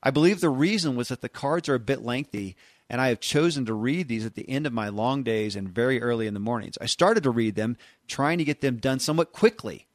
I 0.02 0.10
believe 0.10 0.40
the 0.40 0.50
reason 0.50 0.94
was 0.94 1.08
that 1.08 1.22
the 1.22 1.28
cards 1.28 1.68
are 1.68 1.74
a 1.74 1.80
bit 1.80 2.02
lengthy, 2.02 2.54
and 2.90 3.00
I 3.00 3.08
have 3.08 3.20
chosen 3.20 3.64
to 3.66 3.74
read 3.74 4.08
these 4.08 4.26
at 4.26 4.34
the 4.34 4.48
end 4.48 4.66
of 4.66 4.72
my 4.74 4.88
long 4.88 5.22
days 5.22 5.56
and 5.56 5.68
very 5.68 6.02
early 6.02 6.26
in 6.26 6.34
the 6.34 6.40
mornings. 6.40 6.76
I 6.80 6.86
started 6.86 7.22
to 7.22 7.30
read 7.30 7.54
them, 7.54 7.78
trying 8.06 8.38
to 8.38 8.44
get 8.44 8.60
them 8.60 8.76
done 8.76 8.98
somewhat 8.98 9.32
quickly. 9.32 9.86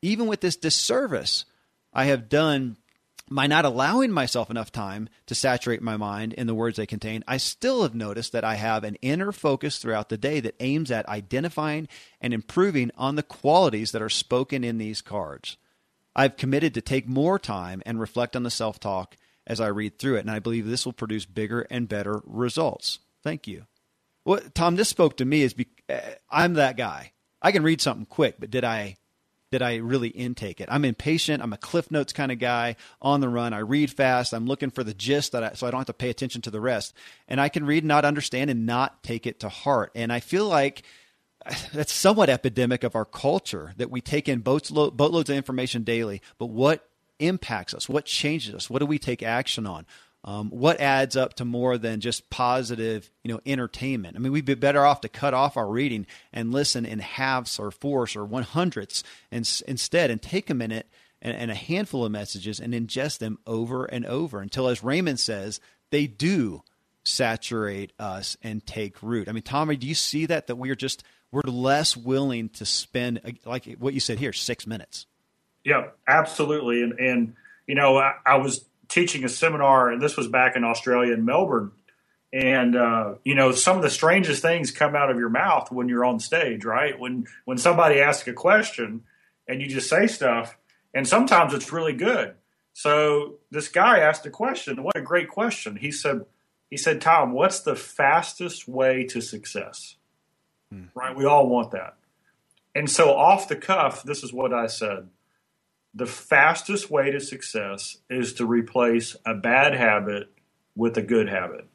Even 0.00 0.26
with 0.26 0.40
this 0.40 0.56
disservice 0.56 1.46
I 1.92 2.06
have 2.06 2.28
done 2.28 2.76
by 3.34 3.48
not 3.48 3.64
allowing 3.64 4.12
myself 4.12 4.48
enough 4.48 4.70
time 4.70 5.08
to 5.26 5.34
saturate 5.34 5.82
my 5.82 5.96
mind 5.96 6.32
in 6.34 6.46
the 6.46 6.54
words 6.54 6.76
they 6.76 6.86
contain, 6.86 7.24
I 7.26 7.38
still 7.38 7.82
have 7.82 7.94
noticed 7.94 8.30
that 8.30 8.44
I 8.44 8.54
have 8.54 8.84
an 8.84 8.94
inner 9.02 9.32
focus 9.32 9.78
throughout 9.78 10.08
the 10.08 10.16
day 10.16 10.38
that 10.38 10.54
aims 10.60 10.88
at 10.92 11.08
identifying 11.08 11.88
and 12.20 12.32
improving 12.32 12.92
on 12.96 13.16
the 13.16 13.24
qualities 13.24 13.90
that 13.90 14.02
are 14.02 14.08
spoken 14.08 14.62
in 14.62 14.78
these 14.78 15.02
cards. 15.02 15.56
I've 16.14 16.36
committed 16.36 16.74
to 16.74 16.80
take 16.80 17.08
more 17.08 17.40
time 17.40 17.82
and 17.84 17.98
reflect 17.98 18.36
on 18.36 18.44
the 18.44 18.50
self 18.50 18.78
talk 18.78 19.16
as 19.48 19.60
I 19.60 19.66
read 19.66 19.98
through 19.98 20.14
it, 20.16 20.20
and 20.20 20.30
I 20.30 20.38
believe 20.38 20.66
this 20.66 20.86
will 20.86 20.92
produce 20.92 21.26
bigger 21.26 21.62
and 21.62 21.88
better 21.88 22.22
results. 22.24 23.00
Thank 23.24 23.48
you. 23.48 23.66
Well, 24.24 24.40
Tom, 24.54 24.76
this 24.76 24.88
spoke 24.88 25.16
to 25.16 25.24
me 25.24 25.42
as 25.42 25.54
be- 25.54 25.66
eh, 25.88 26.14
I'm 26.30 26.54
that 26.54 26.76
guy. 26.76 27.12
I 27.42 27.50
can 27.50 27.64
read 27.64 27.80
something 27.80 28.06
quick, 28.06 28.36
but 28.38 28.52
did 28.52 28.62
I 28.62 28.96
did 29.54 29.62
I 29.62 29.76
really 29.76 30.08
intake 30.08 30.60
it. 30.60 30.68
I'm 30.68 30.84
impatient. 30.84 31.40
I'm 31.40 31.52
a 31.52 31.56
Cliff 31.56 31.88
Notes 31.88 32.12
kind 32.12 32.32
of 32.32 32.40
guy 32.40 32.74
on 33.00 33.20
the 33.20 33.28
run. 33.28 33.52
I 33.52 33.58
read 33.58 33.88
fast. 33.88 34.34
I'm 34.34 34.46
looking 34.46 34.70
for 34.70 34.82
the 34.82 34.92
gist 34.92 35.30
that 35.30 35.44
I, 35.44 35.52
so 35.52 35.68
I 35.68 35.70
don't 35.70 35.78
have 35.78 35.86
to 35.86 35.92
pay 35.92 36.10
attention 36.10 36.42
to 36.42 36.50
the 36.50 36.60
rest. 36.60 36.92
And 37.28 37.40
I 37.40 37.48
can 37.48 37.64
read, 37.64 37.84
not 37.84 38.04
understand, 38.04 38.50
and 38.50 38.66
not 38.66 39.04
take 39.04 39.28
it 39.28 39.38
to 39.40 39.48
heart. 39.48 39.92
And 39.94 40.12
I 40.12 40.18
feel 40.18 40.48
like 40.48 40.82
that's 41.72 41.92
somewhat 41.92 42.28
epidemic 42.30 42.82
of 42.82 42.96
our 42.96 43.04
culture 43.04 43.74
that 43.76 43.92
we 43.92 44.00
take 44.00 44.28
in 44.28 44.40
boatloads 44.40 45.30
of 45.30 45.36
information 45.36 45.84
daily. 45.84 46.20
But 46.36 46.46
what 46.46 46.88
impacts 47.20 47.74
us? 47.74 47.88
What 47.88 48.06
changes 48.06 48.56
us? 48.56 48.68
What 48.68 48.80
do 48.80 48.86
we 48.86 48.98
take 48.98 49.22
action 49.22 49.68
on? 49.68 49.86
Um, 50.26 50.48
what 50.48 50.80
adds 50.80 51.16
up 51.16 51.34
to 51.34 51.44
more 51.44 51.76
than 51.76 52.00
just 52.00 52.30
positive, 52.30 53.10
you 53.22 53.30
know, 53.30 53.40
entertainment? 53.44 54.16
I 54.16 54.20
mean, 54.20 54.32
we'd 54.32 54.46
be 54.46 54.54
better 54.54 54.84
off 54.84 55.02
to 55.02 55.08
cut 55.10 55.34
off 55.34 55.58
our 55.58 55.68
reading 55.68 56.06
and 56.32 56.50
listen 56.50 56.86
in 56.86 57.00
halves 57.00 57.58
or 57.58 57.70
fourths 57.70 58.16
or 58.16 58.24
one 58.24 58.42
hundredths 58.42 59.04
and, 59.30 59.46
instead 59.68 60.10
and 60.10 60.22
take 60.22 60.48
a 60.48 60.54
minute 60.54 60.86
and, 61.20 61.36
and 61.36 61.50
a 61.50 61.54
handful 61.54 62.06
of 62.06 62.12
messages 62.12 62.58
and 62.58 62.72
ingest 62.72 63.18
them 63.18 63.38
over 63.46 63.84
and 63.84 64.06
over 64.06 64.40
until, 64.40 64.68
as 64.68 64.82
Raymond 64.82 65.20
says, 65.20 65.60
they 65.90 66.06
do 66.06 66.62
saturate 67.02 67.92
us 67.98 68.38
and 68.42 68.64
take 68.64 69.02
root. 69.02 69.28
I 69.28 69.32
mean, 69.32 69.42
Tommy, 69.42 69.76
do 69.76 69.86
you 69.86 69.94
see 69.94 70.24
that? 70.24 70.46
That 70.46 70.56
we're 70.56 70.74
just 70.74 71.04
we're 71.32 71.42
less 71.42 71.98
willing 71.98 72.48
to 72.50 72.64
spend, 72.64 73.20
like 73.44 73.74
what 73.78 73.92
you 73.92 74.00
said 74.00 74.18
here, 74.18 74.32
six 74.32 74.66
minutes. 74.66 75.04
Yeah, 75.64 75.88
absolutely. 76.08 76.82
And 76.82 76.98
and 76.98 77.34
you 77.66 77.74
know, 77.74 77.98
I, 77.98 78.14
I 78.24 78.36
was 78.36 78.64
teaching 78.88 79.24
a 79.24 79.28
seminar, 79.28 79.90
and 79.90 80.00
this 80.00 80.16
was 80.16 80.28
back 80.28 80.56
in 80.56 80.64
Australia 80.64 81.12
in 81.12 81.24
Melbourne. 81.24 81.72
And 82.32 82.76
uh, 82.76 83.14
you 83.24 83.34
know, 83.34 83.52
some 83.52 83.76
of 83.76 83.82
the 83.82 83.90
strangest 83.90 84.42
things 84.42 84.70
come 84.70 84.96
out 84.96 85.10
of 85.10 85.18
your 85.18 85.28
mouth 85.28 85.70
when 85.70 85.88
you're 85.88 86.04
on 86.04 86.18
stage, 86.18 86.64
right? 86.64 86.98
When 86.98 87.26
when 87.44 87.58
somebody 87.58 88.00
asks 88.00 88.26
a 88.26 88.32
question 88.32 89.02
and 89.46 89.60
you 89.60 89.68
just 89.68 89.88
say 89.88 90.06
stuff, 90.06 90.56
and 90.92 91.06
sometimes 91.06 91.54
it's 91.54 91.72
really 91.72 91.92
good. 91.92 92.34
So 92.72 93.36
this 93.50 93.68
guy 93.68 94.00
asked 94.00 94.26
a 94.26 94.30
question. 94.30 94.82
What 94.82 94.96
a 94.96 95.00
great 95.00 95.28
question! 95.28 95.76
He 95.76 95.92
said, 95.92 96.26
he 96.70 96.76
said, 96.76 97.00
Tom, 97.00 97.32
what's 97.32 97.60
the 97.60 97.76
fastest 97.76 98.66
way 98.66 99.04
to 99.04 99.20
success? 99.20 99.94
Hmm. 100.72 100.86
Right? 100.92 101.16
We 101.16 101.24
all 101.24 101.48
want 101.48 101.70
that. 101.70 101.94
And 102.74 102.90
so 102.90 103.14
off 103.14 103.46
the 103.46 103.54
cuff, 103.54 104.02
this 104.02 104.24
is 104.24 104.32
what 104.32 104.52
I 104.52 104.66
said 104.66 105.08
the 105.94 106.06
fastest 106.06 106.90
way 106.90 107.10
to 107.10 107.20
success 107.20 107.98
is 108.10 108.34
to 108.34 108.46
replace 108.46 109.16
a 109.24 109.34
bad 109.34 109.74
habit 109.74 110.30
with 110.74 110.96
a 110.96 111.02
good 111.02 111.28
habit. 111.28 111.66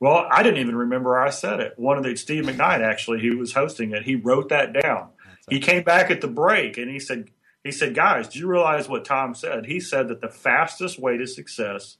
Well, 0.00 0.26
I 0.30 0.42
didn't 0.42 0.60
even 0.60 0.76
remember 0.76 1.18
I 1.18 1.30
said 1.30 1.60
it. 1.60 1.74
One 1.76 1.96
of 1.96 2.04
the 2.04 2.16
Steve 2.16 2.44
McKnight 2.44 2.80
actually, 2.80 3.20
he 3.20 3.30
was 3.30 3.54
hosting 3.54 3.92
it. 3.92 4.02
He 4.02 4.16
wrote 4.16 4.48
that 4.48 4.72
down. 4.72 5.10
He 5.48 5.60
came 5.60 5.84
back 5.84 6.10
at 6.10 6.20
the 6.20 6.28
break 6.28 6.76
and 6.76 6.90
he 6.90 6.98
said, 6.98 7.30
he 7.62 7.70
said, 7.70 7.94
guys, 7.94 8.28
do 8.28 8.38
you 8.38 8.46
realize 8.46 8.88
what 8.88 9.04
Tom 9.04 9.34
said? 9.34 9.66
He 9.66 9.80
said 9.80 10.08
that 10.08 10.20
the 10.20 10.28
fastest 10.28 10.98
way 10.98 11.16
to 11.16 11.26
success 11.26 11.96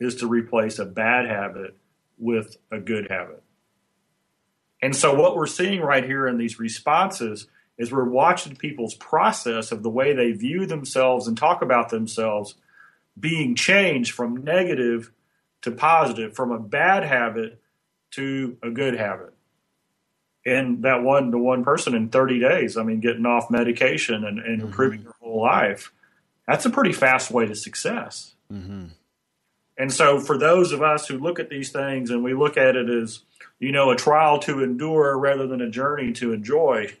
is 0.00 0.16
to 0.16 0.26
replace 0.26 0.78
a 0.78 0.86
bad 0.86 1.26
habit 1.26 1.76
with 2.18 2.56
a 2.70 2.78
good 2.78 3.08
habit. 3.10 3.42
And 4.82 4.96
so 4.96 5.14
what 5.14 5.36
we're 5.36 5.46
seeing 5.46 5.80
right 5.80 6.04
here 6.04 6.26
in 6.26 6.38
these 6.38 6.58
responses 6.58 7.46
is 7.80 7.90
we're 7.90 8.04
watching 8.04 8.54
people's 8.54 8.94
process 8.94 9.72
of 9.72 9.82
the 9.82 9.88
way 9.88 10.12
they 10.12 10.32
view 10.32 10.66
themselves 10.66 11.26
and 11.26 11.36
talk 11.36 11.62
about 11.62 11.88
themselves 11.88 12.54
being 13.18 13.54
changed 13.54 14.12
from 14.12 14.44
negative 14.44 15.10
to 15.62 15.70
positive, 15.70 16.36
from 16.36 16.52
a 16.52 16.58
bad 16.58 17.04
habit 17.04 17.58
to 18.10 18.58
a 18.62 18.68
good 18.68 18.98
habit. 18.98 19.32
And 20.44 20.82
that 20.82 21.02
one 21.02 21.30
to 21.30 21.38
one 21.38 21.64
person 21.64 21.94
in 21.94 22.10
30 22.10 22.40
days, 22.40 22.76
I 22.76 22.82
mean, 22.82 23.00
getting 23.00 23.24
off 23.24 23.50
medication 23.50 24.26
and, 24.26 24.38
and 24.38 24.58
mm-hmm. 24.58 24.66
improving 24.66 25.00
your 25.00 25.16
whole 25.18 25.40
life, 25.40 25.90
that's 26.46 26.66
a 26.66 26.70
pretty 26.70 26.92
fast 26.92 27.30
way 27.30 27.46
to 27.46 27.54
success. 27.54 28.34
Mm-hmm. 28.52 28.88
And 29.78 29.90
so, 29.90 30.20
for 30.20 30.36
those 30.36 30.72
of 30.72 30.82
us 30.82 31.06
who 31.06 31.18
look 31.18 31.40
at 31.40 31.48
these 31.48 31.72
things 31.72 32.10
and 32.10 32.22
we 32.22 32.34
look 32.34 32.58
at 32.58 32.76
it 32.76 32.90
as, 32.90 33.20
you 33.58 33.72
know, 33.72 33.90
a 33.90 33.96
trial 33.96 34.38
to 34.40 34.62
endure 34.62 35.16
rather 35.18 35.46
than 35.46 35.62
a 35.62 35.70
journey 35.70 36.12
to 36.12 36.34
enjoy, 36.34 36.88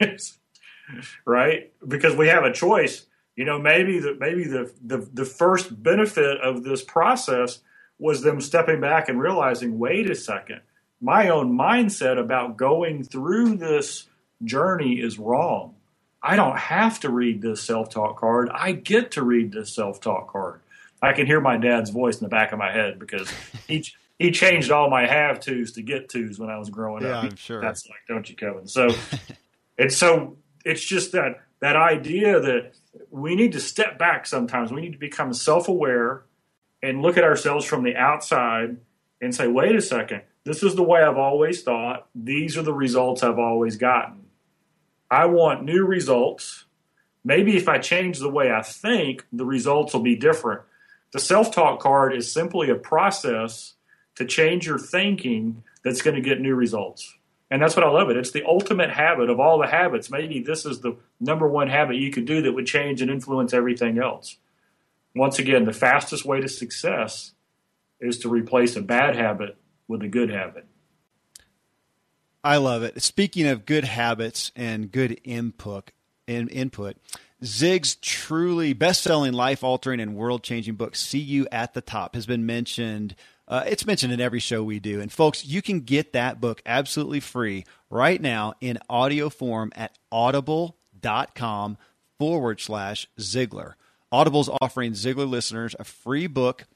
right? 1.24 1.72
Because 1.86 2.16
we 2.16 2.28
have 2.28 2.44
a 2.44 2.52
choice. 2.52 3.06
You 3.36 3.44
know, 3.44 3.58
maybe 3.58 3.98
the 3.98 4.16
maybe 4.18 4.44
the, 4.44 4.72
the 4.84 4.98
the 5.12 5.24
first 5.24 5.82
benefit 5.82 6.40
of 6.40 6.62
this 6.62 6.82
process 6.82 7.60
was 7.98 8.22
them 8.22 8.40
stepping 8.40 8.80
back 8.80 9.08
and 9.08 9.20
realizing, 9.20 9.78
wait 9.78 10.10
a 10.10 10.14
second, 10.14 10.60
my 11.00 11.28
own 11.28 11.56
mindset 11.56 12.18
about 12.18 12.56
going 12.56 13.04
through 13.04 13.56
this 13.56 14.08
journey 14.44 14.94
is 14.94 15.18
wrong. 15.18 15.74
I 16.22 16.36
don't 16.36 16.58
have 16.58 17.00
to 17.00 17.10
read 17.10 17.40
this 17.40 17.62
self-talk 17.62 18.18
card. 18.18 18.50
I 18.52 18.72
get 18.72 19.12
to 19.12 19.22
read 19.22 19.52
this 19.52 19.74
self-talk 19.74 20.30
card. 20.30 20.60
I 21.02 21.14
can 21.14 21.26
hear 21.26 21.40
my 21.40 21.56
dad's 21.56 21.90
voice 21.90 22.18
in 22.18 22.24
the 22.24 22.28
back 22.28 22.52
of 22.52 22.58
my 22.58 22.70
head 22.70 22.98
because 22.98 23.32
he 23.68 23.84
he 24.18 24.30
changed 24.30 24.70
all 24.70 24.90
my 24.90 25.06
have 25.06 25.40
tos 25.40 25.72
to 25.72 25.82
get 25.82 26.10
tos 26.10 26.38
when 26.38 26.50
I 26.50 26.58
was 26.58 26.68
growing 26.68 27.04
yeah, 27.04 27.18
up. 27.18 27.24
I'm 27.24 27.36
sure. 27.36 27.60
That's 27.60 27.88
like, 27.88 28.00
don't 28.06 28.28
you, 28.28 28.36
Kevin? 28.36 28.66
So, 28.66 28.90
and 29.78 29.90
so 29.90 30.36
it's 30.64 30.84
just 30.84 31.12
that 31.12 31.40
that 31.60 31.76
idea 31.76 32.40
that 32.40 32.72
we 33.10 33.34
need 33.34 33.52
to 33.52 33.60
step 33.60 33.98
back 33.98 34.26
sometimes. 34.26 34.72
We 34.72 34.80
need 34.80 34.92
to 34.92 34.98
become 34.98 35.32
self-aware 35.32 36.24
and 36.82 37.02
look 37.02 37.18
at 37.18 37.24
ourselves 37.24 37.64
from 37.66 37.82
the 37.84 37.96
outside 37.96 38.78
and 39.20 39.34
say, 39.34 39.46
"Wait 39.46 39.76
a 39.76 39.82
second. 39.82 40.22
This 40.44 40.62
is 40.62 40.74
the 40.74 40.82
way 40.82 41.02
I've 41.02 41.18
always 41.18 41.62
thought. 41.62 42.08
These 42.14 42.56
are 42.56 42.62
the 42.62 42.72
results 42.72 43.22
I've 43.22 43.38
always 43.38 43.76
gotten. 43.76 44.26
I 45.10 45.26
want 45.26 45.64
new 45.64 45.84
results. 45.84 46.64
Maybe 47.22 47.56
if 47.56 47.68
I 47.68 47.78
change 47.78 48.18
the 48.18 48.30
way 48.30 48.50
I 48.50 48.62
think, 48.62 49.26
the 49.32 49.44
results 49.44 49.92
will 49.92 50.02
be 50.02 50.16
different." 50.16 50.62
The 51.12 51.18
self-talk 51.18 51.80
card 51.80 52.14
is 52.14 52.32
simply 52.32 52.70
a 52.70 52.76
process 52.76 53.74
to 54.14 54.24
change 54.24 54.66
your 54.66 54.78
thinking 54.78 55.64
that's 55.82 56.02
going 56.02 56.14
to 56.14 56.22
get 56.22 56.40
new 56.40 56.54
results. 56.54 57.16
And 57.50 57.60
that's 57.60 57.74
what 57.74 57.84
I 57.84 57.90
love 57.90 58.10
it. 58.10 58.16
It's 58.16 58.30
the 58.30 58.44
ultimate 58.44 58.90
habit 58.90 59.28
of 59.28 59.40
all 59.40 59.58
the 59.58 59.66
habits. 59.66 60.08
Maybe 60.08 60.40
this 60.40 60.64
is 60.64 60.80
the 60.80 60.96
number 61.18 61.48
one 61.48 61.68
habit 61.68 61.96
you 61.96 62.12
could 62.12 62.24
do 62.24 62.42
that 62.42 62.52
would 62.52 62.66
change 62.66 63.02
and 63.02 63.10
influence 63.10 63.52
everything 63.52 63.98
else. 63.98 64.36
Once 65.16 65.40
again, 65.40 65.64
the 65.64 65.72
fastest 65.72 66.24
way 66.24 66.40
to 66.40 66.48
success 66.48 67.32
is 68.00 68.18
to 68.18 68.28
replace 68.28 68.76
a 68.76 68.80
bad 68.80 69.16
habit 69.16 69.56
with 69.88 70.02
a 70.02 70.08
good 70.08 70.30
habit. 70.30 70.64
I 72.44 72.58
love 72.58 72.84
it. 72.84 73.02
Speaking 73.02 73.48
of 73.48 73.66
good 73.66 73.84
habits 73.84 74.52
and 74.54 74.92
good 74.92 75.20
input, 75.24 75.90
in, 76.28 76.46
input, 76.48 76.96
Zig's 77.44 77.96
truly 77.96 78.72
best-selling, 78.72 79.32
life-altering, 79.32 79.98
and 79.98 80.14
world-changing 80.14 80.76
book, 80.76 80.94
"See 80.94 81.18
You 81.18 81.48
at 81.50 81.74
the 81.74 81.80
Top," 81.80 82.14
has 82.14 82.26
been 82.26 82.46
mentioned. 82.46 83.16
Uh, 83.50 83.64
it's 83.66 83.84
mentioned 83.84 84.12
in 84.12 84.20
every 84.20 84.38
show 84.38 84.62
we 84.62 84.78
do. 84.78 85.00
And 85.00 85.12
folks, 85.12 85.44
you 85.44 85.60
can 85.60 85.80
get 85.80 86.12
that 86.12 86.40
book 86.40 86.62
absolutely 86.64 87.18
free 87.18 87.64
right 87.90 88.22
now 88.22 88.54
in 88.60 88.78
audio 88.88 89.28
form 89.28 89.72
at 89.74 89.98
audible.com 90.12 91.76
forward 92.16 92.60
slash 92.60 93.08
Ziglar. 93.18 93.74
Audible's 94.12 94.48
offering 94.62 94.92
Ziglar 94.92 95.28
listeners 95.28 95.74
a 95.78 95.84
free 95.84 96.28
book 96.28 96.66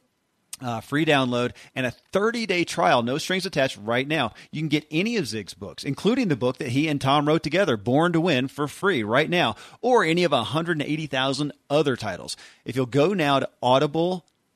uh, 0.60 0.80
free 0.80 1.04
download 1.04 1.52
and 1.74 1.86
a 1.86 1.90
30 1.90 2.46
day 2.46 2.64
trial, 2.64 3.02
no 3.02 3.18
strings 3.18 3.46
attached 3.46 3.78
right 3.82 4.06
now. 4.06 4.32
You 4.50 4.60
can 4.60 4.68
get 4.68 4.86
any 4.90 5.16
of 5.16 5.26
Zig's 5.26 5.54
books, 5.54 5.84
including 5.84 6.28
the 6.28 6.36
book 6.36 6.58
that 6.58 6.68
he 6.68 6.88
and 6.88 7.00
Tom 7.00 7.26
wrote 7.26 7.42
together, 7.42 7.76
Born 7.76 8.12
to 8.12 8.20
Win, 8.20 8.48
for 8.48 8.68
free 8.68 9.02
right 9.02 9.28
now, 9.28 9.56
or 9.80 10.04
any 10.04 10.24
of 10.24 10.32
180,000 10.32 11.52
other 11.68 11.96
titles. 11.96 12.36
If 12.64 12.76
you'll 12.76 12.86
go 12.86 13.14
now 13.14 13.40
to 13.40 13.48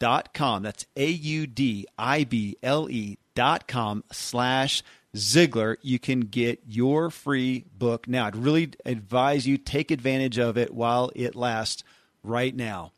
audible.com, 0.03 0.63
that's 0.63 0.87
A 0.97 1.09
U 1.09 1.47
D 1.47 1.87
I 1.99 2.25
B 2.25 2.57
L 2.63 2.89
E 2.91 3.19
dot 3.35 3.69
com 3.69 4.05
slash 4.13 4.83
Ziglar, 5.17 5.77
you 5.83 5.99
can 5.99 6.21
get 6.21 6.61
your 6.67 7.11
free 7.11 7.65
book 7.77 8.07
now. 8.07 8.27
I'd 8.27 8.37
really 8.37 8.73
advise 8.85 9.47
you 9.47 9.57
take 9.57 9.91
advantage 9.91 10.39
of 10.39 10.59
it 10.59 10.73
while 10.73 11.11
it 11.17 11.35
lasts 11.35 11.83
right 12.23 12.55
now. 12.55 12.93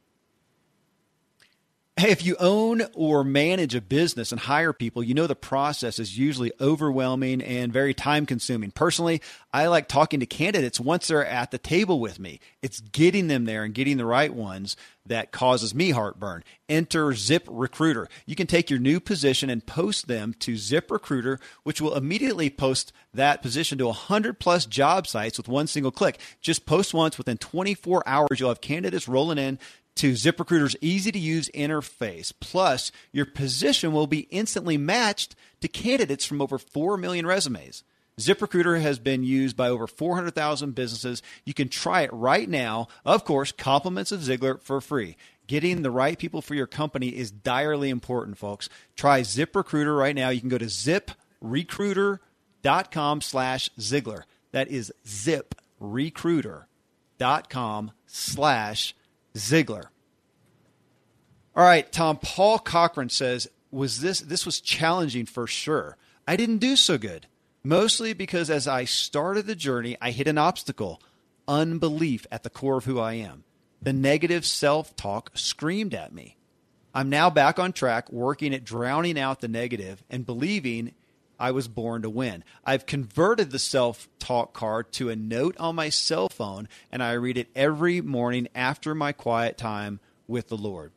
Hey, 2.01 2.13
if 2.13 2.25
you 2.25 2.35
own 2.41 2.81
or 2.95 3.23
manage 3.25 3.75
a 3.75 3.83
business 3.83 4.33
and 4.33 4.41
hire 4.41 4.73
people, 4.73 5.03
you 5.03 5.13
know 5.13 5.27
the 5.27 5.37
process 5.37 5.99
is 5.99 6.17
usually 6.17 6.51
overwhelming 6.59 7.43
and 7.43 7.71
very 7.71 7.93
time 7.93 8.25
consuming. 8.25 8.71
Personally, 8.71 9.21
I 9.53 9.67
like 9.67 9.87
talking 9.87 10.19
to 10.21 10.25
candidates 10.25 10.81
once 10.81 11.09
they're 11.09 11.27
at 11.27 11.51
the 11.51 11.59
table 11.59 12.01
with 12.01 12.19
me. 12.19 12.41
It's 12.63 12.81
getting 12.81 13.29
them 13.29 13.45
there 13.45 13.65
and 13.65 13.75
getting 13.75 13.99
the 13.99 14.07
right 14.07 14.33
ones 14.33 14.79
that 15.05 15.31
causes 15.31 15.75
me 15.75 15.91
heartburn. 15.91 16.43
Enter 16.71 17.09
ZipRecruiter. 17.09 18.07
You 18.25 18.35
can 18.35 18.47
take 18.47 18.71
your 18.71 18.79
new 18.79 18.99
position 18.99 19.51
and 19.51 19.67
post 19.67 20.09
them 20.09 20.33
to 20.39 20.55
ZipRecruiter, 20.55 21.39
which 21.65 21.83
will 21.83 21.97
immediately 21.97 22.49
post 22.49 22.95
that 23.13 23.43
position 23.43 23.77
to 23.77 23.87
100 23.87 24.41
plus 24.41 24.65
job 24.65 25.07
sites 25.07 25.37
with 25.37 25.49
one 25.49 25.67
single 25.67 25.93
click. 25.93 26.19
Just 26.41 26.65
post 26.65 26.95
once 26.95 27.19
within 27.19 27.37
24 27.37 28.05
hours, 28.07 28.41
you'll 28.41 28.49
have 28.49 28.63
candidates 28.63 29.07
rolling 29.07 29.37
in 29.37 29.59
to 30.01 30.13
ZipRecruiter's 30.13 30.77
easy 30.81 31.13
to 31.13 31.19
use 31.19 31.51
interface. 31.51 32.33
Plus, 32.41 32.91
your 33.13 33.27
position 33.27 33.93
will 33.93 34.07
be 34.07 34.21
instantly 34.31 34.79
matched 34.79 35.37
to 35.61 35.69
candidates 35.69 36.25
from 36.25 36.41
over 36.41 36.57
4 36.57 36.97
million 36.97 37.27
resumes. 37.27 37.85
ZipRecruiter 38.19 38.81
has 38.81 38.99
been 38.99 39.25
used 39.25 39.59
by 39.59 39.69
over 39.69 39.87
400,000 39.87 40.75
businesses. 40.75 41.23
You 41.45 41.53
can 41.53 41.69
try 41.69 42.01
it 42.01 42.11
right 42.15 42.49
now. 42.49 42.89
Of 43.05 43.27
course, 43.27 43.53
compliments 43.53 44.11
of 44.11 44.21
Ziglar 44.21 44.59
for 44.63 44.81
free. 44.81 45.19
Getting 45.47 45.83
the 45.83 45.91
right 45.91 46.19
people 46.19 46.41
for 46.41 46.55
your 46.55 46.67
company 46.67 47.09
is 47.09 47.31
direly 47.31 47.91
important, 47.91 48.39
folks. 48.39 48.71
Try 48.97 49.21
ZipRecruiter 49.21 49.99
right 49.99 50.17
now. 50.17 50.31
You 50.31 50.41
can 50.41 50.49
go 50.49 50.57
to 50.57 50.65
ziprecruiter.com 50.65 53.21
slash 53.21 53.69
Ziglar. 53.79 54.23
That 54.53 54.69
is 54.69 54.95
ziprecruiter.com 55.05 57.91
slash 58.07 58.95
Ziglar. 59.35 59.87
All 61.57 61.65
right, 61.65 61.91
Tom. 61.91 62.19
Paul 62.19 62.59
Cochran 62.59 63.09
says, 63.09 63.49
"Was 63.71 64.01
this 64.01 64.21
this 64.21 64.47
was 64.47 64.61
challenging 64.61 65.27
for 65.27 65.47
sure? 65.47 65.97
I 66.27 66.37
didn't 66.37 66.59
do 66.59 66.77
so 66.77 66.97
good, 66.97 67.27
mostly 67.63 68.13
because 68.13 68.51
as 68.51 68.69
I 68.69 68.85
started 68.85 69.47
the 69.47 69.57
journey, 69.57 69.97
I 70.01 70.11
hit 70.13 70.29
an 70.29 70.39
obstacle: 70.39 71.03
unbelief 71.49 72.27
at 72.31 72.43
the 72.43 72.51
core 72.51 72.79
of 72.79 72.85
who 72.85 72.99
I 73.01 73.15
am. 73.15 73.45
The 73.83 73.93
negative 73.93 74.45
self-talk 74.47 75.33
screamed 75.35 75.95
at 75.95 76.13
me. 76.13 76.37
I'm 76.95 77.09
now 77.09 77.31
back 77.31 77.59
on 77.59 77.73
track, 77.73 78.11
working 78.13 78.55
at 78.55 78.65
drowning 78.65 79.19
out 79.19 79.41
the 79.41 79.49
negative 79.49 80.03
and 80.11 80.27
believing 80.27 80.93
I 81.41 81.51
was 81.53 81.67
born 81.67 82.03
to 82.03 82.11
win. 82.11 82.45
I've 82.65 82.85
converted 82.85 83.51
the 83.51 83.59
self 83.59 84.09
talk 84.19 84.53
card 84.53 84.93
to 84.93 85.09
a 85.09 85.17
note 85.17 85.57
on 85.59 85.75
my 85.75 85.89
cell 85.89 86.29
phone, 86.29 86.69
and 86.93 87.03
I 87.03 87.13
read 87.13 87.39
it 87.39 87.49
every 87.57 88.03
morning 88.03 88.47
after 88.55 88.95
my 88.95 89.13
quiet 89.13 89.57
time 89.57 89.99
with 90.29 90.49
the 90.49 90.59
Lord. 90.59 90.93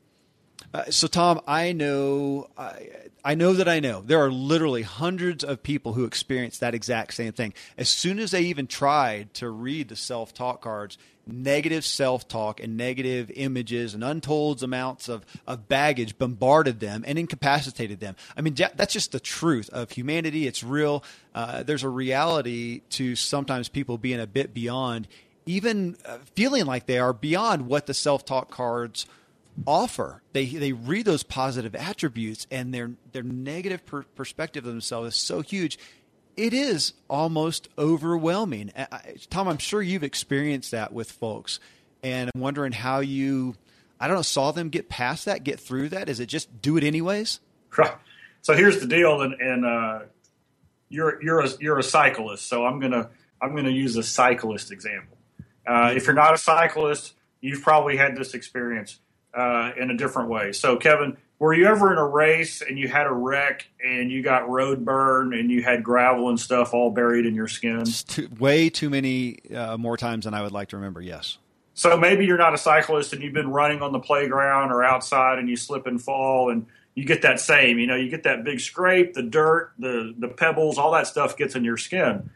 Uh, 0.74 0.86
so, 0.90 1.08
Tom, 1.08 1.42
I 1.48 1.72
know, 1.72 2.50
I, 2.58 2.90
I 3.24 3.36
know 3.36 3.54
that 3.54 3.68
I 3.68 3.80
know 3.80 4.02
there 4.02 4.20
are 4.20 4.32
literally 4.32 4.82
hundreds 4.82 5.44
of 5.44 5.64
people 5.64 5.94
who 5.94 6.04
experience 6.06 6.58
that 6.60 6.76
exact 6.76 7.14
same 7.14 7.34
thing. 7.34 7.54
As 7.78 7.90
soon 7.90 8.20
as 8.20 8.32
they 8.32 8.42
even 8.42 8.68
tried 8.68 9.34
to 9.36 9.50
read 9.50 9.90
the 9.90 9.96
self 9.96 10.34
talk 10.34 10.62
cards, 10.62 10.98
negative 11.26 11.86
self 11.86 12.28
talk 12.28 12.60
and 12.60 12.76
negative 12.76 13.32
images 13.36 13.94
and 13.94 14.04
untold 14.04 14.62
amounts 14.62 15.08
of, 15.08 15.26
of 15.48 15.68
baggage 15.68 16.18
bombarded 16.18 16.80
them 16.80 17.04
and 17.08 17.18
incapacitated 17.18 18.00
them. 18.00 18.16
I 18.36 18.42
mean, 18.42 18.56
that's 18.56 18.94
just 18.94 19.12
the 19.12 19.20
truth 19.20 19.70
of 19.70 19.92
humanity. 19.92 20.48
It's 20.48 20.64
real. 20.64 21.04
Uh, 21.34 21.64
there's 21.64 21.84
a 21.84 21.90
reality 21.90 22.82
to 22.92 23.16
sometimes 23.16 23.70
people 23.70 23.98
being 23.98 24.20
a 24.20 24.28
bit 24.28 24.54
beyond, 24.54 25.08
even 25.46 25.98
uh, 26.06 26.18
feeling 26.36 26.66
like 26.66 26.86
they 26.86 27.00
are 27.00 27.14
beyond 27.14 27.68
what 27.68 27.86
the 27.86 27.94
self 27.94 28.26
talk 28.26 28.50
cards 28.50 29.06
offer. 29.68 30.22
They 30.34 30.46
they 30.46 30.74
read 30.74 31.06
those 31.06 31.24
positive 31.24 31.76
attributes 31.76 32.48
and 32.52 32.74
their 32.74 32.92
their 33.12 33.24
negative 33.24 33.86
per- 33.86 34.04
perspective 34.16 34.66
of 34.66 34.72
themselves 34.72 35.14
is 35.14 35.20
so 35.20 35.42
huge 35.42 35.78
it 36.36 36.54
is 36.54 36.94
almost 37.10 37.70
overwhelming. 37.78 38.72
Tom, 39.30 39.48
I'm 39.48 39.58
sure 39.58 39.82
you've 39.82 40.04
experienced 40.04 40.72
that 40.72 40.94
with 40.94 41.12
folks, 41.12 41.60
and 42.02 42.32
I'm 42.34 42.42
wondering 42.42 42.72
how 42.72 43.00
you, 43.00 43.56
I 44.00 44.08
don't 44.08 44.16
know, 44.16 44.24
saw 44.24 44.52
them 44.52 44.70
get 44.70 44.90
past 44.90 45.26
that, 45.26 45.44
get 45.44 45.60
through 45.60 45.90
that. 45.90 46.10
Is 46.10 46.20
it 46.20 46.28
just 46.28 46.62
do 46.62 46.78
it 46.78 46.84
anyways? 46.84 47.40
Right. 47.78 47.94
So 48.42 48.54
here's 48.56 48.80
the 48.80 48.88
deal, 48.88 49.22
and, 49.22 49.34
and 49.34 49.66
uh, 49.66 50.00
you're 50.90 51.24
you're 51.24 51.40
a 51.42 51.50
you're 51.60 51.80
a 51.80 51.84
cyclist, 51.84 52.48
so 52.48 52.66
I'm 52.66 52.80
gonna 52.80 53.10
I'm 53.42 53.56
gonna 53.56 53.70
use 53.70 53.96
a 53.96 54.04
cyclist 54.04 54.72
example. 54.72 55.18
Uh, 55.66 55.94
if 55.96 56.06
you're 56.06 56.16
not 56.16 56.34
a 56.34 56.38
cyclist, 56.38 57.14
you've 57.42 57.62
probably 57.62 57.96
had 57.96 58.18
this 58.18 58.34
experience 58.34 59.00
uh, 59.34 59.72
in 59.78 59.92
a 59.92 59.98
different 59.98 60.30
way. 60.30 60.52
So, 60.52 60.78
Kevin, 60.78 61.18
were 61.40 61.54
you 61.54 61.66
ever 61.66 61.92
in 61.92 61.98
a 61.98 62.08
race 62.08 62.62
and 62.62 62.78
you 62.78 62.88
had 62.88 63.08
a 63.08 63.12
wreck 63.12 63.68
and 63.84 64.12
you 64.12 64.22
got 64.22 64.50
road 64.50 64.86
burn 64.86 65.34
and 65.34 65.52
you 65.52 65.64
had 65.64 65.84
gravel 65.84 66.30
and 66.30 66.40
stuff 66.40 66.74
all 66.74 66.92
buried 66.92 67.26
in 67.26 67.36
your 67.36 67.48
skin? 67.48 67.84
Too, 67.84 68.30
way 68.40 68.70
too 68.70 68.90
many 68.90 69.40
uh, 69.54 69.78
more 69.78 69.98
times 69.98 70.26
than 70.26 70.34
I 70.34 70.42
would 70.42 70.52
like 70.52 70.70
to 70.70 70.78
remember. 70.78 71.02
Yes. 71.02 71.38
So 71.74 71.98
maybe 71.98 72.26
you're 72.26 72.38
not 72.38 72.54
a 72.54 72.58
cyclist 72.58 73.14
and 73.14 73.24
you've 73.24 73.34
been 73.34 73.52
running 73.52 73.82
on 73.82 73.92
the 73.92 74.00
playground 74.00 74.72
or 74.72 74.84
outside 74.84 75.40
and 75.40 75.50
you 75.50 75.56
slip 75.56 75.88
and 75.88 76.02
fall 76.02 76.50
and 76.50 76.68
you 76.96 77.06
get 77.06 77.24
that 77.24 77.40
same, 77.40 77.80
you 77.80 77.88
know, 77.88 77.96
you 77.96 78.10
get 78.10 78.24
that 78.24 78.44
big 78.44 78.60
scrape, 78.60 79.14
the 79.14 79.24
dirt, 79.24 79.72
the 79.80 80.14
the 80.18 80.28
pebbles, 80.28 80.78
all 80.78 80.92
that 80.92 81.08
stuff 81.08 81.36
gets 81.36 81.56
in 81.56 81.64
your 81.64 81.78
skin. 81.78 82.30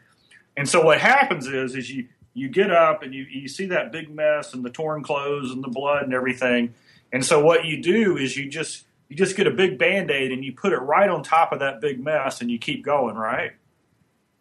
And 0.56 0.68
so 0.68 0.82
what 0.82 0.98
happens 1.00 1.46
is 1.46 1.76
is 1.76 1.88
you 1.88 2.08
you 2.34 2.48
get 2.48 2.70
up 2.70 3.02
and 3.02 3.14
you 3.14 3.22
you 3.22 3.46
see 3.46 3.66
that 3.66 3.92
big 3.92 4.10
mess 4.12 4.54
and 4.54 4.64
the 4.64 4.70
torn 4.70 5.04
clothes 5.04 5.52
and 5.52 5.62
the 5.62 5.68
blood 5.68 6.02
and 6.02 6.12
everything. 6.12 6.74
And 7.12 7.24
so 7.24 7.42
what 7.42 7.64
you 7.64 7.82
do 7.82 8.16
is 8.16 8.36
you 8.36 8.48
just 8.48 8.84
you 9.08 9.16
just 9.16 9.36
get 9.36 9.46
a 9.46 9.50
big 9.52 9.78
band 9.78 10.10
aid 10.10 10.32
and 10.32 10.44
you 10.44 10.52
put 10.52 10.72
it 10.72 10.78
right 10.78 11.08
on 11.08 11.22
top 11.22 11.52
of 11.52 11.60
that 11.60 11.80
big 11.80 12.02
mess 12.02 12.40
and 12.42 12.50
you 12.50 12.58
keep 12.58 12.84
going, 12.84 13.16
right? 13.16 13.52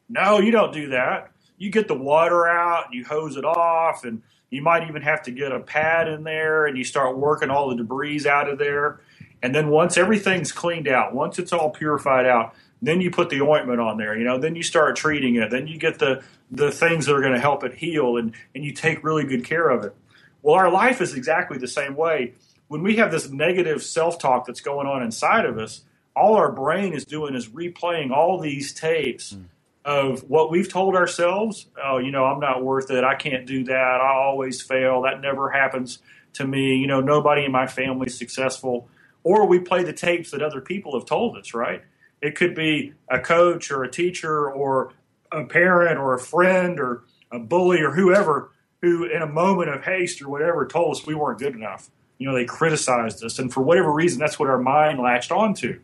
No, 0.10 0.40
you 0.40 0.52
don't 0.52 0.74
do 0.74 0.90
that. 0.90 1.32
You 1.58 1.70
get 1.70 1.88
the 1.88 1.96
water 1.96 2.48
out 2.48 2.86
and 2.86 2.94
you 2.94 3.06
hose 3.06 3.36
it 3.38 3.46
off, 3.46 4.06
and 4.06 4.22
you 4.50 4.62
might 4.62 4.88
even 4.88 5.02
have 5.02 5.24
to 5.24 5.32
get 5.32 5.52
a 5.52 5.60
pad 5.60 6.08
in 6.08 6.24
there 6.24 6.66
and 6.68 6.78
you 6.78 6.84
start 6.84 7.18
working 7.18 7.50
all 7.50 7.70
the 7.70 7.76
debris 7.76 8.28
out 8.28 8.50
of 8.50 8.60
there. 8.60 9.02
And 9.44 9.54
then 9.54 9.70
once 9.70 9.98
everything's 9.98 10.52
cleaned 10.52 10.88
out, 10.88 11.14
once 11.14 11.40
it's 11.40 11.54
all 11.54 11.70
purified 11.72 12.26
out, 12.26 12.56
then 12.82 13.02
you 13.02 13.12
put 13.12 13.30
the 13.30 13.42
ointment 13.42 13.82
on 13.82 13.98
there. 13.98 14.18
You 14.18 14.24
know, 14.24 14.38
then 14.38 14.56
you 14.56 14.64
start 14.64 14.96
treating 14.96 15.36
it. 15.36 15.50
Then 15.52 15.68
you 15.68 15.78
get 15.78 16.00
the 16.00 16.24
the 16.52 16.72
things 16.72 17.06
that 17.08 17.16
are 17.16 17.22
going 17.22 17.34
to 17.34 17.40
help 17.40 17.64
it 17.64 17.74
heal, 17.76 18.18
and 18.18 18.34
and 18.56 18.64
you 18.64 18.72
take 18.74 19.04
really 19.04 19.26
good 19.26 19.44
care 19.44 19.70
of 19.70 19.84
it. 19.84 19.96
Well, 20.42 20.56
our 20.56 20.72
life 20.72 21.02
is 21.02 21.14
exactly 21.16 21.58
the 21.58 21.68
same 21.68 21.96
way 21.96 22.34
when 22.68 22.84
we 22.84 22.98
have 22.98 23.12
this 23.12 23.30
negative 23.30 23.84
self 23.84 24.20
talk 24.20 24.46
that's 24.46 24.62
going 24.62 24.88
on 24.88 25.04
inside 25.04 25.46
of 25.46 25.58
us, 25.58 25.82
all 26.16 26.36
our 26.36 26.52
brain 26.52 26.94
is 26.94 27.06
doing 27.06 27.36
is 27.36 27.48
replaying 27.50 28.12
all 28.12 28.40
these 28.40 28.74
tapes 28.74 29.34
mm. 29.34 29.46
of 29.86 30.22
what 30.30 30.52
we've 30.52 30.70
told 30.70 30.96
ourselves. 30.96 31.68
Oh, 31.82 32.00
you 32.00 32.12
know, 32.12 32.26
I'm 32.26 32.40
not 32.40 32.64
worth 32.64 32.90
it. 32.92 33.04
I 33.04 33.16
can't 33.16 33.46
do 33.46 33.64
that. 33.66 34.02
I 34.02 34.14
always 34.14 34.62
fail. 34.62 35.04
That 35.04 35.22
never 35.22 35.50
happens 35.50 36.00
to 36.34 36.46
me. 36.46 36.78
You 36.78 36.88
know, 36.88 37.02
nobody 37.02 37.46
in 37.46 37.52
my 37.52 37.68
family 37.68 38.08
is 38.08 38.18
successful. 38.18 38.90
Or 39.24 39.46
we 39.46 39.60
play 39.60 39.84
the 39.84 39.94
tapes 39.94 40.32
that 40.32 40.42
other 40.42 40.62
people 40.62 40.98
have 40.98 41.06
told 41.06 41.38
us, 41.38 41.54
right? 41.54 41.84
It 42.22 42.36
could 42.36 42.56
be 42.56 42.94
a 43.10 43.20
coach 43.20 43.70
or 43.72 43.84
a 43.84 43.92
teacher 43.92 44.50
or 44.50 44.94
a 45.32 45.44
parent 45.46 46.00
or 46.00 46.14
a 46.14 46.20
friend 46.20 46.80
or 46.80 47.04
a 47.32 47.40
bully 47.40 47.82
or 47.82 47.92
whoever 47.92 48.52
who, 48.82 49.06
in 49.06 49.22
a 49.22 49.28
moment 49.28 49.70
of 49.70 49.84
haste 49.84 50.22
or 50.22 50.30
whatever, 50.30 50.66
told 50.66 50.96
us 50.96 51.06
we 51.06 51.16
weren't 51.16 51.40
good 51.40 51.56
enough. 51.56 51.90
You 52.18 52.28
know, 52.28 52.36
they 52.36 52.46
criticized 52.46 53.24
us, 53.24 53.40
and 53.40 53.54
for 53.54 53.62
whatever 53.62 53.92
reason, 53.92 54.20
that's 54.20 54.40
what 54.40 54.50
our 54.50 54.60
mind 54.60 55.00
latched 55.00 55.32
onto. 55.32 55.80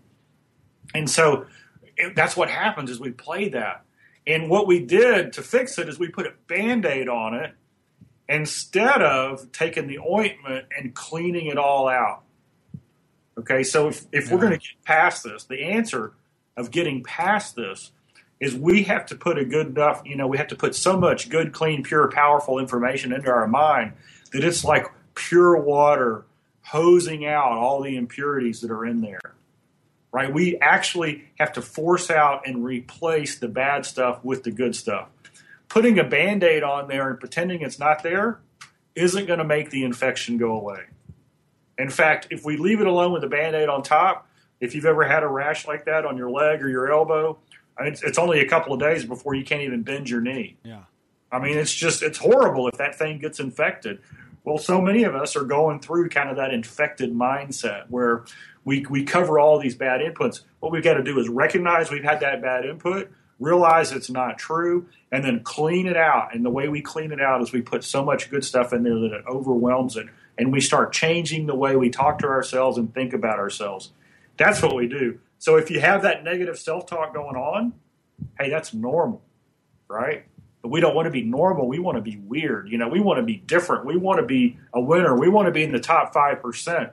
And 0.93 1.09
so 1.09 1.45
it, 1.97 2.15
that's 2.15 2.35
what 2.35 2.49
happens 2.49 2.89
is 2.89 2.99
we 2.99 3.11
play 3.11 3.49
that. 3.49 3.83
And 4.25 4.49
what 4.49 4.67
we 4.67 4.79
did 4.79 5.33
to 5.33 5.41
fix 5.41 5.77
it 5.77 5.89
is 5.89 5.99
we 5.99 6.07
put 6.07 6.25
a 6.25 6.33
band 6.47 6.85
aid 6.85 7.09
on 7.09 7.33
it 7.33 7.53
instead 8.29 9.01
of 9.01 9.51
taking 9.51 9.87
the 9.87 9.99
ointment 9.99 10.65
and 10.77 10.93
cleaning 10.95 11.47
it 11.47 11.57
all 11.57 11.87
out. 11.87 12.23
Okay, 13.37 13.63
so 13.63 13.87
if, 13.87 14.05
if 14.11 14.27
yeah. 14.27 14.33
we're 14.33 14.39
going 14.39 14.53
to 14.53 14.59
get 14.59 14.83
past 14.85 15.23
this, 15.23 15.43
the 15.43 15.61
answer 15.61 16.13
of 16.55 16.71
getting 16.71 17.03
past 17.03 17.55
this 17.55 17.91
is 18.39 18.55
we 18.55 18.83
have 18.83 19.05
to 19.07 19.15
put 19.15 19.37
a 19.37 19.45
good 19.45 19.67
enough, 19.67 20.01
you 20.05 20.15
know, 20.15 20.27
we 20.27 20.37
have 20.37 20.47
to 20.47 20.55
put 20.55 20.75
so 20.75 20.97
much 20.97 21.29
good, 21.29 21.51
clean, 21.51 21.83
pure, 21.83 22.09
powerful 22.09 22.59
information 22.59 23.11
into 23.11 23.29
our 23.29 23.47
mind 23.47 23.93
that 24.31 24.43
it's 24.43 24.63
like 24.63 24.85
pure 25.15 25.57
water 25.57 26.25
hosing 26.61 27.25
out 27.25 27.51
all 27.51 27.81
the 27.81 27.95
impurities 27.95 28.61
that 28.61 28.71
are 28.71 28.85
in 28.85 29.01
there. 29.01 29.35
Right? 30.11 30.31
We 30.31 30.57
actually 30.59 31.25
have 31.39 31.53
to 31.53 31.61
force 31.61 32.11
out 32.11 32.47
and 32.47 32.63
replace 32.63 33.39
the 33.39 33.47
bad 33.47 33.85
stuff 33.85 34.23
with 34.23 34.43
the 34.43 34.51
good 34.51 34.75
stuff. 34.75 35.09
Putting 35.69 35.97
a 35.97 36.03
band 36.03 36.43
aid 36.43 36.61
on 36.61 36.87
there 36.87 37.09
and 37.09 37.19
pretending 37.19 37.61
it's 37.61 37.79
not 37.79 38.03
there 38.03 38.39
isn't 38.95 39.25
going 39.25 39.39
to 39.39 39.45
make 39.45 39.71
the 39.71 39.83
infection 39.83 40.37
go 40.37 40.51
away. 40.51 40.81
In 41.79 41.89
fact, 41.89 42.27
if 42.29 42.45
we 42.45 42.57
leave 42.57 42.79
it 42.79 42.85
alone 42.85 43.11
with 43.11 43.23
a 43.23 43.27
band 43.27 43.55
aid 43.55 43.69
on 43.69 43.81
top, 43.81 44.27
if 44.59 44.75
you've 44.75 44.85
ever 44.85 45.03
had 45.03 45.23
a 45.23 45.27
rash 45.27 45.67
like 45.67 45.85
that 45.85 46.05
on 46.05 46.15
your 46.15 46.29
leg 46.29 46.61
or 46.61 46.69
your 46.69 46.91
elbow, 46.91 47.39
I 47.77 47.83
mean, 47.83 47.93
it's, 47.93 48.03
it's 48.03 48.19
only 48.19 48.39
a 48.39 48.47
couple 48.47 48.71
of 48.73 48.79
days 48.79 49.03
before 49.03 49.33
you 49.33 49.43
can't 49.43 49.61
even 49.61 49.81
bend 49.81 50.09
your 50.09 50.21
knee. 50.21 50.57
Yeah. 50.63 50.83
I 51.31 51.39
mean, 51.39 51.57
it's 51.57 51.73
just, 51.73 52.03
it's 52.03 52.19
horrible 52.19 52.67
if 52.67 52.77
that 52.77 52.95
thing 52.95 53.17
gets 53.17 53.39
infected. 53.39 53.99
Well, 54.43 54.57
so 54.57 54.81
many 54.81 55.03
of 55.03 55.15
us 55.15 55.35
are 55.35 55.43
going 55.43 55.79
through 55.79 56.09
kind 56.09 56.29
of 56.29 56.35
that 56.35 56.53
infected 56.53 57.13
mindset 57.13 57.89
where 57.89 58.25
we, 58.65 58.85
we 58.89 59.03
cover 59.03 59.39
all 59.39 59.59
these 59.59 59.75
bad 59.75 60.01
inputs. 60.01 60.41
What 60.59 60.71
we've 60.71 60.83
got 60.83 60.95
to 60.95 61.03
do 61.03 61.19
is 61.19 61.29
recognize 61.29 61.89
we've 61.89 62.03
had 62.03 62.19
that 62.21 62.41
bad 62.41 62.65
input, 62.65 63.11
realize 63.39 63.91
it's 63.91 64.09
not 64.09 64.37
true, 64.37 64.87
and 65.11 65.23
then 65.23 65.43
clean 65.43 65.87
it 65.87 65.95
out. 65.95 66.35
And 66.35 66.43
the 66.43 66.49
way 66.49 66.67
we 66.67 66.81
clean 66.81 67.11
it 67.11 67.21
out 67.21 67.41
is 67.41 67.53
we 67.53 67.61
put 67.61 67.83
so 67.83 68.03
much 68.03 68.29
good 68.29 68.43
stuff 68.43 68.73
in 68.73 68.83
there 68.83 68.99
that 68.99 69.13
it 69.13 69.25
overwhelms 69.27 69.95
it 69.95 70.07
and 70.37 70.51
we 70.51 70.61
start 70.61 70.93
changing 70.93 71.45
the 71.45 71.55
way 71.55 71.75
we 71.75 71.89
talk 71.89 72.19
to 72.19 72.27
ourselves 72.27 72.77
and 72.77 72.93
think 72.93 73.13
about 73.13 73.39
ourselves. 73.39 73.91
That's 74.37 74.61
what 74.61 74.75
we 74.75 74.87
do. 74.87 75.19
So 75.37 75.57
if 75.57 75.69
you 75.69 75.79
have 75.79 76.01
that 76.03 76.23
negative 76.23 76.57
self 76.57 76.85
talk 76.85 77.13
going 77.13 77.35
on, 77.35 77.73
hey, 78.39 78.49
that's 78.49 78.73
normal, 78.73 79.21
right? 79.87 80.25
But 80.63 80.71
we 80.71 80.81
don't 80.81 80.95
want 80.95 81.05
to 81.05 81.11
be 81.11 81.21
normal. 81.21 81.67
We 81.67 81.77
want 81.77 81.97
to 81.97 82.01
be 82.01 82.17
weird. 82.17 82.69
You 82.69 82.79
know, 82.79 82.87
we 82.87 82.99
want 82.99 83.19
to 83.19 83.23
be 83.23 83.35
different. 83.35 83.85
We 83.85 83.97
want 83.97 84.19
to 84.19 84.25
be 84.25 84.57
a 84.73 84.81
winner. 84.81 85.15
We 85.15 85.29
want 85.29 85.45
to 85.45 85.51
be 85.51 85.63
in 85.63 85.71
the 85.71 85.79
top 85.79 86.15
5%. 86.15 86.91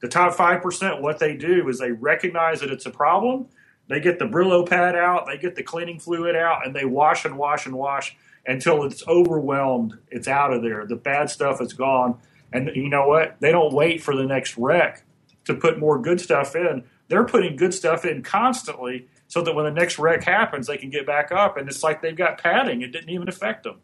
The 0.00 0.08
top 0.08 0.34
5%, 0.34 1.02
what 1.02 1.18
they 1.18 1.36
do 1.36 1.68
is 1.68 1.78
they 1.78 1.92
recognize 1.92 2.60
that 2.60 2.70
it's 2.70 2.86
a 2.86 2.90
problem. 2.90 3.48
They 3.88 4.00
get 4.00 4.18
the 4.18 4.26
Brillo 4.26 4.66
pad 4.66 4.94
out, 4.94 5.26
they 5.26 5.38
get 5.38 5.56
the 5.56 5.62
cleaning 5.62 5.98
fluid 5.98 6.36
out, 6.36 6.66
and 6.66 6.76
they 6.76 6.84
wash 6.84 7.24
and 7.24 7.36
wash 7.36 7.66
and 7.66 7.74
wash 7.74 8.16
until 8.46 8.84
it's 8.84 9.06
overwhelmed. 9.08 9.98
It's 10.08 10.28
out 10.28 10.52
of 10.52 10.62
there. 10.62 10.86
The 10.86 10.96
bad 10.96 11.30
stuff 11.30 11.60
is 11.60 11.74
gone 11.74 12.18
and 12.52 12.70
you 12.74 12.88
know 12.88 13.06
what? 13.06 13.36
They 13.40 13.52
don't 13.52 13.72
wait 13.72 14.02
for 14.02 14.16
the 14.16 14.24
next 14.24 14.56
wreck 14.56 15.04
to 15.44 15.54
put 15.54 15.78
more 15.78 16.00
good 16.00 16.20
stuff 16.20 16.56
in. 16.56 16.84
They're 17.08 17.24
putting 17.24 17.56
good 17.56 17.74
stuff 17.74 18.04
in 18.04 18.22
constantly 18.22 19.08
so 19.28 19.42
that 19.42 19.54
when 19.54 19.64
the 19.64 19.70
next 19.70 19.98
wreck 19.98 20.24
happens, 20.24 20.66
they 20.66 20.76
can 20.76 20.90
get 20.90 21.06
back 21.06 21.30
up. 21.30 21.56
And 21.56 21.68
it's 21.68 21.82
like 21.82 22.02
they've 22.02 22.16
got 22.16 22.38
padding. 22.38 22.82
It 22.82 22.92
didn't 22.92 23.10
even 23.10 23.28
affect 23.28 23.64
them. 23.64 23.76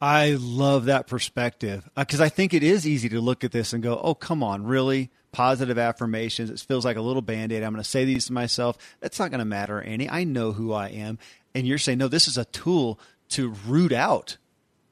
I 0.00 0.36
love 0.38 0.84
that 0.84 1.08
perspective 1.08 1.88
because 1.96 2.20
uh, 2.20 2.24
I 2.24 2.28
think 2.28 2.54
it 2.54 2.62
is 2.62 2.86
easy 2.86 3.08
to 3.08 3.20
look 3.20 3.42
at 3.42 3.50
this 3.50 3.72
and 3.72 3.82
go, 3.82 3.98
oh, 4.00 4.14
come 4.14 4.44
on, 4.44 4.62
really? 4.62 5.10
Positive 5.32 5.76
affirmations. 5.76 6.50
It 6.50 6.60
feels 6.60 6.84
like 6.84 6.96
a 6.96 7.00
little 7.00 7.22
band 7.22 7.50
aid. 7.50 7.64
I'm 7.64 7.72
going 7.72 7.82
to 7.82 7.88
say 7.88 8.04
these 8.04 8.26
to 8.26 8.32
myself. 8.32 8.78
That's 9.00 9.18
not 9.18 9.30
going 9.30 9.40
to 9.40 9.44
matter, 9.44 9.80
Annie. 9.82 10.08
I 10.08 10.22
know 10.22 10.52
who 10.52 10.72
I 10.72 10.88
am. 10.88 11.18
And 11.52 11.66
you're 11.66 11.78
saying, 11.78 11.98
no, 11.98 12.06
this 12.06 12.28
is 12.28 12.38
a 12.38 12.44
tool 12.44 13.00
to 13.30 13.48
root 13.66 13.92
out 13.92 14.36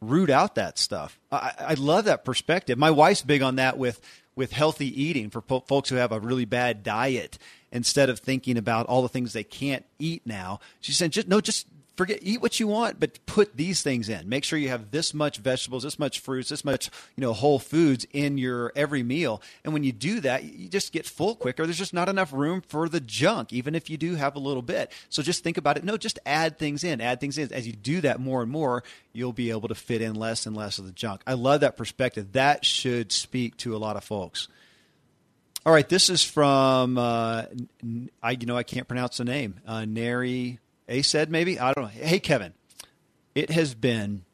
root 0.00 0.30
out 0.30 0.54
that 0.56 0.78
stuff. 0.78 1.18
I, 1.30 1.52
I 1.58 1.74
love 1.74 2.04
that 2.04 2.24
perspective. 2.24 2.78
My 2.78 2.90
wife's 2.90 3.22
big 3.22 3.42
on 3.42 3.56
that 3.56 3.78
with 3.78 4.00
with 4.34 4.52
healthy 4.52 5.02
eating 5.02 5.30
for 5.30 5.40
po- 5.40 5.60
folks 5.60 5.88
who 5.88 5.96
have 5.96 6.12
a 6.12 6.20
really 6.20 6.44
bad 6.44 6.82
diet. 6.82 7.38
Instead 7.72 8.08
of 8.08 8.20
thinking 8.20 8.56
about 8.56 8.86
all 8.86 9.02
the 9.02 9.08
things 9.08 9.32
they 9.32 9.44
can't 9.44 9.84
eat 9.98 10.22
now, 10.24 10.60
she 10.80 10.92
said, 10.92 11.12
"Just 11.12 11.28
no, 11.28 11.40
just 11.40 11.66
forget 11.96 12.18
eat 12.22 12.40
what 12.40 12.60
you 12.60 12.68
want 12.68 13.00
but 13.00 13.24
put 13.26 13.56
these 13.56 13.82
things 13.82 14.08
in. 14.08 14.28
Make 14.28 14.44
sure 14.44 14.58
you 14.58 14.68
have 14.68 14.90
this 14.90 15.14
much 15.14 15.38
vegetables 15.38 15.82
this 15.82 15.98
much 15.98 16.20
fruits 16.20 16.50
this 16.50 16.64
much 16.64 16.90
you 17.16 17.22
know 17.22 17.32
whole 17.32 17.58
foods 17.58 18.06
in 18.12 18.38
your 18.38 18.72
every 18.76 19.02
meal. 19.02 19.42
And 19.64 19.72
when 19.72 19.82
you 19.82 19.92
do 19.92 20.20
that 20.20 20.44
you 20.44 20.68
just 20.68 20.92
get 20.92 21.06
full 21.06 21.34
quicker. 21.34 21.64
There's 21.64 21.78
just 21.78 21.94
not 21.94 22.08
enough 22.08 22.32
room 22.32 22.60
for 22.60 22.88
the 22.88 23.00
junk 23.00 23.52
even 23.52 23.74
if 23.74 23.88
you 23.88 23.96
do 23.96 24.14
have 24.14 24.36
a 24.36 24.40
little 24.40 24.62
bit. 24.62 24.92
So 25.08 25.22
just 25.22 25.42
think 25.42 25.56
about 25.56 25.76
it. 25.76 25.84
No 25.84 25.96
just 25.96 26.18
add 26.26 26.58
things 26.58 26.84
in 26.84 27.00
add 27.00 27.20
things 27.20 27.38
in. 27.38 27.52
As 27.52 27.66
you 27.66 27.72
do 27.72 28.00
that 28.02 28.20
more 28.20 28.42
and 28.42 28.50
more 28.50 28.84
you'll 29.12 29.32
be 29.32 29.50
able 29.50 29.68
to 29.68 29.74
fit 29.74 30.02
in 30.02 30.14
less 30.14 30.46
and 30.46 30.56
less 30.56 30.78
of 30.78 30.86
the 30.86 30.92
junk. 30.92 31.22
I 31.26 31.34
love 31.34 31.62
that 31.62 31.76
perspective. 31.76 32.32
That 32.32 32.64
should 32.64 33.12
speak 33.12 33.56
to 33.58 33.74
a 33.74 33.78
lot 33.78 33.96
of 33.96 34.04
folks 34.04 34.48
all 35.66 35.72
right, 35.72 35.88
this 35.88 36.08
is 36.08 36.22
from 36.22 36.96
uh, 36.96 37.42
I 38.22 38.30
you 38.30 38.46
know 38.46 38.56
I 38.56 38.62
can't 38.62 38.86
pronounce 38.86 39.16
the 39.16 39.24
name. 39.24 39.56
Uh, 39.66 39.84
Neri 39.84 40.60
a 40.88 41.02
said 41.02 41.28
maybe 41.28 41.58
I 41.58 41.72
don't 41.72 41.84
know. 41.84 41.90
Hey 41.90 42.20
Kevin, 42.20 42.54
it 43.34 43.50
has 43.50 43.74
been 43.74 44.24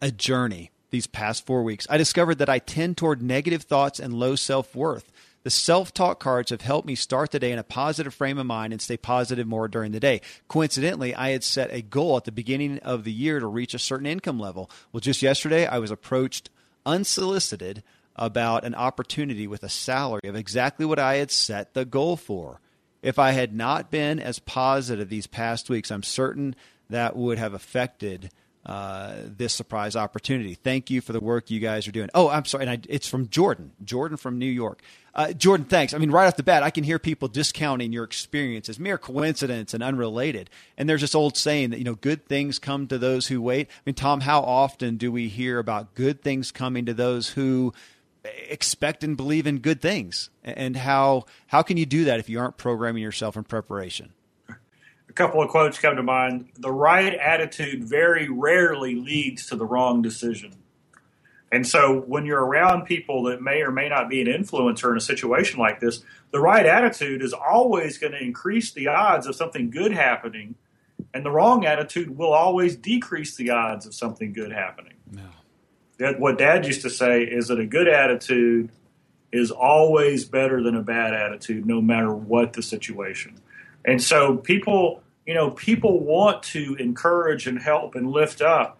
a 0.00 0.12
journey 0.12 0.70
these 0.90 1.08
past 1.08 1.44
four 1.44 1.64
weeks. 1.64 1.88
I 1.90 1.96
discovered 1.96 2.36
that 2.36 2.48
I 2.48 2.60
tend 2.60 2.96
toward 2.96 3.22
negative 3.22 3.64
thoughts 3.64 3.98
and 3.98 4.14
low 4.14 4.36
self 4.36 4.76
worth. 4.76 5.10
The 5.42 5.50
self 5.50 5.92
talk 5.92 6.20
cards 6.20 6.50
have 6.50 6.60
helped 6.60 6.86
me 6.86 6.94
start 6.94 7.32
the 7.32 7.40
day 7.40 7.50
in 7.50 7.58
a 7.58 7.64
positive 7.64 8.14
frame 8.14 8.38
of 8.38 8.46
mind 8.46 8.72
and 8.72 8.80
stay 8.80 8.96
positive 8.96 9.48
more 9.48 9.66
during 9.66 9.90
the 9.90 9.98
day. 9.98 10.20
Coincidentally, 10.46 11.12
I 11.12 11.30
had 11.30 11.42
set 11.42 11.72
a 11.72 11.82
goal 11.82 12.16
at 12.16 12.24
the 12.24 12.30
beginning 12.30 12.78
of 12.78 13.02
the 13.02 13.10
year 13.10 13.40
to 13.40 13.48
reach 13.48 13.74
a 13.74 13.80
certain 13.80 14.06
income 14.06 14.38
level. 14.38 14.70
Well, 14.92 15.00
just 15.00 15.22
yesterday, 15.22 15.66
I 15.66 15.80
was 15.80 15.90
approached 15.90 16.50
unsolicited 16.86 17.82
about 18.16 18.64
an 18.64 18.74
opportunity 18.74 19.46
with 19.46 19.62
a 19.62 19.68
salary 19.68 20.20
of 20.24 20.36
exactly 20.36 20.84
what 20.84 20.98
I 20.98 21.16
had 21.16 21.30
set 21.30 21.74
the 21.74 21.84
goal 21.84 22.16
for. 22.16 22.60
If 23.02 23.18
I 23.18 23.32
had 23.32 23.54
not 23.54 23.90
been 23.90 24.20
as 24.20 24.38
positive 24.38 25.08
these 25.08 25.26
past 25.26 25.68
weeks, 25.68 25.90
I'm 25.90 26.02
certain 26.02 26.54
that 26.90 27.16
would 27.16 27.38
have 27.38 27.54
affected 27.54 28.30
uh, 28.64 29.14
this 29.24 29.52
surprise 29.52 29.96
opportunity. 29.96 30.54
Thank 30.54 30.88
you 30.88 31.00
for 31.00 31.12
the 31.12 31.18
work 31.18 31.50
you 31.50 31.58
guys 31.58 31.88
are 31.88 31.92
doing. 31.92 32.10
Oh, 32.14 32.28
I'm 32.28 32.44
sorry. 32.44 32.68
I, 32.68 32.78
it's 32.88 33.08
from 33.08 33.28
Jordan. 33.28 33.72
Jordan 33.82 34.16
from 34.16 34.38
New 34.38 34.46
York. 34.46 34.82
Uh, 35.14 35.32
Jordan, 35.32 35.66
thanks. 35.66 35.92
I 35.92 35.98
mean, 35.98 36.12
right 36.12 36.26
off 36.26 36.36
the 36.36 36.44
bat, 36.44 36.62
I 36.62 36.70
can 36.70 36.84
hear 36.84 37.00
people 37.00 37.26
discounting 37.26 37.92
your 37.92 38.04
experience 38.04 38.68
as 38.68 38.78
mere 38.78 38.98
coincidence 38.98 39.74
and 39.74 39.82
unrelated. 39.82 40.48
And 40.78 40.88
there's 40.88 41.00
this 41.00 41.14
old 41.14 41.36
saying 41.36 41.70
that, 41.70 41.78
you 41.78 41.84
know, 41.84 41.96
good 41.96 42.26
things 42.26 42.60
come 42.60 42.86
to 42.86 42.98
those 42.98 43.26
who 43.26 43.42
wait. 43.42 43.68
I 43.68 43.80
mean, 43.84 43.94
Tom, 43.96 44.20
how 44.20 44.40
often 44.42 44.96
do 44.96 45.10
we 45.10 45.28
hear 45.28 45.58
about 45.58 45.94
good 45.94 46.22
things 46.22 46.52
coming 46.52 46.86
to 46.86 46.94
those 46.94 47.30
who 47.30 47.74
expect 48.24 49.02
and 49.04 49.16
believe 49.16 49.46
in 49.46 49.58
good 49.58 49.80
things. 49.80 50.30
And 50.44 50.76
how 50.76 51.26
how 51.48 51.62
can 51.62 51.76
you 51.76 51.86
do 51.86 52.04
that 52.04 52.20
if 52.20 52.28
you 52.28 52.38
aren't 52.38 52.56
programming 52.56 53.02
yourself 53.02 53.36
in 53.36 53.44
preparation? 53.44 54.12
A 54.48 55.12
couple 55.14 55.42
of 55.42 55.50
quotes 55.50 55.78
come 55.78 55.96
to 55.96 56.02
mind. 56.02 56.48
The 56.58 56.72
right 56.72 57.14
attitude 57.14 57.84
very 57.84 58.28
rarely 58.28 58.94
leads 58.94 59.46
to 59.46 59.56
the 59.56 59.66
wrong 59.66 60.00
decision. 60.00 60.54
And 61.52 61.66
so 61.66 62.00
when 62.06 62.24
you're 62.24 62.42
around 62.42 62.86
people 62.86 63.24
that 63.24 63.42
may 63.42 63.60
or 63.60 63.70
may 63.70 63.90
not 63.90 64.08
be 64.08 64.22
an 64.22 64.26
influencer 64.26 64.90
in 64.90 64.96
a 64.96 65.00
situation 65.00 65.60
like 65.60 65.80
this 65.80 66.02
the 66.30 66.40
right 66.40 66.64
attitude 66.64 67.22
is 67.22 67.34
always 67.34 67.98
going 67.98 68.14
to 68.14 68.22
increase 68.22 68.72
the 68.72 68.88
odds 68.88 69.26
of 69.26 69.36
something 69.36 69.70
good 69.70 69.92
happening 69.92 70.54
and 71.12 71.26
the 71.26 71.30
wrong 71.30 71.66
attitude 71.66 72.16
will 72.16 72.32
always 72.32 72.74
decrease 72.74 73.36
the 73.36 73.50
odds 73.50 73.84
of 73.84 73.94
something 73.94 74.32
good 74.32 74.50
happening 74.50 74.94
what 76.18 76.38
dad 76.38 76.66
used 76.66 76.82
to 76.82 76.90
say 76.90 77.22
is 77.22 77.48
that 77.48 77.58
a 77.58 77.66
good 77.66 77.88
attitude 77.88 78.70
is 79.32 79.50
always 79.50 80.24
better 80.24 80.62
than 80.62 80.76
a 80.76 80.82
bad 80.82 81.14
attitude, 81.14 81.66
no 81.66 81.80
matter 81.80 82.12
what 82.12 82.52
the 82.52 82.62
situation. 82.62 83.40
And 83.84 84.02
so 84.02 84.36
people, 84.36 85.02
you 85.26 85.34
know, 85.34 85.50
people 85.50 86.00
want 86.00 86.42
to 86.44 86.76
encourage 86.78 87.46
and 87.46 87.58
help 87.58 87.94
and 87.94 88.10
lift 88.10 88.42
up 88.42 88.78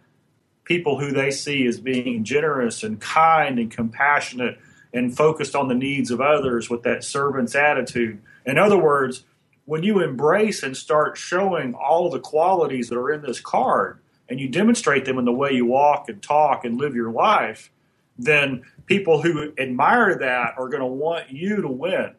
people 0.64 0.99
who 0.99 1.11
they 1.11 1.31
see 1.31 1.66
as 1.66 1.81
being 1.81 2.25
generous 2.25 2.83
and 2.83 3.01
kind 3.01 3.59
and 3.59 3.70
compassionate 3.70 4.59
and 4.93 5.16
focused 5.16 5.57
on 5.57 5.68
the 5.68 5.75
needs 5.75 6.11
of 6.11 6.20
others 6.20 6.68
with 6.70 6.83
that 6.83 7.03
servant's 7.03 7.55
attitude. 7.55 8.20
In 8.45 8.59
other 8.59 8.79
words, 8.79 9.25
when 9.64 9.83
you 9.83 10.01
embrace 10.03 10.62
and 10.62 10.77
start 10.77 11.16
showing 11.16 11.75
all 11.75 12.11
the 12.11 12.20
qualities 12.20 12.89
that 12.89 12.99
are 12.99 13.11
in 13.11 13.23
this 13.23 13.41
card, 13.41 13.99
and 14.33 14.41
you 14.41 14.49
demonstrate 14.49 15.05
them 15.05 15.18
in 15.18 15.26
the 15.26 15.33
way 15.33 15.53
you 15.53 15.66
walk 15.66 16.09
and 16.09 16.22
talk 16.22 16.64
and 16.64 16.78
live 16.78 16.95
your 16.95 17.11
life, 17.11 17.70
then 18.18 18.62
people 18.87 19.20
who 19.20 19.53
admire 19.59 20.18
that 20.18 20.55
are 20.57 20.70
going 20.70 20.80
to 20.80 20.87
want 20.87 21.30
you 21.30 21.61
to 21.61 21.68
win 21.68 22.14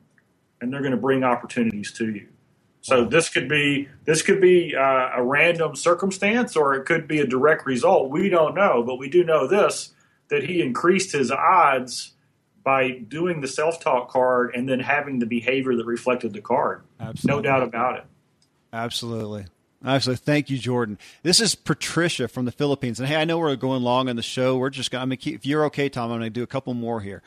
and 0.62 0.72
they're 0.72 0.82
going 0.82 0.92
to 0.92 0.98
bring 0.98 1.24
opportunities 1.24 1.92
to 1.94 2.06
you. 2.14 2.28
So 2.82 3.04
this 3.04 3.30
could 3.30 3.50
be 3.50 3.90
this 4.06 4.22
could 4.22 4.40
be 4.40 4.76
uh, 4.76 5.10
a 5.16 5.24
random 5.24 5.76
circumstance, 5.76 6.56
or 6.56 6.76
it 6.76 6.86
could 6.86 7.08
be 7.08 7.20
a 7.20 7.26
direct 7.26 7.66
result. 7.66 8.12
We 8.12 8.30
don't 8.30 8.54
know, 8.54 8.84
but 8.84 8.98
we 8.98 9.10
do 9.10 9.24
know 9.24 9.48
this: 9.48 9.96
that 10.28 10.44
he 10.44 10.62
increased 10.62 11.14
his 11.14 11.32
odds 11.32 12.14
by 12.64 12.92
doing 12.92 13.42
the 13.42 13.48
self-talk 13.48 14.10
card 14.10 14.54
and 14.54 14.70
then 14.70 14.82
having 14.82 15.18
the 15.18 15.26
behavior 15.26 15.76
that 15.76 15.86
reflected 15.86 16.34
the 16.34 16.42
card. 16.42 16.84
Absolutely. 17.00 17.36
No 17.36 17.42
doubt 17.42 17.64
about 17.64 17.98
it. 17.98 18.06
Absolutely. 18.72 19.46
Absolutely. 19.86 20.24
Thank 20.24 20.50
you, 20.50 20.58
Jordan. 20.58 20.98
This 21.24 21.42
is 21.42 21.56
Patricia 21.56 22.28
from 22.28 22.46
the 22.46 22.52
Philippines. 22.52 23.00
And 23.00 23.10
hey, 23.10 23.18
I 23.18 23.26
know 23.26 23.38
we're 23.38 23.56
going 23.58 23.84
long 23.84 24.08
on 24.08 24.16
the 24.16 24.24
show. 24.24 24.58
We're 24.58 24.70
just 24.70 24.92
going 24.92 25.10
to, 25.10 25.32
if 25.32 25.46
you're 25.46 25.66
okay, 25.66 25.90
Tom, 25.90 26.12
I'm 26.12 26.20
going 26.20 26.22
to 26.22 26.30
do 26.30 26.44
a 26.44 26.48
couple 26.48 26.74
more 26.74 27.02
here. 27.02 27.22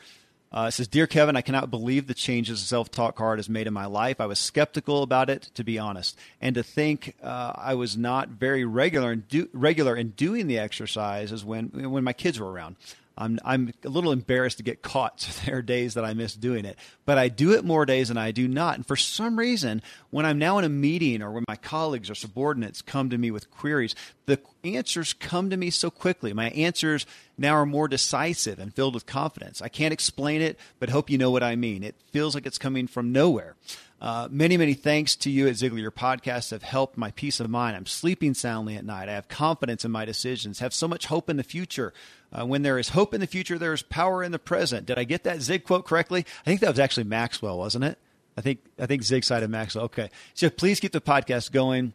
Uh, 0.51 0.67
it 0.69 0.71
says, 0.71 0.87
Dear 0.87 1.07
Kevin, 1.07 1.35
I 1.35 1.41
cannot 1.41 1.69
believe 1.69 2.07
the 2.07 2.13
changes 2.13 2.61
self 2.61 2.89
talk 2.89 3.15
card 3.15 3.37
has 3.37 3.49
made 3.49 3.67
in 3.67 3.73
my 3.73 3.85
life. 3.85 4.21
I 4.21 4.25
was 4.25 4.39
skeptical 4.39 5.03
about 5.03 5.29
it, 5.29 5.51
to 5.55 5.63
be 5.63 5.77
honest. 5.77 6.17
And 6.41 6.55
to 6.55 6.63
think 6.63 7.15
uh, 7.21 7.51
I 7.55 7.75
was 7.75 7.97
not 7.97 8.29
very 8.29 8.63
regular 8.63 9.11
in, 9.11 9.25
do, 9.27 9.49
regular 9.51 9.95
in 9.95 10.11
doing 10.11 10.47
the 10.47 10.57
exercises 10.57 11.43
when, 11.43 11.67
when 11.91 12.03
my 12.03 12.13
kids 12.13 12.39
were 12.39 12.49
around. 12.49 12.77
I'm 13.17 13.39
I'm 13.43 13.73
a 13.83 13.89
little 13.89 14.11
embarrassed 14.11 14.57
to 14.57 14.63
get 14.63 14.81
caught. 14.81 15.21
So 15.21 15.41
there 15.45 15.57
are 15.57 15.61
days 15.61 15.95
that 15.95 16.05
I 16.05 16.13
miss 16.13 16.35
doing 16.35 16.65
it, 16.65 16.77
but 17.05 17.17
I 17.17 17.29
do 17.29 17.53
it 17.53 17.65
more 17.65 17.85
days 17.85 18.09
than 18.09 18.17
I 18.17 18.31
do 18.31 18.47
not. 18.47 18.75
And 18.75 18.85
for 18.85 18.95
some 18.95 19.37
reason, 19.37 19.81
when 20.09 20.25
I'm 20.25 20.37
now 20.37 20.57
in 20.57 20.65
a 20.65 20.69
meeting 20.69 21.21
or 21.21 21.31
when 21.31 21.45
my 21.47 21.55
colleagues 21.55 22.09
or 22.09 22.15
subordinates 22.15 22.81
come 22.81 23.09
to 23.09 23.17
me 23.17 23.31
with 23.31 23.49
queries, 23.51 23.95
the 24.25 24.39
answers 24.63 25.13
come 25.13 25.49
to 25.49 25.57
me 25.57 25.69
so 25.69 25.89
quickly. 25.89 26.33
My 26.33 26.49
answers 26.49 27.05
now 27.37 27.53
are 27.53 27.65
more 27.65 27.87
decisive 27.87 28.59
and 28.59 28.73
filled 28.73 28.93
with 28.93 29.05
confidence. 29.05 29.61
I 29.61 29.69
can't 29.69 29.93
explain 29.93 30.41
it, 30.41 30.59
but 30.79 30.89
hope 30.89 31.09
you 31.09 31.17
know 31.17 31.31
what 31.31 31.43
I 31.43 31.55
mean. 31.55 31.83
It 31.83 31.95
feels 32.11 32.35
like 32.35 32.45
it's 32.45 32.57
coming 32.57 32.87
from 32.87 33.11
nowhere. 33.11 33.55
Uh, 33.99 34.27
many, 34.29 34.57
many 34.57 34.75
thanks 34.75 35.15
to 35.15 35.29
you 35.29 35.47
at 35.47 35.55
Ziglar. 35.55 35.81
Your 35.81 35.91
podcasts 35.91 36.51
have 36.51 36.61
helped 36.61 36.97
my 36.97 37.11
peace 37.11 37.39
of 37.39 37.49
mind. 37.49 37.75
I'm 37.75 37.87
sleeping 37.87 38.35
soundly 38.35 38.75
at 38.75 38.85
night. 38.85 39.09
I 39.09 39.13
have 39.13 39.27
confidence 39.27 39.83
in 39.83 39.91
my 39.91 40.05
decisions, 40.05 40.59
have 40.59 40.73
so 40.73 40.87
much 40.87 41.07
hope 41.07 41.29
in 41.29 41.37
the 41.37 41.43
future. 41.43 41.93
Uh, 42.31 42.45
when 42.45 42.61
there 42.61 42.77
is 42.77 42.89
hope 42.89 43.13
in 43.13 43.21
the 43.21 43.27
future, 43.27 43.57
there 43.57 43.73
is 43.73 43.81
power 43.81 44.23
in 44.23 44.31
the 44.31 44.39
present. 44.39 44.85
Did 44.85 44.99
I 44.99 45.03
get 45.03 45.23
that 45.23 45.41
Zig 45.41 45.63
quote 45.63 45.85
correctly? 45.85 46.25
I 46.41 46.43
think 46.43 46.61
that 46.61 46.69
was 46.69 46.79
actually 46.79 47.05
Maxwell, 47.05 47.57
wasn't 47.57 47.85
it? 47.85 47.97
I 48.37 48.41
think 48.41 48.59
I 48.77 48.85
think 48.85 49.01
Zig 49.01 49.23
cited 49.23 49.49
Maxwell. 49.49 49.85
Okay, 49.85 50.11
so 50.35 50.49
please 50.49 50.79
keep 50.79 50.91
the 50.91 51.01
podcast 51.01 51.51
going. 51.51 51.93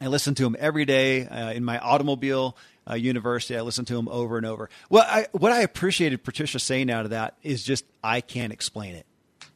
I 0.00 0.06
listen 0.06 0.34
to 0.36 0.46
him 0.46 0.56
every 0.58 0.86
day 0.86 1.26
uh, 1.26 1.52
in 1.52 1.64
my 1.64 1.78
automobile. 1.78 2.56
Uh, 2.88 2.94
university, 2.94 3.56
I 3.56 3.62
listen 3.62 3.84
to 3.86 3.98
him 3.98 4.08
over 4.08 4.36
and 4.36 4.44
over. 4.44 4.68
Well, 4.90 5.06
I, 5.06 5.26
what 5.32 5.52
I 5.52 5.60
appreciated 5.62 6.22
Patricia 6.22 6.58
saying 6.58 6.90
out 6.90 7.04
of 7.04 7.10
that 7.10 7.36
is 7.42 7.64
just 7.64 7.84
I 8.02 8.20
can't 8.20 8.52
explain 8.52 8.94
it. 8.94 9.06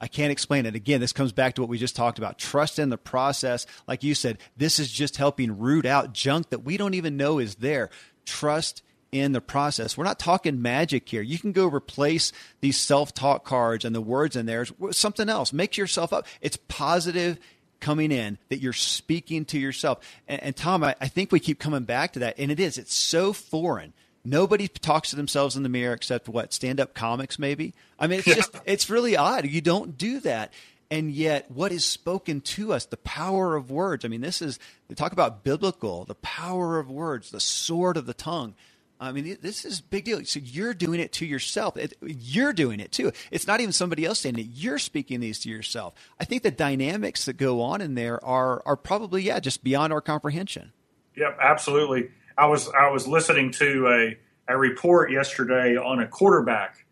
I 0.01 0.09
can't 0.09 0.33
explain 0.33 0.67
it. 0.67 0.75
Again, 0.75 1.01
this 1.01 1.13
comes 1.13 1.33
back 1.33 1.55
to 1.55 1.61
what 1.61 1.71
we 1.71 1.79
just 1.79 1.97
talked 1.97 2.19
about. 2.19 2.39
Trust 2.39 2.79
in 2.79 2.89
the 2.89 2.99
process. 2.99 3.67
Like 3.87 4.05
you 4.05 4.15
said, 4.15 4.39
this 4.57 4.79
is 4.79 4.91
just 4.91 5.17
helping 5.17 5.59
root 5.59 5.87
out 5.87 6.13
junk 6.13 6.51
that 6.51 6.65
we 6.65 6.77
don't 6.77 6.95
even 6.95 7.17
know 7.17 7.39
is 7.39 7.57
there. 7.57 7.91
Trust 8.25 8.83
in 9.11 9.33
the 9.33 9.41
process. 9.41 9.97
We're 9.97 10.05
not 10.05 10.19
talking 10.19 10.63
magic 10.63 11.09
here. 11.09 11.23
You 11.23 11.39
can 11.39 11.53
go 11.53 11.67
replace 11.67 12.33
these 12.61 12.79
self 12.79 13.15
talk 13.15 13.45
cards 13.45 13.85
and 13.85 13.95
the 13.95 14.01
words 14.01 14.37
in 14.37 14.47
there 14.47 14.67
with 14.79 14.97
something 14.97 15.29
else. 15.29 15.53
Make 15.53 15.77
yourself 15.77 16.13
up. 16.13 16.27
It's 16.41 16.59
positive 16.69 17.39
coming 17.81 18.13
in 18.13 18.39
that 18.49 18.59
you're 18.59 18.73
speaking 18.73 19.45
to 19.47 19.59
yourself. 19.59 20.01
And, 20.27 20.43
and 20.43 20.57
Tom, 20.57 20.85
I, 20.85 20.95
I 21.01 21.09
think 21.09 21.33
we 21.33 21.41
keep 21.41 21.59
coming 21.59 21.85
back 21.85 22.13
to 22.15 22.21
that. 22.21 22.39
And 22.39 22.51
it 22.51 22.61
is, 22.61 22.79
it's 22.79 22.95
so 22.95 23.33
foreign. 23.33 23.93
Nobody 24.31 24.69
talks 24.69 25.11
to 25.11 25.17
themselves 25.17 25.57
in 25.57 25.63
the 25.63 25.69
mirror 25.69 25.95
except 25.95 26.29
what 26.29 26.53
stand 26.53 26.81
up 26.81 26.95
comics, 26.95 27.39
maybe. 27.39 27.75
I 27.99 28.07
mean, 28.07 28.21
it's 28.21 28.35
just, 28.35 28.55
it's 28.67 28.91
really 28.91 29.17
odd. 29.17 29.47
You 29.47 29.61
don't 29.61 29.97
do 29.97 30.21
that. 30.21 30.53
And 30.91 31.11
yet, 31.11 31.51
what 31.51 31.71
is 31.71 31.85
spoken 31.85 32.41
to 32.41 32.73
us, 32.73 32.87
the 32.87 32.97
power 32.99 33.57
of 33.57 33.71
words. 33.71 34.05
I 34.05 34.09
mean, 34.09 34.23
this 34.23 34.41
is, 34.41 34.59
they 34.89 34.95
talk 34.95 35.13
about 35.13 35.45
biblical, 35.45 36.05
the 36.05 36.15
power 36.17 36.79
of 36.79 36.91
words, 36.91 37.31
the 37.31 37.41
sword 37.41 37.97
of 37.97 38.07
the 38.07 38.15
tongue. 38.15 38.55
I 39.01 39.13
mean, 39.13 39.39
this 39.41 39.65
is 39.65 39.81
big 39.81 40.05
deal. 40.05 40.25
So 40.25 40.41
you're 40.41 40.75
doing 40.75 40.99
it 40.99 41.13
to 41.15 41.27
yourself. 41.27 41.77
It, 41.77 41.95
you're 42.03 42.53
doing 42.53 42.81
it 42.81 42.91
too. 42.91 43.13
It's 43.31 43.47
not 43.47 43.61
even 43.61 43.73
somebody 43.73 44.05
else 44.05 44.21
saying 44.21 44.39
it. 44.39 44.47
You're 44.53 44.79
speaking 44.79 45.21
these 45.21 45.39
to 45.41 45.49
yourself. 45.49 45.95
I 46.19 46.25
think 46.25 46.43
the 46.43 46.51
dynamics 46.51 47.27
that 47.27 47.37
go 47.37 47.61
on 47.61 47.81
in 47.81 47.95
there 47.95 48.25
are 48.25 48.61
are 48.67 48.77
probably 48.77 49.23
yeah, 49.23 49.39
just 49.39 49.63
beyond 49.63 49.93
our 49.93 50.01
comprehension. 50.01 50.73
Yep, 51.17 51.39
absolutely. 51.41 52.11
I 52.39 52.47
was 52.47 52.69
I 52.69 52.91
was 52.91 53.07
listening 53.07 53.51
to 53.53 53.89
a 53.89 54.53
a 54.53 54.57
report 54.57 55.11
yesterday 55.11 55.77
on 55.77 56.01
a 56.01 56.07
quarterback, 56.07 56.87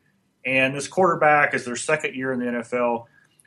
and 0.44 0.74
this 0.74 0.88
quarterback 0.88 1.54
is 1.54 1.64
their 1.64 1.76
second 1.76 2.14
year 2.14 2.32
in 2.32 2.40
the 2.40 2.46
NFL, 2.46 3.04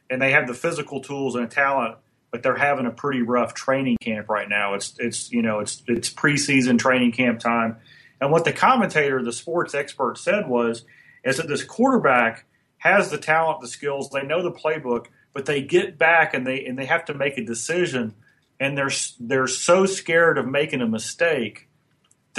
and 0.09 0.21
they 0.21 0.31
have 0.31 0.47
the 0.47 0.53
physical 0.53 1.01
tools 1.01 1.35
and 1.35 1.51
talent, 1.51 1.97
but 2.31 2.41
they're 2.41 2.55
having 2.55 2.85
a 2.85 2.91
pretty 2.91 3.21
rough 3.21 3.53
training 3.53 3.97
camp 4.01 4.29
right 4.29 4.47
now. 4.49 4.73
It's 4.73 4.95
it's 4.97 5.31
you 5.31 5.41
know 5.41 5.59
it's 5.59 5.83
it's 5.87 6.09
preseason 6.09 6.79
training 6.79 7.11
camp 7.11 7.39
time 7.39 7.77
and 8.21 8.31
what 8.31 8.45
the 8.45 8.53
commentator, 8.53 9.23
the 9.23 9.31
sports 9.31 9.73
expert, 9.73 10.17
said 10.17 10.47
was, 10.47 10.85
is 11.23 11.37
that 11.37 11.47
this 11.47 11.63
quarterback 11.63 12.45
has 12.77 13.09
the 13.09 13.17
talent, 13.17 13.61
the 13.61 13.67
skills, 13.67 14.09
they 14.09 14.23
know 14.23 14.41
the 14.41 14.51
playbook, 14.51 15.07
but 15.33 15.45
they 15.45 15.61
get 15.61 15.97
back 15.97 16.33
and 16.33 16.45
they 16.45 16.65
and 16.65 16.77
they 16.77 16.85
have 16.85 17.05
to 17.05 17.13
make 17.13 17.37
a 17.37 17.45
decision, 17.45 18.13
and 18.59 18.77
they're 18.77 18.91
they're 19.19 19.47
so 19.47 19.85
scared 19.85 20.37
of 20.37 20.47
making 20.47 20.81
a 20.81 20.87
mistake, 20.87 21.68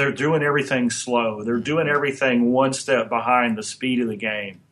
they're 0.00 0.12
doing 0.12 0.42
everything 0.42 0.88
slow. 0.88 1.44
They're 1.44 1.58
doing 1.58 1.86
everything 1.86 2.52
one 2.52 2.72
step 2.72 3.10
behind 3.10 3.58
the 3.58 3.62
speed 3.62 4.00
of 4.00 4.08
the 4.08 4.16
game. 4.16 4.62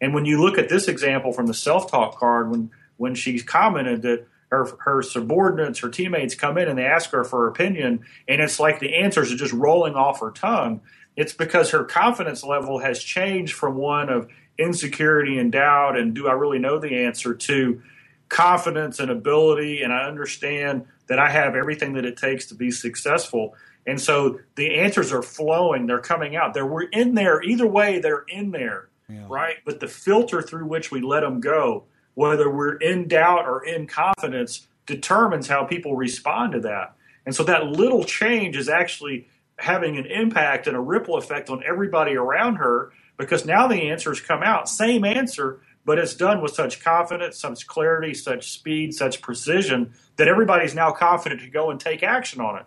And 0.00 0.14
when 0.14 0.24
you 0.24 0.40
look 0.40 0.56
at 0.56 0.70
this 0.70 0.88
example 0.88 1.30
from 1.30 1.46
the 1.46 1.52
self 1.52 1.90
talk 1.90 2.18
card, 2.18 2.50
when 2.50 2.70
when 2.96 3.14
she's 3.14 3.42
commented 3.42 4.00
that 4.02 4.26
her 4.50 4.66
her 4.78 5.02
subordinates, 5.02 5.80
her 5.80 5.90
teammates 5.90 6.34
come 6.34 6.56
in 6.56 6.68
and 6.68 6.78
they 6.78 6.86
ask 6.86 7.10
her 7.10 7.22
for 7.22 7.40
her 7.40 7.48
opinion, 7.48 8.06
and 8.26 8.40
it's 8.40 8.58
like 8.58 8.80
the 8.80 8.94
answers 8.94 9.30
are 9.30 9.36
just 9.36 9.52
rolling 9.52 9.94
off 9.94 10.20
her 10.20 10.30
tongue. 10.30 10.80
It's 11.16 11.34
because 11.34 11.72
her 11.72 11.84
confidence 11.84 12.42
level 12.42 12.78
has 12.78 13.02
changed 13.02 13.52
from 13.52 13.76
one 13.76 14.08
of 14.08 14.26
insecurity 14.58 15.38
and 15.38 15.52
doubt 15.52 15.98
and 15.98 16.14
do 16.14 16.28
I 16.28 16.32
really 16.32 16.58
know 16.58 16.78
the 16.78 17.04
answer 17.04 17.34
to 17.34 17.82
confidence 18.30 19.00
and 19.00 19.10
ability 19.10 19.82
and 19.82 19.92
I 19.92 20.06
understand 20.06 20.86
that 21.08 21.18
I 21.18 21.28
have 21.28 21.54
everything 21.54 21.92
that 21.92 22.06
it 22.06 22.16
takes 22.16 22.46
to 22.46 22.54
be 22.54 22.70
successful. 22.70 23.54
And 23.86 24.00
so 24.00 24.40
the 24.56 24.80
answers 24.80 25.12
are 25.12 25.22
flowing, 25.22 25.86
they're 25.86 26.00
coming 26.00 26.36
out. 26.36 26.54
They're 26.54 26.66
we're 26.66 26.88
in 26.88 27.14
there 27.14 27.42
either 27.42 27.66
way, 27.66 28.00
they're 28.00 28.24
in 28.28 28.50
there. 28.50 28.88
Yeah. 29.08 29.26
Right? 29.28 29.56
But 29.64 29.78
the 29.80 29.86
filter 29.86 30.42
through 30.42 30.66
which 30.66 30.90
we 30.90 31.00
let 31.00 31.20
them 31.20 31.40
go 31.40 31.84
whether 32.16 32.50
we're 32.50 32.76
in 32.76 33.06
doubt 33.06 33.46
or 33.46 33.64
in 33.64 33.86
confidence 33.86 34.66
determines 34.86 35.46
how 35.46 35.64
people 35.64 35.94
respond 35.94 36.52
to 36.52 36.60
that. 36.60 36.96
And 37.26 37.34
so 37.34 37.44
that 37.44 37.66
little 37.66 38.04
change 38.04 38.56
is 38.56 38.70
actually 38.70 39.28
having 39.58 39.98
an 39.98 40.06
impact 40.06 40.66
and 40.66 40.76
a 40.76 40.80
ripple 40.80 41.16
effect 41.16 41.50
on 41.50 41.62
everybody 41.64 42.16
around 42.16 42.56
her 42.56 42.90
because 43.18 43.44
now 43.44 43.66
the 43.66 43.90
answers 43.90 44.20
come 44.20 44.42
out, 44.42 44.68
same 44.68 45.04
answer, 45.04 45.60
but 45.84 45.98
it's 45.98 46.14
done 46.14 46.40
with 46.40 46.54
such 46.54 46.82
confidence, 46.82 47.38
such 47.38 47.66
clarity, 47.66 48.14
such 48.14 48.50
speed, 48.50 48.94
such 48.94 49.20
precision 49.20 49.92
that 50.16 50.26
everybody's 50.26 50.74
now 50.74 50.92
confident 50.92 51.42
to 51.42 51.50
go 51.50 51.70
and 51.70 51.78
take 51.78 52.02
action 52.02 52.40
on 52.40 52.56
it. 52.56 52.64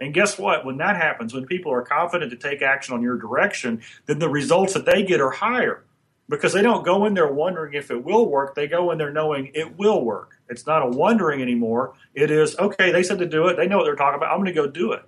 And 0.00 0.12
guess 0.12 0.38
what? 0.38 0.64
When 0.64 0.78
that 0.78 0.96
happens, 0.96 1.32
when 1.32 1.46
people 1.46 1.72
are 1.72 1.82
confident 1.82 2.30
to 2.32 2.36
take 2.36 2.62
action 2.62 2.94
on 2.94 3.02
your 3.02 3.16
direction, 3.16 3.82
then 4.06 4.18
the 4.18 4.28
results 4.28 4.74
that 4.74 4.86
they 4.86 5.02
get 5.02 5.20
are 5.20 5.30
higher 5.30 5.84
because 6.28 6.52
they 6.52 6.62
don't 6.62 6.84
go 6.84 7.04
in 7.04 7.14
there 7.14 7.32
wondering 7.32 7.74
if 7.74 7.90
it 7.90 8.04
will 8.04 8.28
work. 8.28 8.54
They 8.54 8.66
go 8.66 8.90
in 8.90 8.98
there 8.98 9.12
knowing 9.12 9.50
it 9.54 9.78
will 9.78 10.04
work. 10.04 10.38
It's 10.48 10.66
not 10.66 10.82
a 10.82 10.86
wondering 10.86 11.42
anymore. 11.42 11.94
It 12.14 12.30
is, 12.30 12.56
okay, 12.58 12.92
they 12.92 13.02
said 13.02 13.18
to 13.18 13.26
do 13.26 13.46
it. 13.48 13.56
They 13.56 13.66
know 13.66 13.78
what 13.78 13.84
they're 13.84 13.96
talking 13.96 14.16
about. 14.16 14.32
I'm 14.32 14.38
going 14.38 14.46
to 14.46 14.52
go 14.52 14.66
do 14.66 14.92
it. 14.92 15.02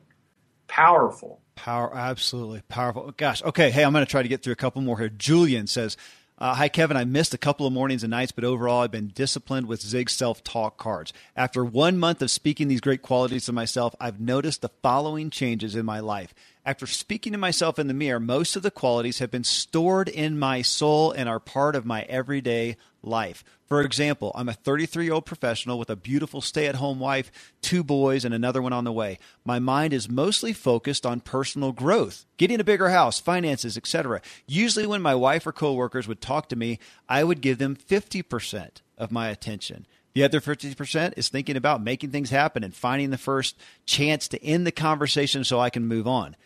Powerful. 0.67 1.41
Power, 1.55 1.95
absolutely 1.95 2.63
powerful. 2.69 3.13
Gosh, 3.17 3.43
okay. 3.43 3.71
Hey, 3.71 3.83
I'm 3.83 3.93
going 3.93 4.05
to 4.05 4.11
try 4.11 4.23
to 4.23 4.29
get 4.29 4.43
through 4.43 4.53
a 4.53 4.57
couple 4.57 4.83
more 4.83 4.99
here. 4.99 5.09
Julian 5.09 5.67
says, 5.67 5.97
uh, 6.39 6.55
hi, 6.55 6.69
Kevin. 6.69 6.97
I 6.99 7.05
missed 7.05 7.33
a 7.33 7.39
couple 7.39 7.67
of 7.67 7.73
mornings 7.73 8.03
and 8.03 8.11
nights, 8.11 8.33
but 8.33 8.45
overall, 8.45 8.83
I've 8.83 8.91
been 8.91 9.09
disciplined 9.09 9.67
with 9.67 9.81
Zig 9.81 10.11
self 10.11 10.45
talk 10.45 10.77
cards. 10.77 11.13
After 11.35 11.65
one 11.65 11.97
month 11.97 12.21
of 12.21 12.31
speaking 12.31 12.69
these 12.69 12.83
great 12.83 13.01
qualities 13.01 13.47
to 13.47 13.53
myself, 13.53 13.95
I've 13.99 14.21
noticed 14.21 14.61
the 14.61 14.71
following 14.83 15.31
changes 15.31 15.75
in 15.75 15.87
my 15.87 16.01
life. 16.01 16.35
After 16.65 16.87
speaking 16.87 17.33
to 17.33 17.39
myself 17.39 17.79
in 17.79 17.87
the 17.87 17.95
mirror, 17.95 18.21
most 18.21 18.55
of 18.55 18.63
the 18.63 18.71
qualities 18.71 19.21
have 19.21 19.31
been 19.31 19.45
stored 19.45 20.09
in 20.09 20.39
my 20.39 20.61
soul 20.61 21.11
and 21.13 21.29
are 21.29 21.41
part 21.41 21.75
of 21.75 21.87
my 21.87 22.03
everyday 22.03 22.77
life. 23.03 23.43
For 23.67 23.81
example, 23.81 24.31
I'm 24.35 24.49
a 24.49 24.53
33 24.53 25.05
year 25.05 25.15
old 25.15 25.27
professional 25.27 25.79
with 25.79 25.91
a 25.91 25.97
beautiful 25.97 26.41
stay 26.41 26.67
at 26.67 26.77
home 26.77 27.01
wife, 27.01 27.53
two 27.63 27.83
boys, 27.83 28.25
and 28.25 28.33
another 28.33 28.63
one 28.63 28.73
on 28.73 28.85
the 28.85 28.93
way. 28.93 29.19
My 29.45 29.59
mind 29.59 29.93
is 29.93 30.09
mostly 30.09 30.53
focused 30.53 31.05
on 31.05 31.21
personal 31.21 31.73
growth, 31.73 32.27
getting 32.37 32.61
a 32.61 32.65
bigger 32.65 32.91
house, 32.91 33.19
finances, 33.19 33.77
etc. 33.77 34.23
Usually, 34.47 34.87
when 34.87 35.03
my 35.03 35.17
wife 35.17 35.47
or 35.47 35.53
coworkers 35.53 36.07
would 36.07 36.21
talk 36.21 36.49
to 36.49 36.57
me, 36.57 36.79
I 37.09 37.25
would 37.25 37.41
give 37.41 37.59
them 37.59 37.77
50% 37.77 38.83
of 38.97 39.11
my 39.11 39.29
attention. 39.29 39.87
The 40.15 40.23
other 40.23 40.41
50% 40.41 41.15
is 41.17 41.29
thinking 41.29 41.57
about 41.57 41.83
making 41.83 42.11
things 42.11 42.31
happen 42.31 42.65
and 42.65 42.75
finding 42.75 43.11
the 43.11 43.19
first 43.19 43.57
chance 43.85 44.29
to 44.29 44.43
end 44.43 44.67
the 44.67 44.73
conversation 44.73 45.45
so 45.45 45.59
I 45.59 45.71
can 45.71 45.87
move 45.87 46.07
on. 46.07 46.37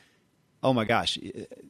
Oh 0.62 0.72
my 0.72 0.84
gosh, 0.84 1.18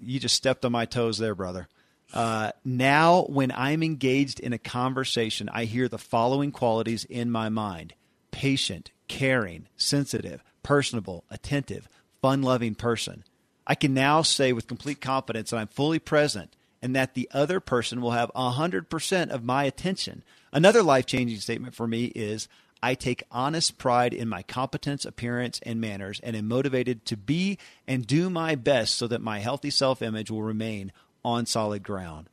you 0.01 0.18
just 0.20 0.34
stepped 0.34 0.64
on 0.64 0.72
my 0.72 0.84
toes 0.84 1.18
there, 1.18 1.34
brother. 1.34 1.68
Uh, 2.12 2.50
now, 2.64 3.22
when 3.28 3.52
I'm 3.52 3.82
engaged 3.82 4.40
in 4.40 4.52
a 4.52 4.58
conversation, 4.58 5.48
I 5.52 5.64
hear 5.64 5.88
the 5.88 5.98
following 5.98 6.50
qualities 6.50 7.04
in 7.04 7.30
my 7.30 7.48
mind 7.48 7.94
patient, 8.30 8.90
caring, 9.08 9.66
sensitive, 9.76 10.42
personable, 10.62 11.24
attentive, 11.30 11.88
fun 12.22 12.42
loving 12.42 12.74
person. 12.74 13.24
I 13.66 13.74
can 13.74 13.94
now 13.94 14.22
say 14.22 14.52
with 14.52 14.66
complete 14.66 15.00
confidence 15.00 15.50
that 15.50 15.58
I'm 15.58 15.68
fully 15.68 15.98
present 15.98 16.56
and 16.82 16.96
that 16.96 17.14
the 17.14 17.28
other 17.32 17.61
person 17.61 18.00
will 18.00 18.12
have 18.12 18.30
100% 18.34 19.30
of 19.30 19.44
my 19.44 19.64
attention. 19.64 20.22
Another 20.52 20.82
life 20.82 21.06
changing 21.06 21.38
statement 21.40 21.74
for 21.74 21.86
me 21.86 22.06
is 22.06 22.48
I 22.82 22.94
take 22.94 23.22
honest 23.30 23.78
pride 23.78 24.14
in 24.14 24.28
my 24.28 24.42
competence, 24.42 25.04
appearance, 25.04 25.61
and 25.64 25.80
manners, 25.80 26.20
and 26.20 26.34
am 26.34 26.48
motivated 26.48 27.04
to 27.06 27.16
be 27.16 27.58
and 27.86 28.06
do 28.06 28.30
my 28.30 28.54
best 28.54 28.94
so 28.94 29.06
that 29.06 29.20
my 29.20 29.40
healthy 29.40 29.70
self 29.70 30.00
image 30.00 30.30
will 30.30 30.42
remain 30.42 30.92
on 31.24 31.46
solid 31.46 31.82
ground. 31.82 32.28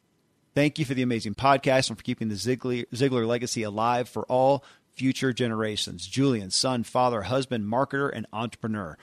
Thank 0.55 0.79
you 0.79 0.85
for 0.85 0.93
the 0.93 1.03
amazing 1.03 1.35
podcast 1.35 1.89
and 1.89 1.97
for 1.97 2.03
keeping 2.03 2.29
the 2.29 2.35
Ziglar 2.35 3.27
legacy 3.27 3.63
alive 3.63 4.09
for 4.09 4.23
all 4.23 4.63
future 4.95 5.31
generations. 5.31 6.07
Julian, 6.07 6.49
son, 6.49 6.83
father, 6.83 7.21
husband, 7.21 7.65
marketer, 7.65 8.09
and 8.11 8.25
entrepreneur. 8.33 8.97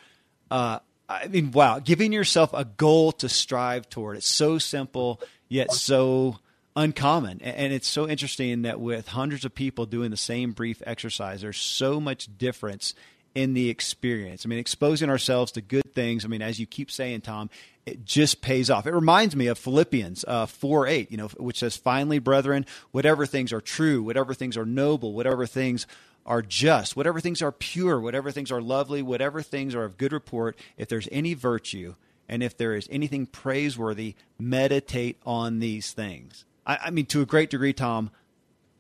Uh, 0.51 0.81
I 1.09 1.29
mean, 1.29 1.53
wow, 1.53 1.79
giving 1.79 2.13
yourself 2.13 2.53
a 2.53 2.65
goal 2.65 3.13
to 3.13 3.29
strive 3.29 3.89
toward. 3.89 4.17
It's 4.17 4.27
so 4.27 4.59
simple, 4.59 5.21
yet 5.49 5.73
so 5.73 6.39
uncommon. 6.75 7.41
And 7.43 7.73
it's 7.73 7.87
so 7.87 8.09
interesting 8.09 8.63
that 8.63 8.81
with 8.81 9.09
hundreds 9.09 9.45
of 9.45 9.55
people 9.55 9.87
doing 9.87 10.11
the 10.11 10.17
same 10.17 10.53
brief 10.53 10.83
exercise, 10.85 11.43
there's 11.43 11.59
so 11.59 12.01
much 12.01 12.37
difference 12.37 12.95
in 13.35 13.55
the 13.55 13.69
experience. 13.69 14.45
I 14.45 14.49
mean, 14.49 14.59
exposing 14.59 15.11
ourselves 15.11 15.53
to 15.53 15.61
good 15.61 15.95
things. 15.95 16.25
I 16.25 16.29
mean, 16.29 16.43
as 16.43 16.59
you 16.59 16.67
keep 16.67 16.91
saying, 16.91 17.21
Tom, 17.23 17.51
it 17.87 18.05
just 18.05 18.41
pays 18.41 18.71
off. 18.71 18.87
It 18.87 18.95
reminds 18.95 19.37
me 19.37 19.47
of 19.47 19.59
Philippians 19.59 20.25
uh, 20.27 20.47
4 20.47 20.87
8, 20.87 21.11
you 21.11 21.17
know, 21.17 21.29
which 21.29 21.59
says, 21.59 21.77
Finally, 21.77 22.19
brethren, 22.19 22.67
whatever 22.93 23.27
things 23.27 23.53
are 23.53 23.61
true, 23.61 24.03
whatever 24.03 24.35
things 24.35 24.57
are 24.57 24.65
noble, 24.65 25.13
whatever 25.13 25.47
things 25.47 25.87
are 26.27 26.43
just, 26.43 26.97
whatever 26.97 27.21
things 27.21 27.43
are 27.43 27.53
pure, 27.53 28.01
whatever 28.01 28.31
things 28.31 28.51
are 28.51 28.63
lovely, 28.63 29.03
whatever 29.03 29.43
things 29.43 29.75
are 29.75 29.85
of 29.85 29.99
good 29.99 30.13
report, 30.13 30.59
if 30.79 30.89
there's 30.89 31.09
any 31.13 31.35
virtue 31.35 31.95
and 32.29 32.43
if 32.43 32.57
there 32.57 32.75
is 32.75 32.89
anything 32.91 33.27
praiseworthy, 33.27 34.15
meditate 34.39 35.19
on 35.27 35.59
these 35.59 35.93
things. 35.93 36.47
I, 36.67 36.79
I 36.85 36.91
mean, 36.91 37.07
to 37.07 37.21
a 37.21 37.27
great 37.27 37.51
degree, 37.51 37.75
Tom, 37.75 38.11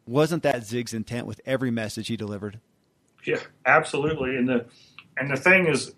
wasn't 0.07 0.42
that 0.42 0.64
Zig's 0.64 0.94
intent 0.94 1.26
with 1.26 1.40
every 1.44 1.70
message 1.70 2.09
he 2.09 2.16
delivered? 2.16 2.61
Yeah, 3.26 3.40
absolutely. 3.66 4.36
And 4.36 4.48
the 4.48 4.66
and 5.16 5.30
the 5.30 5.36
thing 5.36 5.66
is, 5.66 5.94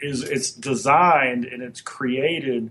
is 0.00 0.22
it's 0.22 0.50
designed 0.50 1.44
and 1.44 1.62
it's 1.62 1.80
created 1.80 2.70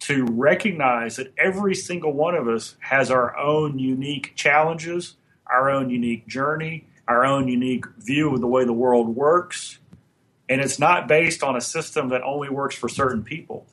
to 0.00 0.24
recognize 0.24 1.16
that 1.16 1.32
every 1.36 1.74
single 1.74 2.12
one 2.12 2.34
of 2.34 2.48
us 2.48 2.76
has 2.80 3.10
our 3.10 3.36
own 3.36 3.78
unique 3.78 4.34
challenges, 4.34 5.16
our 5.46 5.70
own 5.70 5.90
unique 5.90 6.26
journey, 6.26 6.86
our 7.06 7.24
own 7.24 7.48
unique 7.48 7.84
view 7.98 8.32
of 8.32 8.40
the 8.40 8.46
way 8.46 8.64
the 8.64 8.72
world 8.72 9.14
works. 9.14 9.78
And 10.48 10.60
it's 10.60 10.78
not 10.78 11.06
based 11.06 11.42
on 11.42 11.54
a 11.54 11.60
system 11.60 12.08
that 12.08 12.22
only 12.22 12.48
works 12.48 12.74
for 12.74 12.88
certain 12.88 13.22
people 13.22 13.66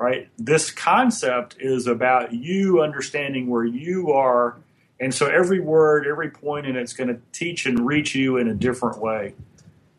right? 0.00 0.30
This 0.38 0.70
concept 0.70 1.56
is 1.60 1.86
about 1.86 2.32
you 2.32 2.80
understanding 2.80 3.48
where 3.48 3.66
you 3.66 4.12
are. 4.12 4.56
And 4.98 5.14
so 5.14 5.26
every 5.26 5.60
word, 5.60 6.06
every 6.06 6.30
point 6.30 6.66
in 6.66 6.74
it's 6.74 6.94
going 6.94 7.08
to 7.08 7.20
teach 7.32 7.66
and 7.66 7.86
reach 7.86 8.14
you 8.14 8.38
in 8.38 8.48
a 8.48 8.54
different 8.54 8.98
way. 8.98 9.34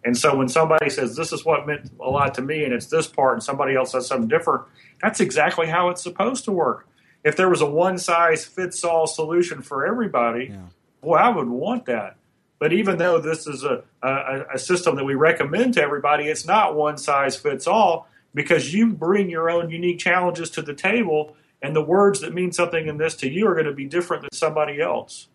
And 0.04 0.18
so 0.18 0.36
when 0.36 0.48
somebody 0.48 0.90
says, 0.90 1.16
This 1.16 1.32
is 1.32 1.46
what 1.46 1.68
meant 1.68 1.92
a 2.00 2.10
lot 2.10 2.34
to 2.36 2.42
me, 2.42 2.64
and 2.64 2.74
it's 2.74 2.88
this 2.88 3.08
part, 3.08 3.34
and 3.34 3.44
somebody 3.44 3.76
else 3.76 3.92
says 3.92 4.08
something 4.08 4.28
different, 4.28 4.64
that's 5.02 5.20
exactly 5.20 5.68
how 5.68 5.90
it's 5.90 6.02
supposed 6.02 6.46
to 6.46 6.52
work. 6.52 6.88
If 7.24 7.36
there 7.36 7.50
was 7.50 7.62
a 7.62 7.66
one 7.66 7.98
size 7.98 8.46
fits 8.46 8.84
all 8.84 9.06
solution 9.06 9.62
for 9.62 9.86
everybody, 9.86 10.50
yeah. 10.52 10.66
boy, 11.02 11.16
I 11.16 11.30
would 11.30 11.48
want 11.48 11.86
that. 11.86 12.18
But 12.58 12.74
even 12.74 12.98
though 12.98 13.20
this 13.20 13.48
is 13.48 13.64
a, 13.64 13.84
a, 14.04 14.46
a 14.54 14.60
system 14.60 14.96
that 14.96 15.04
we 15.04 15.16
recommend 15.16 15.76
to 15.76 15.82
everybody, 15.82 16.26
it's 16.26 16.46
not 16.46 16.76
one 16.76 16.98
size 16.98 17.36
fits 17.36 17.68
all 17.68 18.08
because 18.34 18.74
you 18.74 18.94
bring 18.94 19.30
your 19.30 19.50
own 19.50 19.70
unique 19.70 20.00
challenges 20.00 20.50
to 20.52 20.62
the 20.62 20.74
table, 20.74 21.36
and 21.62 21.76
the 21.76 21.84
words 21.84 22.22
that 22.22 22.34
mean 22.34 22.52
something 22.52 22.88
in 22.88 22.98
this 22.98 23.16
to 23.16 23.30
you 23.30 23.48
are 23.48 23.54
going 23.54 23.66
to 23.66 23.74
be 23.74 23.86
different 23.86 24.22
than 24.22 24.32
somebody 24.34 24.82
else. 24.82 25.28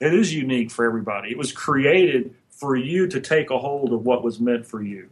It 0.00 0.14
is 0.14 0.34
unique 0.34 0.70
for 0.70 0.84
everybody. 0.84 1.30
It 1.30 1.38
was 1.38 1.52
created 1.52 2.34
for 2.60 2.76
you 2.76 3.08
to 3.08 3.20
take 3.20 3.50
a 3.50 3.58
hold 3.58 3.92
of 3.92 4.04
what 4.04 4.22
was 4.22 4.38
meant 4.38 4.66
for 4.66 4.82
you. 4.82 5.08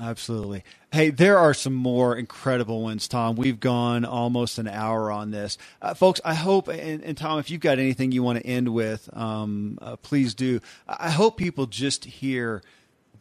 Absolutely. 0.00 0.62
Hey, 0.92 1.10
there 1.10 1.38
are 1.38 1.52
some 1.54 1.72
more 1.72 2.16
incredible 2.16 2.82
ones, 2.82 3.08
Tom. 3.08 3.34
We've 3.34 3.58
gone 3.58 4.04
almost 4.04 4.58
an 4.58 4.68
hour 4.68 5.10
on 5.10 5.30
this. 5.30 5.58
Uh, 5.82 5.94
folks, 5.94 6.20
I 6.24 6.34
hope, 6.34 6.68
and, 6.68 7.02
and, 7.02 7.16
Tom, 7.16 7.38
if 7.38 7.50
you've 7.50 7.62
got 7.62 7.78
anything 7.78 8.12
you 8.12 8.22
want 8.22 8.38
to 8.38 8.46
end 8.46 8.68
with, 8.68 9.08
um, 9.16 9.78
uh, 9.80 9.96
please 9.96 10.34
do. 10.34 10.60
I 10.86 11.10
hope 11.10 11.38
people 11.38 11.66
just 11.66 12.04
hear 12.04 12.62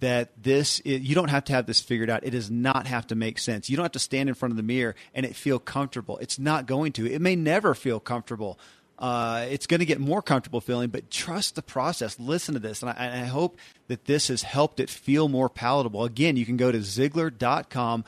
that 0.01 0.31
this 0.43 0.81
you 0.83 1.15
don't 1.15 1.29
have 1.29 1.45
to 1.45 1.53
have 1.53 1.65
this 1.65 1.79
figured 1.79 2.09
out. 2.09 2.25
It 2.25 2.31
does 2.31 2.51
not 2.51 2.85
have 2.87 3.07
to 3.07 3.15
make 3.15 3.39
sense. 3.39 3.69
You 3.69 3.77
don't 3.77 3.85
have 3.85 3.93
to 3.93 3.99
stand 3.99 4.27
in 4.27 4.35
front 4.35 4.51
of 4.51 4.57
the 4.57 4.63
mirror 4.63 4.95
and 5.13 5.25
it 5.25 5.35
feel 5.35 5.57
comfortable. 5.57 6.17
It's 6.17 6.37
not 6.37 6.65
going 6.65 6.91
to. 6.93 7.09
It 7.09 7.21
may 7.21 7.37
never 7.37 7.73
feel 7.73 8.01
comfortable. 8.01 8.59
Uh, 8.97 9.45
it's 9.49 9.67
going 9.67 9.79
to 9.79 9.85
get 9.85 9.99
more 9.99 10.21
comfortable 10.21 10.61
feeling, 10.61 10.89
but 10.89 11.11
trust 11.11 11.55
the 11.55 11.61
process. 11.61 12.17
Listen 12.19 12.53
to 12.53 12.59
this, 12.59 12.81
and 12.81 12.89
I, 12.89 12.93
and 12.93 13.23
I 13.23 13.27
hope 13.27 13.57
that 13.87 14.05
this 14.05 14.29
has 14.29 14.43
helped 14.43 14.79
it 14.79 14.89
feel 14.89 15.27
more 15.27 15.49
palatable. 15.49 16.05
Again, 16.05 16.37
you 16.37 16.45
can 16.45 16.57
go 16.57 16.71
to 16.71 16.79
Ziglar.com 16.79 18.05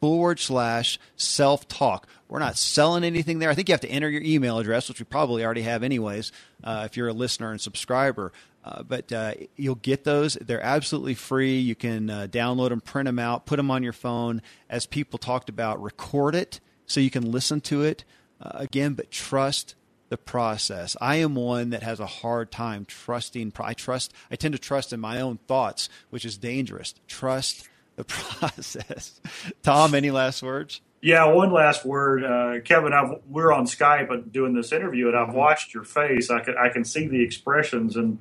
forward 0.00 0.40
slash 0.40 0.98
self 1.16 1.68
talk. 1.68 2.08
We're 2.28 2.38
not 2.38 2.56
selling 2.56 3.04
anything 3.04 3.38
there. 3.38 3.50
I 3.50 3.54
think 3.54 3.68
you 3.68 3.74
have 3.74 3.80
to 3.82 3.90
enter 3.90 4.08
your 4.08 4.22
email 4.22 4.58
address, 4.58 4.88
which 4.88 4.98
we 4.98 5.04
probably 5.04 5.44
already 5.44 5.62
have 5.62 5.82
anyways, 5.82 6.32
uh, 6.64 6.84
if 6.86 6.96
you're 6.96 7.08
a 7.08 7.12
listener 7.12 7.50
and 7.50 7.60
subscriber. 7.60 8.32
Uh, 8.64 8.82
but 8.82 9.10
uh, 9.12 9.32
you'll 9.56 9.74
get 9.74 10.04
those. 10.04 10.34
They're 10.34 10.62
absolutely 10.62 11.14
free. 11.14 11.58
You 11.58 11.74
can 11.74 12.10
uh, 12.10 12.26
download 12.30 12.68
them, 12.68 12.80
print 12.80 13.06
them 13.06 13.18
out, 13.18 13.46
put 13.46 13.56
them 13.56 13.70
on 13.70 13.82
your 13.82 13.92
phone. 13.92 14.42
As 14.68 14.86
people 14.86 15.18
talked 15.18 15.48
about, 15.48 15.82
record 15.82 16.34
it 16.34 16.60
so 16.86 17.00
you 17.00 17.10
can 17.10 17.30
listen 17.30 17.60
to 17.62 17.82
it 17.82 18.04
uh, 18.40 18.50
again, 18.54 18.94
but 18.94 19.10
trust 19.10 19.74
the 20.10 20.18
process. 20.18 20.96
I 21.00 21.16
am 21.16 21.34
one 21.34 21.70
that 21.70 21.82
has 21.82 22.00
a 22.00 22.06
hard 22.06 22.50
time 22.50 22.84
trusting. 22.84 23.52
I 23.58 23.72
trust. 23.72 24.12
I 24.30 24.36
tend 24.36 24.52
to 24.52 24.58
trust 24.58 24.92
in 24.92 25.00
my 25.00 25.20
own 25.20 25.38
thoughts, 25.46 25.88
which 26.10 26.24
is 26.24 26.36
dangerous. 26.36 26.94
Trust 27.08 27.68
the 27.96 28.04
process. 28.04 29.20
Tom, 29.62 29.94
any 29.94 30.10
last 30.10 30.42
words? 30.42 30.82
Yeah, 31.00 31.32
one 31.32 31.50
last 31.50 31.86
word, 31.86 32.24
uh, 32.24 32.60
Kevin. 32.62 32.92
I've, 32.92 33.20
we're 33.26 33.52
on 33.52 33.64
Skype 33.64 34.30
doing 34.30 34.52
this 34.52 34.70
interview, 34.70 35.08
and 35.08 35.16
I've 35.16 35.32
watched 35.32 35.72
your 35.72 35.84
face. 35.84 36.28
I 36.28 36.40
can 36.40 36.56
I 36.58 36.68
can 36.68 36.84
see 36.84 37.06
the 37.06 37.22
expressions, 37.22 37.96
and 37.96 38.18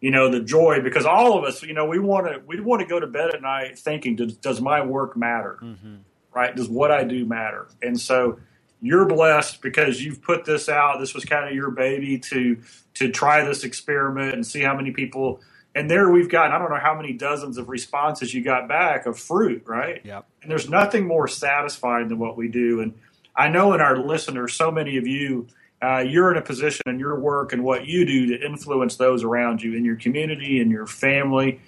you 0.00 0.10
know 0.10 0.28
the 0.28 0.40
joy 0.40 0.80
because 0.82 1.06
all 1.06 1.38
of 1.38 1.44
us 1.44 1.62
you 1.62 1.72
know 1.72 1.86
we 1.86 1.98
want 1.98 2.26
to 2.26 2.40
we 2.46 2.60
want 2.60 2.82
to 2.82 2.86
go 2.86 3.00
to 3.00 3.06
bed 3.06 3.34
at 3.34 3.40
night 3.40 3.78
thinking 3.78 4.16
does, 4.16 4.34
does 4.34 4.60
my 4.60 4.84
work 4.84 5.16
matter 5.16 5.58
mm-hmm. 5.62 5.96
right 6.34 6.54
does 6.54 6.68
what 6.68 6.90
i 6.90 7.04
do 7.04 7.24
matter 7.24 7.68
and 7.80 7.98
so 7.98 8.38
you're 8.84 9.06
blessed 9.06 9.62
because 9.62 10.04
you've 10.04 10.20
put 10.20 10.44
this 10.44 10.68
out 10.68 11.00
this 11.00 11.14
was 11.14 11.24
kind 11.24 11.48
of 11.48 11.54
your 11.54 11.70
baby 11.70 12.18
to 12.18 12.60
to 12.92 13.10
try 13.10 13.42
this 13.42 13.64
experiment 13.64 14.34
and 14.34 14.46
see 14.46 14.60
how 14.60 14.76
many 14.76 14.90
people 14.90 15.40
and 15.74 15.90
there 15.90 16.10
we've 16.10 16.28
got 16.28 16.52
i 16.52 16.58
don't 16.58 16.70
know 16.70 16.78
how 16.80 16.94
many 16.94 17.12
dozens 17.12 17.56
of 17.56 17.68
responses 17.68 18.34
you 18.34 18.44
got 18.44 18.68
back 18.68 19.06
of 19.06 19.18
fruit 19.18 19.62
right 19.66 20.02
yep. 20.04 20.26
and 20.42 20.50
there's 20.50 20.68
nothing 20.68 21.06
more 21.06 21.26
satisfying 21.26 22.08
than 22.08 22.18
what 22.18 22.36
we 22.36 22.46
do 22.46 22.80
and 22.80 22.94
i 23.34 23.48
know 23.48 23.72
in 23.72 23.80
our 23.80 23.96
listeners 23.96 24.52
so 24.52 24.70
many 24.70 24.98
of 24.98 25.06
you 25.06 25.46
uh, 25.82 25.98
you're 25.98 26.30
in 26.30 26.38
a 26.38 26.42
position 26.42 26.82
in 26.86 26.98
your 26.98 27.18
work 27.18 27.52
and 27.52 27.62
what 27.62 27.86
you 27.86 28.06
do 28.06 28.26
to 28.26 28.46
influence 28.46 28.96
those 28.96 29.22
around 29.22 29.62
you 29.62 29.74
in 29.74 29.84
your 29.84 29.96
community 29.96 30.60
and 30.60 30.70
your 30.70 30.86
family. 30.86 31.60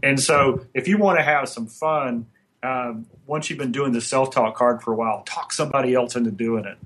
And 0.00 0.20
so, 0.20 0.64
if 0.74 0.86
you 0.86 0.96
want 0.96 1.18
to 1.18 1.24
have 1.24 1.48
some 1.48 1.66
fun, 1.66 2.26
um, 2.64 3.06
once 3.26 3.50
you've 3.50 3.58
been 3.58 3.72
doing 3.72 3.92
the 3.92 4.00
self 4.00 4.30
talk 4.30 4.56
card 4.56 4.82
for 4.82 4.92
a 4.92 4.96
while, 4.96 5.22
talk 5.24 5.52
somebody 5.52 5.94
else 5.94 6.16
into 6.16 6.30
doing 6.30 6.64
it 6.64 6.78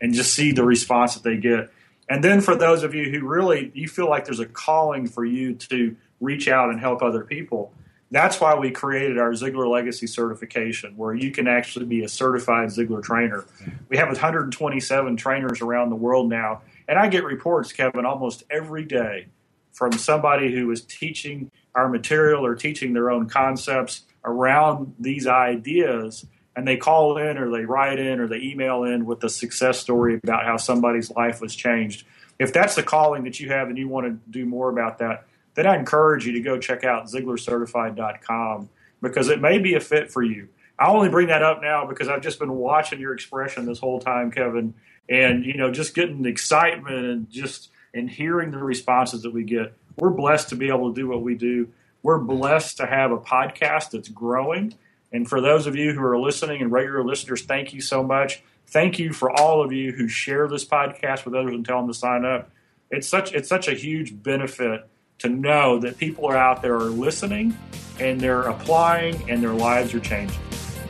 and 0.00 0.12
just 0.12 0.34
see 0.34 0.52
the 0.52 0.64
response 0.64 1.14
that 1.14 1.22
they 1.22 1.36
get. 1.36 1.70
And 2.08 2.22
then, 2.22 2.40
for 2.40 2.54
those 2.54 2.82
of 2.82 2.94
you 2.94 3.10
who 3.10 3.26
really 3.26 3.72
you 3.74 3.88
feel 3.88 4.08
like 4.08 4.24
there's 4.26 4.40
a 4.40 4.46
calling 4.46 5.08
for 5.08 5.24
you 5.24 5.54
to 5.54 5.96
reach 6.20 6.46
out 6.46 6.70
and 6.70 6.78
help 6.78 7.02
other 7.02 7.24
people, 7.24 7.72
that's 8.10 8.38
why 8.40 8.54
we 8.54 8.70
created 8.70 9.18
our 9.18 9.30
Ziglar 9.30 9.70
Legacy 9.70 10.06
certification, 10.06 10.94
where 10.96 11.14
you 11.14 11.30
can 11.30 11.48
actually 11.48 11.86
be 11.86 12.04
a 12.04 12.08
certified 12.08 12.68
Ziglar 12.68 13.02
trainer. 13.02 13.46
We 13.88 13.96
have 13.96 14.08
127 14.08 15.16
trainers 15.16 15.62
around 15.62 15.88
the 15.88 15.96
world 15.96 16.28
now, 16.28 16.62
and 16.86 16.98
I 16.98 17.08
get 17.08 17.24
reports, 17.24 17.72
Kevin, 17.72 18.04
almost 18.04 18.42
every 18.50 18.84
day 18.84 19.28
from 19.72 19.92
somebody 19.92 20.52
who 20.52 20.70
is 20.70 20.82
teaching 20.82 21.50
our 21.74 21.88
material 21.88 22.44
or 22.44 22.54
teaching 22.54 22.92
their 22.92 23.10
own 23.10 23.26
concepts 23.26 24.02
around 24.24 24.94
these 24.98 25.26
ideas. 25.26 26.26
And 26.54 26.68
they 26.68 26.76
call 26.76 27.16
in 27.16 27.38
or 27.38 27.50
they 27.50 27.64
write 27.64 27.98
in 27.98 28.20
or 28.20 28.28
they 28.28 28.36
email 28.36 28.84
in 28.84 29.06
with 29.06 29.24
a 29.24 29.30
success 29.30 29.78
story 29.78 30.20
about 30.22 30.44
how 30.44 30.58
somebody's 30.58 31.10
life 31.10 31.40
was 31.40 31.56
changed. 31.56 32.06
If 32.38 32.52
that's 32.52 32.74
the 32.74 32.82
calling 32.82 33.24
that 33.24 33.40
you 33.40 33.48
have 33.48 33.68
and 33.68 33.78
you 33.78 33.88
want 33.88 34.06
to 34.06 34.30
do 34.30 34.44
more 34.44 34.68
about 34.68 34.98
that, 34.98 35.26
then 35.54 35.66
I 35.66 35.76
encourage 35.76 36.26
you 36.26 36.32
to 36.32 36.40
go 36.40 36.58
check 36.58 36.84
out 36.84 37.06
ZiglarCertified.com 37.06 38.68
because 39.00 39.28
it 39.28 39.40
may 39.40 39.58
be 39.58 39.74
a 39.74 39.80
fit 39.80 40.10
for 40.10 40.22
you. 40.22 40.48
I 40.78 40.88
only 40.88 41.08
bring 41.08 41.28
that 41.28 41.42
up 41.42 41.62
now 41.62 41.86
because 41.86 42.08
I've 42.08 42.22
just 42.22 42.38
been 42.38 42.52
watching 42.52 43.00
your 43.00 43.14
expression 43.14 43.66
this 43.66 43.78
whole 43.78 44.00
time, 44.00 44.30
Kevin, 44.30 44.74
and 45.08 45.44
you 45.44 45.54
know, 45.54 45.70
just 45.70 45.94
getting 45.94 46.22
the 46.22 46.28
excitement 46.28 47.04
and 47.04 47.30
just 47.30 47.70
and 47.94 48.08
hearing 48.08 48.50
the 48.50 48.58
responses 48.58 49.22
that 49.22 49.32
we 49.32 49.44
get. 49.44 49.74
we're 49.96 50.10
blessed 50.10 50.48
to 50.48 50.56
be 50.56 50.68
able 50.68 50.92
to 50.92 51.00
do 51.00 51.06
what 51.06 51.22
we 51.22 51.34
do. 51.34 51.68
We're 52.02 52.18
blessed 52.18 52.78
to 52.78 52.86
have 52.86 53.12
a 53.12 53.18
podcast 53.18 53.90
that's 53.90 54.08
growing. 54.08 54.74
And 55.12 55.28
for 55.28 55.40
those 55.40 55.66
of 55.66 55.76
you 55.76 55.92
who 55.92 56.02
are 56.02 56.18
listening 56.18 56.62
and 56.62 56.72
regular 56.72 57.04
listeners, 57.04 57.42
thank 57.42 57.72
you 57.72 57.80
so 57.80 58.02
much. 58.02 58.42
Thank 58.66 58.98
you 58.98 59.12
for 59.12 59.30
all 59.30 59.62
of 59.62 59.72
you 59.72 59.92
who 59.92 60.08
share 60.08 60.48
this 60.48 60.64
podcast 60.64 61.24
with 61.24 61.34
others 61.34 61.54
and 61.54 61.64
tell 61.64 61.78
them 61.78 61.88
to 61.88 61.94
sign 61.94 62.24
up. 62.24 62.50
It's 62.90 63.08
such 63.08 63.32
it's 63.32 63.48
such 63.48 63.68
a 63.68 63.74
huge 63.74 64.22
benefit 64.22 64.88
to 65.18 65.28
know 65.28 65.78
that 65.78 65.98
people 65.98 66.26
are 66.26 66.36
out 66.36 66.62
there 66.62 66.74
are 66.76 66.84
listening 66.84 67.56
and 68.00 68.20
they're 68.20 68.42
applying 68.42 69.30
and 69.30 69.42
their 69.42 69.52
lives 69.52 69.94
are 69.94 70.00
changing. 70.00 70.38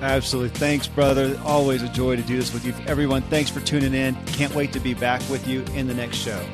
Absolutely. 0.00 0.58
Thanks, 0.58 0.88
brother. 0.88 1.38
Always 1.44 1.82
a 1.82 1.88
joy 1.88 2.16
to 2.16 2.22
do 2.22 2.36
this 2.36 2.52
with 2.52 2.64
you. 2.64 2.74
Everyone, 2.86 3.22
thanks 3.22 3.50
for 3.50 3.60
tuning 3.60 3.94
in. 3.94 4.16
Can't 4.26 4.54
wait 4.54 4.72
to 4.72 4.80
be 4.80 4.94
back 4.94 5.20
with 5.30 5.46
you 5.46 5.62
in 5.74 5.86
the 5.86 5.94
next 5.94 6.16
show. 6.16 6.44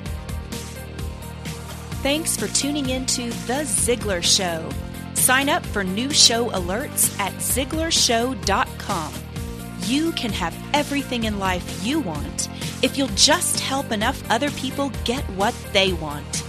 Thanks 2.03 2.37
for 2.37 2.47
tuning 2.47 2.91
in 2.91 3.07
to 3.07 3.25
The 3.49 3.65
Ziglar 3.65 4.23
Show. 4.23 4.71
Sign 5.15 5.49
up 5.49 5.67
for 5.67 5.83
new 5.83 6.13
show 6.13 6.49
alerts 6.51 7.19
at 7.19 7.33
ZiglarShow.com. 7.35 9.13
You 9.83 10.13
can 10.13 10.33
have 10.33 10.57
everything 10.73 11.25
in 11.25 11.41
life 11.41 11.85
you 11.85 11.99
want 11.99 12.49
if 12.85 12.97
you'll 12.97 13.09
just 13.17 13.59
help 13.59 13.91
enough 13.91 14.23
other 14.31 14.53
people 14.53 14.93
get 15.05 15.25
what 15.31 15.57
they 15.73 15.93
want. 15.93 16.48